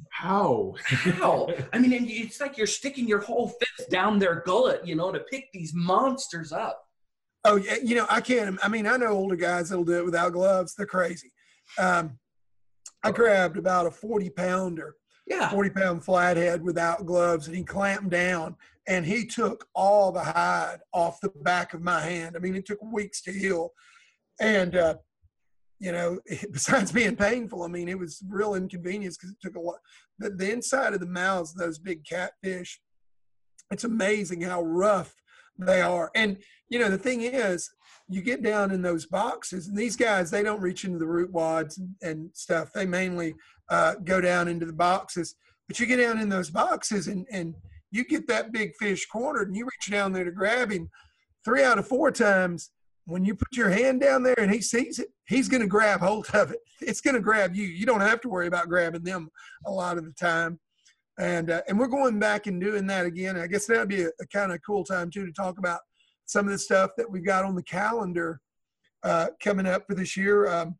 how? 0.10 0.76
How? 0.86 1.50
I 1.74 1.80
mean, 1.80 1.94
and 1.94 2.10
it's 2.10 2.40
like 2.40 2.56
you're 2.56 2.68
sticking 2.68 3.08
your 3.08 3.20
whole 3.20 3.50
fist 3.50 3.90
down 3.90 4.20
their 4.20 4.44
gullet, 4.46 4.86
you 4.86 4.96
know, 4.96 5.12
to 5.12 5.20
pick 5.20 5.46
these 5.54 5.74
monsters 5.74 6.52
up. 6.52 6.84
Oh 7.44 7.56
yeah, 7.56 7.78
you 7.84 7.96
know 7.96 8.06
I 8.12 8.22
can't. 8.22 8.60
I 8.64 8.68
mean, 8.68 8.86
I 8.86 8.98
know 8.98 9.08
older 9.08 9.36
guys 9.36 9.70
that'll 9.70 9.84
do 9.84 9.98
it 9.98 10.06
without 10.06 10.34
gloves. 10.34 10.76
They're 10.76 10.86
crazy. 10.86 11.32
Um, 11.80 12.20
I 13.04 13.12
grabbed 13.12 13.58
about 13.58 13.88
a 13.88 13.92
forty 13.92 14.30
pounder, 14.30 14.96
Yeah. 15.28 15.50
forty 15.50 15.70
pound 15.70 16.04
flathead 16.04 16.62
without 16.62 17.06
gloves, 17.06 17.48
and 17.48 17.56
he 17.56 17.64
clamped 17.64 18.10
down, 18.10 18.56
and 18.88 19.06
he 19.06 19.26
took 19.26 19.68
all 19.76 20.12
the 20.12 20.24
hide 20.24 20.80
off 20.94 21.22
the 21.22 21.30
back 21.30 21.74
of 21.74 21.82
my 21.82 22.02
hand. 22.02 22.36
I 22.36 22.40
mean, 22.40 22.56
it 22.56 22.66
took 22.66 22.82
weeks 22.82 23.22
to 23.24 23.32
heal, 23.32 23.72
and 24.40 24.76
uh, 24.76 24.96
you 25.80 25.92
know, 25.92 26.20
besides 26.52 26.92
being 26.92 27.16
painful, 27.16 27.64
I 27.64 27.68
mean, 27.68 27.90
it 27.90 28.00
was 28.00 28.24
real 28.30 28.56
inconvenience 28.56 29.18
because 29.18 29.32
it 29.32 29.42
took 29.42 29.56
a 29.56 29.60
lot. 29.60 29.80
The, 30.20 30.30
the 30.30 30.52
inside 30.52 30.94
of 30.94 31.00
the 31.00 31.08
mouths 31.08 31.52
of 31.52 31.58
those 31.58 31.80
big 31.80 32.06
catfish, 32.06 32.80
it's 33.72 33.84
amazing 33.84 34.42
how 34.42 34.62
rough 34.62 35.14
they 35.58 35.82
are. 35.82 36.12
And 36.16 36.38
you 36.70 36.80
know, 36.80 36.90
the 36.90 36.98
thing 36.98 37.22
is, 37.22 37.70
you 38.08 38.22
get 38.22 38.44
down 38.44 38.72
in 38.72 38.82
those 38.82 39.06
boxes, 39.06 39.68
and 39.68 39.78
these 39.78 39.96
guys 39.96 40.30
they 40.32 40.44
don't 40.44 40.62
reach 40.62 40.86
into 40.86 41.00
the 41.00 41.08
root 41.08 41.32
wads 41.32 41.80
and 42.02 42.30
stuff. 42.34 42.72
They 42.74 42.86
mainly 42.86 43.36
uh, 43.72 43.96
go 44.04 44.22
down 44.22 44.48
into 44.48 44.68
the 44.68 44.74
boxes. 44.74 45.36
But 45.68 45.80
you 45.80 45.88
get 45.88 45.98
down 45.98 46.20
in 46.20 46.30
those 46.30 46.52
boxes, 46.52 47.08
and 47.08 47.26
and 47.32 47.56
you 47.90 48.04
get 48.04 48.28
that 48.28 48.52
big 48.52 48.76
fish 48.76 49.08
cornered, 49.08 49.48
and 49.48 49.58
you 49.58 49.66
reach 49.66 49.90
down 49.90 50.14
there 50.14 50.26
to 50.26 50.32
grab 50.32 50.72
him. 50.72 50.90
Three 51.44 51.64
out 51.64 51.80
of 51.80 51.88
four 51.88 52.12
times, 52.12 52.72
when 53.06 53.26
you 53.26 53.34
put 53.34 53.58
your 53.58 53.70
hand 53.70 54.02
down 54.02 54.24
there 54.24 54.40
and 54.40 54.52
he 54.52 54.62
sees 54.62 55.00
it, 55.00 55.08
he's 55.26 55.50
going 55.50 55.62
to 55.62 55.68
grab 55.68 56.02
hold 56.02 56.28
of 56.34 56.52
it. 56.52 56.60
It's 56.82 57.02
going 57.02 57.16
to 57.16 57.22
grab 57.22 57.56
you. 57.56 57.66
You 57.66 57.86
don't 57.86 58.02
have 58.02 58.22
to 58.22 58.30
worry 58.30 58.48
about 58.48 58.70
grabbing 58.70 59.04
them 59.04 59.30
a 59.66 59.72
lot 59.72 59.98
of 59.98 60.06
the 60.06 60.14
time. 60.14 60.60
And 61.20 61.50
uh, 61.52 61.62
and 61.68 61.80
we're 61.80 61.88
going 61.88 62.20
back 62.20 62.48
and 62.48 62.60
doing 62.60 62.88
that 62.88 63.06
again. 63.06 63.38
I 63.38 63.48
guess 63.48 63.66
that'd 63.66 63.88
be 63.88 64.04
a, 64.04 64.10
a 64.20 64.28
kind 64.32 64.52
of 64.52 64.60
cool 64.66 64.84
time 64.84 65.10
too 65.10 65.26
to 65.26 65.32
talk 65.34 65.58
about 65.58 65.80
some 66.26 66.46
of 66.46 66.52
the 66.52 66.60
stuff 66.60 66.92
that 66.98 67.10
we've 67.10 67.26
got 67.26 67.46
on 67.46 67.56
the 67.56 67.64
calendar 67.64 68.40
uh, 69.04 69.28
coming 69.44 69.68
up 69.68 69.84
for 69.88 69.96
this 69.96 70.16
year. 70.16 70.48
Um, 70.48 70.78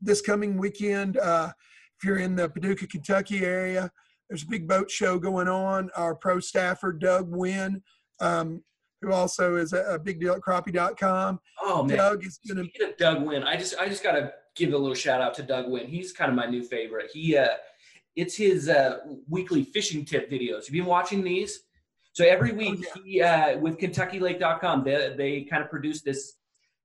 this 0.00 0.20
coming 0.20 0.58
weekend, 0.58 1.16
uh, 1.18 1.50
if 1.98 2.04
you're 2.04 2.18
in 2.18 2.36
the 2.36 2.48
Paducah, 2.48 2.86
Kentucky 2.86 3.44
area, 3.44 3.90
there's 4.28 4.42
a 4.42 4.46
big 4.46 4.66
boat 4.66 4.90
show 4.90 5.18
going 5.18 5.48
on. 5.48 5.90
Our 5.96 6.14
pro 6.14 6.40
staffer, 6.40 6.92
Doug 6.92 7.28
Wynn, 7.30 7.82
um, 8.20 8.62
who 9.02 9.12
also 9.12 9.56
is 9.56 9.72
a, 9.72 9.82
a 9.94 9.98
big 9.98 10.20
deal 10.20 10.32
at 10.34 10.40
crappie.com. 10.40 11.38
Oh 11.62 11.82
man, 11.82 11.96
Doug 11.96 12.24
is 12.24 12.38
going 12.46 12.58
to 12.58 12.64
Speaking 12.70 12.88
of 12.90 12.96
Doug 12.96 13.22
Wynn, 13.24 13.42
I 13.44 13.56
just 13.56 13.76
I 13.78 13.88
just 13.88 14.02
gotta 14.02 14.32
give 14.56 14.72
a 14.72 14.78
little 14.78 14.94
shout 14.94 15.20
out 15.20 15.34
to 15.34 15.42
Doug 15.42 15.70
Wynn. 15.70 15.86
He's 15.86 16.12
kind 16.12 16.30
of 16.30 16.36
my 16.36 16.46
new 16.46 16.62
favorite. 16.62 17.10
He 17.12 17.36
uh, 17.36 17.48
it's 18.16 18.36
his 18.36 18.68
uh, 18.68 18.98
weekly 19.28 19.64
fishing 19.64 20.04
tip 20.04 20.30
videos. 20.30 20.66
You've 20.66 20.74
you 20.74 20.82
been 20.82 20.90
watching 20.90 21.22
these? 21.24 21.60
So 22.12 22.24
every 22.24 22.52
Oh, 22.52 22.54
week, 22.54 22.86
he 23.04 23.20
uh, 23.20 23.58
with 23.58 23.78
KentuckyLake.com, 23.78 24.84
they 24.84 25.14
they 25.16 25.42
kind 25.42 25.62
of 25.62 25.70
produce 25.70 26.02
this. 26.02 26.34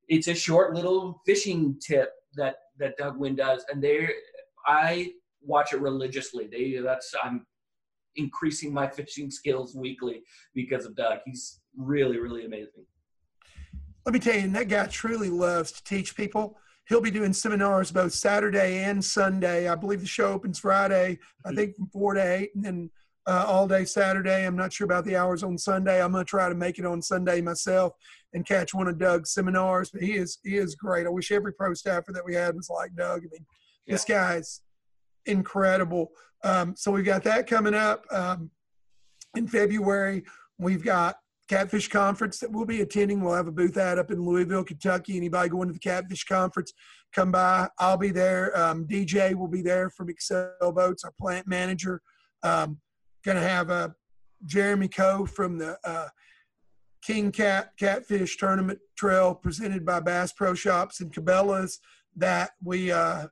It's 0.08 0.28
a 0.28 0.34
short 0.34 0.74
little 0.74 1.22
fishing 1.26 1.80
tip 1.80 2.12
that 2.36 2.56
that 2.80 2.98
Doug 2.98 3.18
Wynn 3.18 3.36
does, 3.36 3.64
and 3.72 3.82
they 3.82 4.10
I 4.66 5.14
watch 5.42 5.74
it 5.74 5.82
religiously. 5.82 6.48
They 6.48 6.80
that's 6.82 7.14
I'm 7.22 7.46
increasing 8.16 8.74
my 8.74 8.88
fishing 8.98 9.32
skills 9.32 9.76
weekly 9.76 10.24
because 10.54 10.86
of 10.86 10.96
Doug. 10.96 11.20
He's 11.26 11.62
really 11.78 12.20
really 12.20 12.46
amazing. 12.46 12.86
let 14.06 14.14
me 14.14 14.20
tell 14.20 14.36
you, 14.36 14.42
and 14.42 14.56
that 14.56 14.70
guy 14.70 14.86
truly 14.88 15.30
loves 15.30 15.72
to 15.74 15.84
teach 15.84 16.16
people. 16.16 16.58
He'll 16.88 17.02
be 17.02 17.12
doing 17.12 17.34
seminars 17.34 17.92
both 17.92 18.14
Saturday 18.14 18.80
and 18.80 19.04
Sunday. 19.04 19.70
I 19.70 19.76
believe 19.76 20.02
the 20.02 20.08
show 20.08 20.34
opens 20.34 20.58
Friday, 20.58 21.20
I 21.46 21.54
think 21.54 21.76
from 21.76 21.88
four 21.88 22.16
to 22.16 22.22
eight, 22.22 22.50
and 22.56 22.66
then 22.66 22.90
uh, 23.28 23.46
all 23.48 23.68
day 23.68 23.86
Saturday. 23.86 24.46
I'm 24.46 24.56
not 24.56 24.74
sure 24.74 24.86
about 24.86 25.06
the 25.06 25.16
hours 25.16 25.44
on 25.44 25.56
Sunday. 25.56 26.02
I'm 26.02 26.12
gonna 26.12 26.26
try 26.26 26.50
to 26.50 26.56
make 26.56 26.80
it 26.80 26.86
on 26.86 27.00
Sunday 27.02 27.42
myself 27.42 27.94
and 28.34 28.46
catch 28.46 28.74
one 28.74 28.88
of 28.88 28.98
Doug's 28.98 29.32
seminars. 29.32 29.92
But 29.92 30.02
he 30.02 30.14
is 30.14 30.40
he 30.44 30.58
is 30.58 30.74
great. 30.74 31.06
I 31.06 31.10
wish 31.10 31.32
every 31.32 31.54
pro 31.54 31.76
staffer 31.76 32.12
that 32.12 32.26
we 32.26 32.34
had 32.34 32.56
was 32.56 32.72
like 32.72 32.96
Doug. 32.96 33.20
I 33.20 33.28
mean, 33.32 33.46
this 33.90 34.06
guy's 34.06 34.62
incredible. 35.26 36.12
Um, 36.44 36.76
so 36.76 36.92
we've 36.92 37.06
got 37.06 37.24
that 37.24 37.48
coming 37.48 37.74
up 37.74 38.06
um, 38.12 38.52
in 39.36 39.48
February. 39.48 40.24
We've 40.58 40.84
got 40.84 41.16
Catfish 41.50 41.90
Conference 41.90 42.40
that 42.40 42.52
we'll 42.52 42.66
be 42.66 42.82
attending. 42.82 43.22
We'll 43.22 43.34
have 43.34 43.48
a 43.48 43.52
booth 43.52 43.78
out 43.78 44.00
up 44.00 44.12
in 44.12 44.24
Louisville, 44.24 44.64
Kentucky. 44.64 45.18
Anybody 45.18 45.50
going 45.50 45.68
to 45.68 45.74
the 45.74 45.80
Catfish 45.80 46.24
Conference, 46.26 46.74
come 47.14 47.32
by. 47.32 47.70
I'll 47.80 47.98
be 47.98 48.12
there. 48.12 48.58
Um, 48.58 48.86
DJ 48.86 49.34
will 49.34 49.48
be 49.48 49.62
there 49.62 49.90
from 49.90 50.10
Excel 50.10 50.54
Boats, 50.62 51.04
our 51.04 51.14
plant 51.20 51.48
manager. 51.48 52.02
Um, 52.44 52.78
going 53.26 53.38
to 53.38 53.44
have 53.44 53.70
uh, 53.70 53.90
Jeremy 54.46 54.88
Coe 54.88 55.26
from 55.26 55.58
the 55.58 55.78
uh, 55.84 56.08
King 57.02 57.32
Kat 57.32 57.72
Catfish 57.78 58.38
Tournament 58.38 58.80
Trail 58.96 59.34
presented 59.34 59.86
by 59.86 60.00
Bass 60.00 60.32
Pro 60.32 60.54
Shops 60.54 61.02
and 61.02 61.12
Cabela's 61.14 61.80
that 62.16 62.52
we 62.64 62.92
uh, 62.92 63.28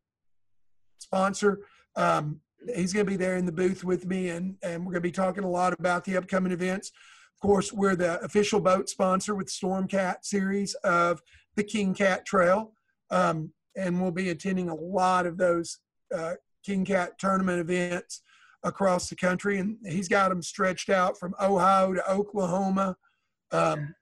sponsor. 0.99 1.59
Um, 1.95 2.41
he's 2.75 2.93
going 2.93 3.05
to 3.05 3.11
be 3.11 3.17
there 3.17 3.37
in 3.37 3.45
the 3.45 3.51
booth 3.51 3.83
with 3.83 4.05
me, 4.05 4.29
and, 4.29 4.55
and 4.63 4.85
we're 4.85 4.93
going 4.93 5.03
to 5.03 5.07
be 5.07 5.11
talking 5.11 5.43
a 5.43 5.49
lot 5.49 5.73
about 5.79 6.05
the 6.05 6.17
upcoming 6.17 6.51
events. 6.51 6.91
Of 7.35 7.41
course, 7.41 7.71
we're 7.71 7.95
the 7.95 8.19
official 8.21 8.59
boat 8.59 8.89
sponsor 8.89 9.35
with 9.35 9.49
Storm 9.49 9.87
Cat 9.87 10.25
series 10.25 10.73
of 10.83 11.21
the 11.55 11.63
King 11.63 11.93
Kat 11.93 12.25
Trail, 12.25 12.73
um, 13.11 13.51
and 13.75 14.01
we'll 14.01 14.11
be 14.11 14.29
attending 14.29 14.69
a 14.69 14.75
lot 14.75 15.25
of 15.25 15.37
those 15.37 15.79
uh, 16.15 16.33
King 16.65 16.83
Kat 16.83 17.19
tournament 17.19 17.59
events 17.59 18.21
across 18.63 19.09
the 19.09 19.15
country. 19.15 19.59
And 19.59 19.77
he's 19.85 20.07
got 20.07 20.29
them 20.29 20.41
stretched 20.41 20.89
out 20.89 21.17
from 21.19 21.35
Ohio 21.39 21.93
to 21.93 22.11
Oklahoma, 22.11 22.97
um, 23.51 23.93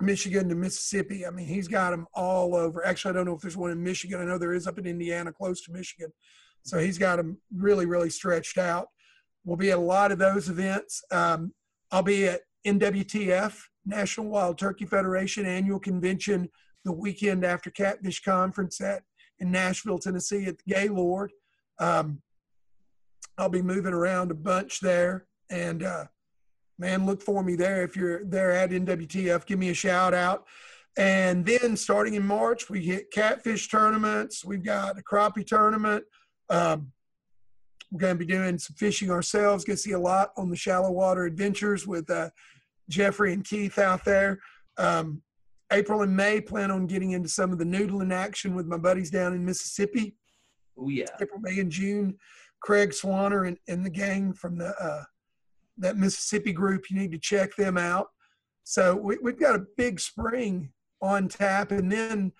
Michigan 0.00 0.48
to 0.48 0.54
Mississippi. 0.54 1.26
I 1.26 1.30
mean, 1.30 1.46
he's 1.46 1.68
got 1.68 1.90
them 1.90 2.06
all 2.14 2.54
over. 2.54 2.86
Actually, 2.86 3.10
I 3.10 3.14
don't 3.14 3.26
know 3.26 3.34
if 3.34 3.40
there's 3.40 3.56
one 3.56 3.70
in 3.70 3.82
Michigan. 3.82 4.20
I 4.20 4.24
know 4.24 4.38
there 4.38 4.52
is 4.52 4.66
up 4.66 4.78
in 4.78 4.86
Indiana, 4.86 5.32
close 5.32 5.62
to 5.62 5.72
Michigan. 5.72 6.12
So 6.62 6.78
he's 6.78 6.98
got 6.98 7.16
them 7.16 7.38
really, 7.54 7.86
really 7.86 8.10
stretched 8.10 8.58
out. 8.58 8.88
We'll 9.44 9.56
be 9.56 9.70
at 9.70 9.78
a 9.78 9.80
lot 9.80 10.12
of 10.12 10.18
those 10.18 10.48
events. 10.48 11.02
Um, 11.10 11.52
I'll 11.90 12.02
be 12.02 12.28
at 12.28 12.42
NWTF, 12.66 13.58
National 13.86 14.28
Wild 14.28 14.58
Turkey 14.58 14.84
Federation 14.84 15.46
annual 15.46 15.80
convention 15.80 16.48
the 16.84 16.92
weekend 16.92 17.44
after 17.44 17.70
Catfish 17.70 18.22
Conference 18.22 18.80
at 18.80 19.02
in 19.38 19.50
Nashville, 19.50 19.98
Tennessee 19.98 20.46
at 20.46 20.58
the 20.58 20.74
Gaylord. 20.74 21.32
Um, 21.78 22.20
I'll 23.36 23.48
be 23.48 23.62
moving 23.62 23.94
around 23.94 24.30
a 24.30 24.34
bunch 24.34 24.80
there, 24.80 25.26
and 25.48 25.82
uh, 25.82 26.04
man, 26.78 27.06
look 27.06 27.22
for 27.22 27.42
me 27.42 27.56
there 27.56 27.82
if 27.82 27.96
you're 27.96 28.24
there 28.24 28.52
at 28.52 28.70
NWTF. 28.70 29.46
Give 29.46 29.58
me 29.58 29.70
a 29.70 29.74
shout 29.74 30.14
out. 30.14 30.46
And 30.96 31.46
then 31.46 31.76
starting 31.76 32.14
in 32.14 32.26
March, 32.26 32.68
we 32.68 32.82
hit 32.82 33.12
catfish 33.12 33.68
tournaments. 33.68 34.44
We've 34.44 34.64
got 34.64 34.98
a 34.98 35.02
crappie 35.02 35.46
tournament. 35.46 36.04
Um, 36.50 36.92
we're 37.90 38.00
going 38.00 38.18
to 38.18 38.26
be 38.26 38.32
doing 38.32 38.58
some 38.58 38.76
fishing 38.76 39.10
ourselves. 39.10 39.64
Going 39.64 39.76
to 39.76 39.82
see 39.82 39.92
a 39.92 39.98
lot 39.98 40.32
on 40.36 40.50
the 40.50 40.56
shallow 40.56 40.90
water 40.90 41.24
adventures 41.24 41.86
with 41.86 42.10
uh, 42.10 42.30
Jeffrey 42.88 43.32
and 43.32 43.44
Keith 43.44 43.78
out 43.78 44.04
there. 44.04 44.40
Um, 44.76 45.22
April 45.72 46.02
and 46.02 46.16
May, 46.16 46.40
plan 46.40 46.70
on 46.70 46.86
getting 46.86 47.12
into 47.12 47.28
some 47.28 47.52
of 47.52 47.58
the 47.58 47.64
noodling 47.64 48.12
action 48.12 48.54
with 48.54 48.66
my 48.66 48.78
buddies 48.78 49.10
down 49.10 49.34
in 49.34 49.44
Mississippi. 49.44 50.16
Oh 50.78 50.88
yeah. 50.88 51.06
April, 51.20 51.40
May, 51.40 51.58
and 51.58 51.70
June. 51.70 52.18
Craig 52.60 52.90
Swanner 52.90 53.46
and, 53.46 53.58
and 53.68 53.84
the 53.84 53.90
gang 53.90 54.32
from 54.32 54.58
the 54.58 54.74
uh, 54.80 55.04
that 55.78 55.96
Mississippi 55.96 56.52
group. 56.52 56.90
You 56.90 56.98
need 56.98 57.12
to 57.12 57.18
check 57.18 57.54
them 57.56 57.78
out. 57.78 58.08
So 58.64 58.94
we, 58.94 59.18
we've 59.22 59.38
got 59.38 59.56
a 59.56 59.64
big 59.76 59.98
spring 60.00 60.72
on 61.00 61.28
tap, 61.28 61.70
and 61.70 61.90
then 61.90 62.32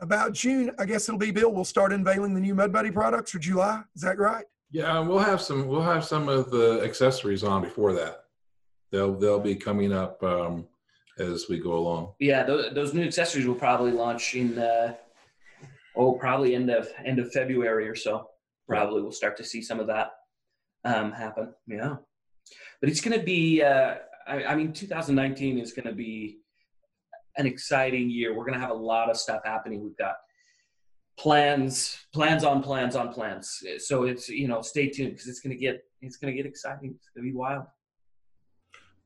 about 0.00 0.32
June, 0.32 0.70
I 0.78 0.84
guess 0.86 1.08
it'll 1.08 1.18
be 1.18 1.30
Bill. 1.30 1.52
We'll 1.52 1.64
start 1.64 1.92
unveiling 1.92 2.34
the 2.34 2.40
new 2.40 2.54
Mud 2.54 2.72
Buddy 2.72 2.90
products 2.90 3.32
for 3.32 3.38
July. 3.38 3.82
Is 3.94 4.02
that 4.02 4.18
right? 4.18 4.44
Yeah, 4.70 4.98
we'll 5.00 5.18
have 5.18 5.40
some. 5.40 5.68
We'll 5.68 5.82
have 5.82 6.04
some 6.04 6.28
of 6.28 6.50
the 6.50 6.80
accessories 6.82 7.44
on 7.44 7.62
before 7.62 7.92
that. 7.92 8.24
They'll 8.90 9.14
they'll 9.14 9.40
be 9.40 9.54
coming 9.54 9.92
up 9.92 10.22
um, 10.22 10.66
as 11.18 11.46
we 11.48 11.58
go 11.58 11.74
along. 11.74 12.14
Yeah, 12.18 12.42
those, 12.44 12.74
those 12.74 12.94
new 12.94 13.04
accessories 13.04 13.46
will 13.46 13.54
probably 13.54 13.92
launch 13.92 14.34
in 14.34 14.58
uh, 14.58 14.94
oh 15.94 16.12
probably 16.14 16.54
end 16.54 16.70
of 16.70 16.88
end 17.04 17.18
of 17.18 17.30
February 17.32 17.88
or 17.88 17.94
so. 17.94 18.28
Probably 18.66 19.02
we'll 19.02 19.12
start 19.12 19.36
to 19.36 19.44
see 19.44 19.60
some 19.60 19.78
of 19.78 19.86
that 19.88 20.12
um, 20.84 21.12
happen. 21.12 21.54
Yeah, 21.66 21.96
but 22.82 22.90
it's 22.90 23.00
going 23.00 23.18
to 23.18 23.24
be. 23.24 23.62
Uh, 23.62 23.94
I, 24.26 24.44
I 24.44 24.54
mean, 24.56 24.72
2019 24.72 25.58
is 25.58 25.72
going 25.72 25.86
to 25.86 25.94
be 25.94 26.40
an 27.38 27.46
exciting 27.46 28.10
year. 28.10 28.36
We're 28.36 28.44
going 28.44 28.54
to 28.54 28.60
have 28.60 28.70
a 28.70 28.74
lot 28.74 29.08
of 29.08 29.16
stuff 29.16 29.40
happening. 29.44 29.82
We've 29.82 29.96
got 29.96 30.16
plans, 31.18 31.96
plans 32.12 32.44
on 32.44 32.62
plans 32.62 32.96
on 32.96 33.12
plans. 33.12 33.62
So 33.78 34.02
it's 34.02 34.28
you 34.28 34.48
know 34.48 34.60
stay 34.60 34.88
tuned 34.88 35.12
because 35.12 35.28
it's 35.28 35.40
going 35.40 35.56
to 35.56 35.60
get 35.60 35.82
it's 36.02 36.16
going 36.16 36.34
to 36.34 36.36
get 36.36 36.44
exciting. 36.44 36.94
It's 36.96 37.08
going 37.14 37.24
to 37.26 37.32
be 37.32 37.36
wild. 37.36 37.64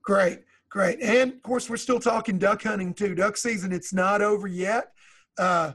Great, 0.03 0.41
great. 0.71 1.01
And 1.03 1.35
of 1.35 1.43
course, 1.43 1.69
we're 1.69 1.77
still 1.77 2.01
talking 2.01 2.39
duck 2.39 2.63
hunting 2.63 2.95
too. 2.95 3.15
Duck 3.15 3.37
season, 3.37 3.73
it's 3.73 3.93
not 3.93 4.23
over 4.23 4.47
yet. 4.47 4.93
Uh, 5.39 5.73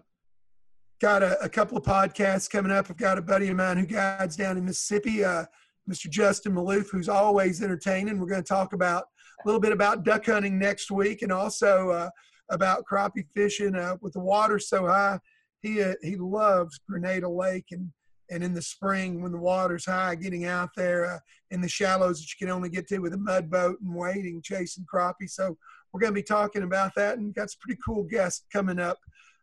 got 1.00 1.22
a, 1.22 1.40
a 1.44 1.50
couple 1.50 1.78
of 1.78 1.84
podcasts 1.84 2.50
coming 2.50 2.72
up. 2.72 2.88
I've 2.90 2.98
got 2.98 3.20
a 3.20 3.22
buddy 3.22 3.50
of 3.50 3.58
mine 3.58 3.78
who 3.78 3.86
guides 3.86 4.36
down 4.36 4.58
in 4.58 4.66
Mississippi, 4.66 5.24
uh, 5.24 5.46
Mr. 5.90 6.10
Justin 6.10 6.54
Maloof, 6.54 6.90
who's 6.92 7.10
always 7.10 7.62
entertaining. 7.62 8.20
We're 8.20 8.28
going 8.28 8.44
to 8.44 8.48
talk 8.48 8.74
about 8.74 9.06
a 9.44 9.48
little 9.48 9.62
bit 9.62 9.72
about 9.72 10.04
duck 10.04 10.26
hunting 10.26 10.60
next 10.60 10.92
week 10.92 11.22
and 11.22 11.32
also 11.32 11.90
uh, 11.90 12.10
about 12.50 12.86
crappie 12.86 13.28
fishing 13.34 13.76
uh, 13.76 13.98
with 14.02 14.14
the 14.14 14.20
water 14.20 14.60
so 14.60 14.88
high. 14.88 15.20
He, 15.62 15.82
uh, 15.82 15.96
he 16.02 16.16
loves 16.16 16.80
Grenada 16.88 17.30
Lake 17.30 17.68
and, 17.72 17.92
and 18.30 18.44
in 18.44 18.54
the 18.54 18.62
spring 18.62 19.22
when 19.22 19.32
the 19.32 19.38
water's 19.38 19.86
high, 19.86 20.16
getting 20.16 20.46
out 20.46 20.70
there 20.76 21.06
uh, 21.06 21.20
in 21.50 21.62
the 21.62 21.70
shallows 21.70 22.20
that 22.20 22.30
you 22.32 22.46
can 22.46 22.54
only 22.54 22.70
get 22.70 22.88
to 22.88 23.00
with 23.00 23.14
a 23.14 23.18
mud 23.18 23.50
boat 23.50 23.78
and 23.82 23.94
wading, 23.94 24.42
chasing 24.42 24.86
crappie. 24.92 25.30
So 25.30 25.58
we're 25.92 26.00
going 26.00 26.14
to 26.14 26.20
be 26.20 26.24
talking 26.24 26.64
about 26.64 26.96
that 26.96 27.18
and 27.18 27.34
got 27.34 27.52
some 27.52 27.60
pretty 27.62 27.80
cool 27.86 28.04
guests 28.04 28.46
coming 28.52 28.80
up 28.80 29.00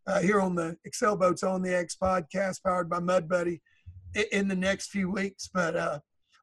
uh, 0.07 0.21
here 0.21 0.41
on 0.41 0.55
the 0.55 0.77
Excel 0.85 1.17
Boats 1.17 1.43
on 1.43 1.63
the 1.63 1.77
X 1.77 1.97
podcast 2.01 2.63
powered 2.65 2.89
by 2.89 2.99
Mud 2.99 3.29
Buddy 3.29 3.61
in, 4.33 4.49
the 4.49 4.57
next 4.57 4.89
few 4.89 5.11
weeks. 5.11 5.51
But 5.53 5.77
uh, 5.77 5.99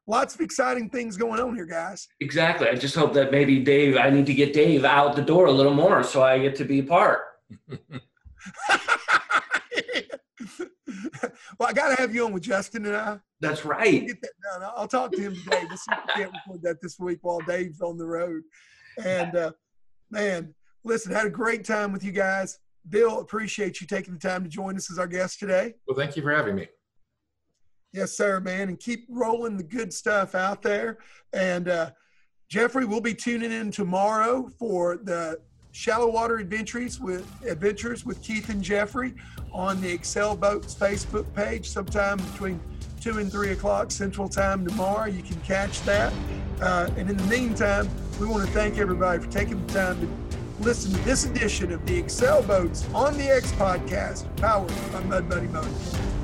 lots 0.06 0.34
of 0.34 0.40
exciting 0.40 0.88
things 0.90 1.16
going 1.16 1.40
on 1.40 1.54
here, 1.54 1.66
guys. 1.66 2.08
Exactly. 2.20 2.68
I 2.68 2.74
just 2.74 2.94
hope 2.94 3.12
that 3.14 3.30
maybe 3.30 3.60
Dave. 3.60 3.96
I 3.96 4.10
need 4.10 4.26
to 4.26 4.34
get 4.34 4.52
Dave 4.52 4.84
out 4.84 5.16
the 5.16 5.22
door 5.22 5.46
a 5.46 5.52
little 5.52 5.74
more 5.74 6.02
so 6.02 6.22
I 6.22 6.38
get 6.38 6.56
to 6.56 6.64
be 6.64 6.80
a 6.80 6.84
part. 6.84 7.20
well, 11.58 11.68
I 11.68 11.72
got 11.72 11.94
to 11.94 12.00
have 12.00 12.14
you 12.14 12.26
on 12.26 12.32
with 12.32 12.42
Justin 12.42 12.86
and 12.86 12.96
I. 12.96 13.18
That's 13.40 13.64
We'll 13.64 13.76
right. 13.76 14.06
get 14.06 14.20
that 14.22 14.32
done. 14.60 14.70
I'll 14.76 14.88
talk 14.88 15.12
to 15.12 15.20
him 15.20 15.34
today. 15.34 15.64
We'll 15.68 15.76
see 15.76 15.92
if 15.92 15.98
we 16.06 16.22
can't 16.22 16.32
record 16.32 16.62
that 16.62 16.80
this 16.80 16.98
week 16.98 17.18
while 17.22 17.40
Dave's 17.40 17.80
on 17.80 17.98
the 17.98 18.06
road. 18.06 18.42
And 19.04 19.36
uh, 19.36 19.52
man, 20.10 20.54
Listen, 20.86 21.10
had 21.10 21.26
a 21.26 21.30
great 21.30 21.64
time 21.64 21.90
with 21.92 22.04
you 22.04 22.12
guys. 22.12 22.60
Bill, 22.88 23.18
appreciate 23.18 23.80
you 23.80 23.88
taking 23.88 24.14
the 24.14 24.20
time 24.20 24.44
to 24.44 24.48
join 24.48 24.76
us 24.76 24.88
as 24.88 25.00
our 25.00 25.08
guest 25.08 25.40
today. 25.40 25.74
Well, 25.88 25.98
thank 25.98 26.16
you 26.16 26.22
for 26.22 26.30
having 26.32 26.54
me. 26.54 26.68
Yes, 27.92 28.12
sir, 28.12 28.40
man. 28.40 28.68
And 28.68 28.78
keep 28.78 29.06
rolling 29.08 29.56
the 29.56 29.62
good 29.62 29.92
stuff 29.92 30.34
out 30.34 30.62
there. 30.62 30.98
And 31.32 31.68
uh, 31.68 31.90
Jeffrey, 32.48 32.84
we'll 32.84 33.00
be 33.00 33.14
tuning 33.14 33.52
in 33.52 33.70
tomorrow 33.70 34.48
for 34.58 34.98
the 34.98 35.40
shallow 35.72 36.10
water 36.10 36.38
adventures 36.38 37.00
with 37.00 37.26
adventures 37.44 38.06
with 38.06 38.22
Keith 38.22 38.48
and 38.48 38.62
Jeffrey 38.62 39.14
on 39.52 39.80
the 39.80 39.92
Excel 39.92 40.36
Boats 40.36 40.74
Facebook 40.74 41.32
page 41.34 41.68
sometime 41.68 42.18
between 42.18 42.60
two 43.00 43.18
and 43.18 43.30
three 43.30 43.50
o'clock 43.52 43.90
Central 43.90 44.28
Time 44.28 44.66
tomorrow. 44.66 45.06
You 45.06 45.22
can 45.22 45.40
catch 45.42 45.82
that. 45.82 46.12
Uh, 46.60 46.88
and 46.96 47.10
in 47.10 47.16
the 47.16 47.24
meantime, 47.24 47.88
we 48.18 48.26
want 48.26 48.46
to 48.46 48.52
thank 48.52 48.78
everybody 48.78 49.22
for 49.22 49.30
taking 49.30 49.64
the 49.66 49.72
time 49.72 50.00
to 50.00 50.62
listen 50.62 50.92
to 50.92 51.04
this 51.04 51.26
edition 51.26 51.72
of 51.72 51.84
the 51.86 51.96
Excel 51.96 52.42
Boats 52.42 52.86
on 52.94 53.16
the 53.18 53.24
X 53.24 53.52
podcast, 53.52 54.24
powered 54.36 54.72
by 54.92 55.00
Mud 55.04 55.28
Buddy 55.28 55.46
Motors. 55.48 56.15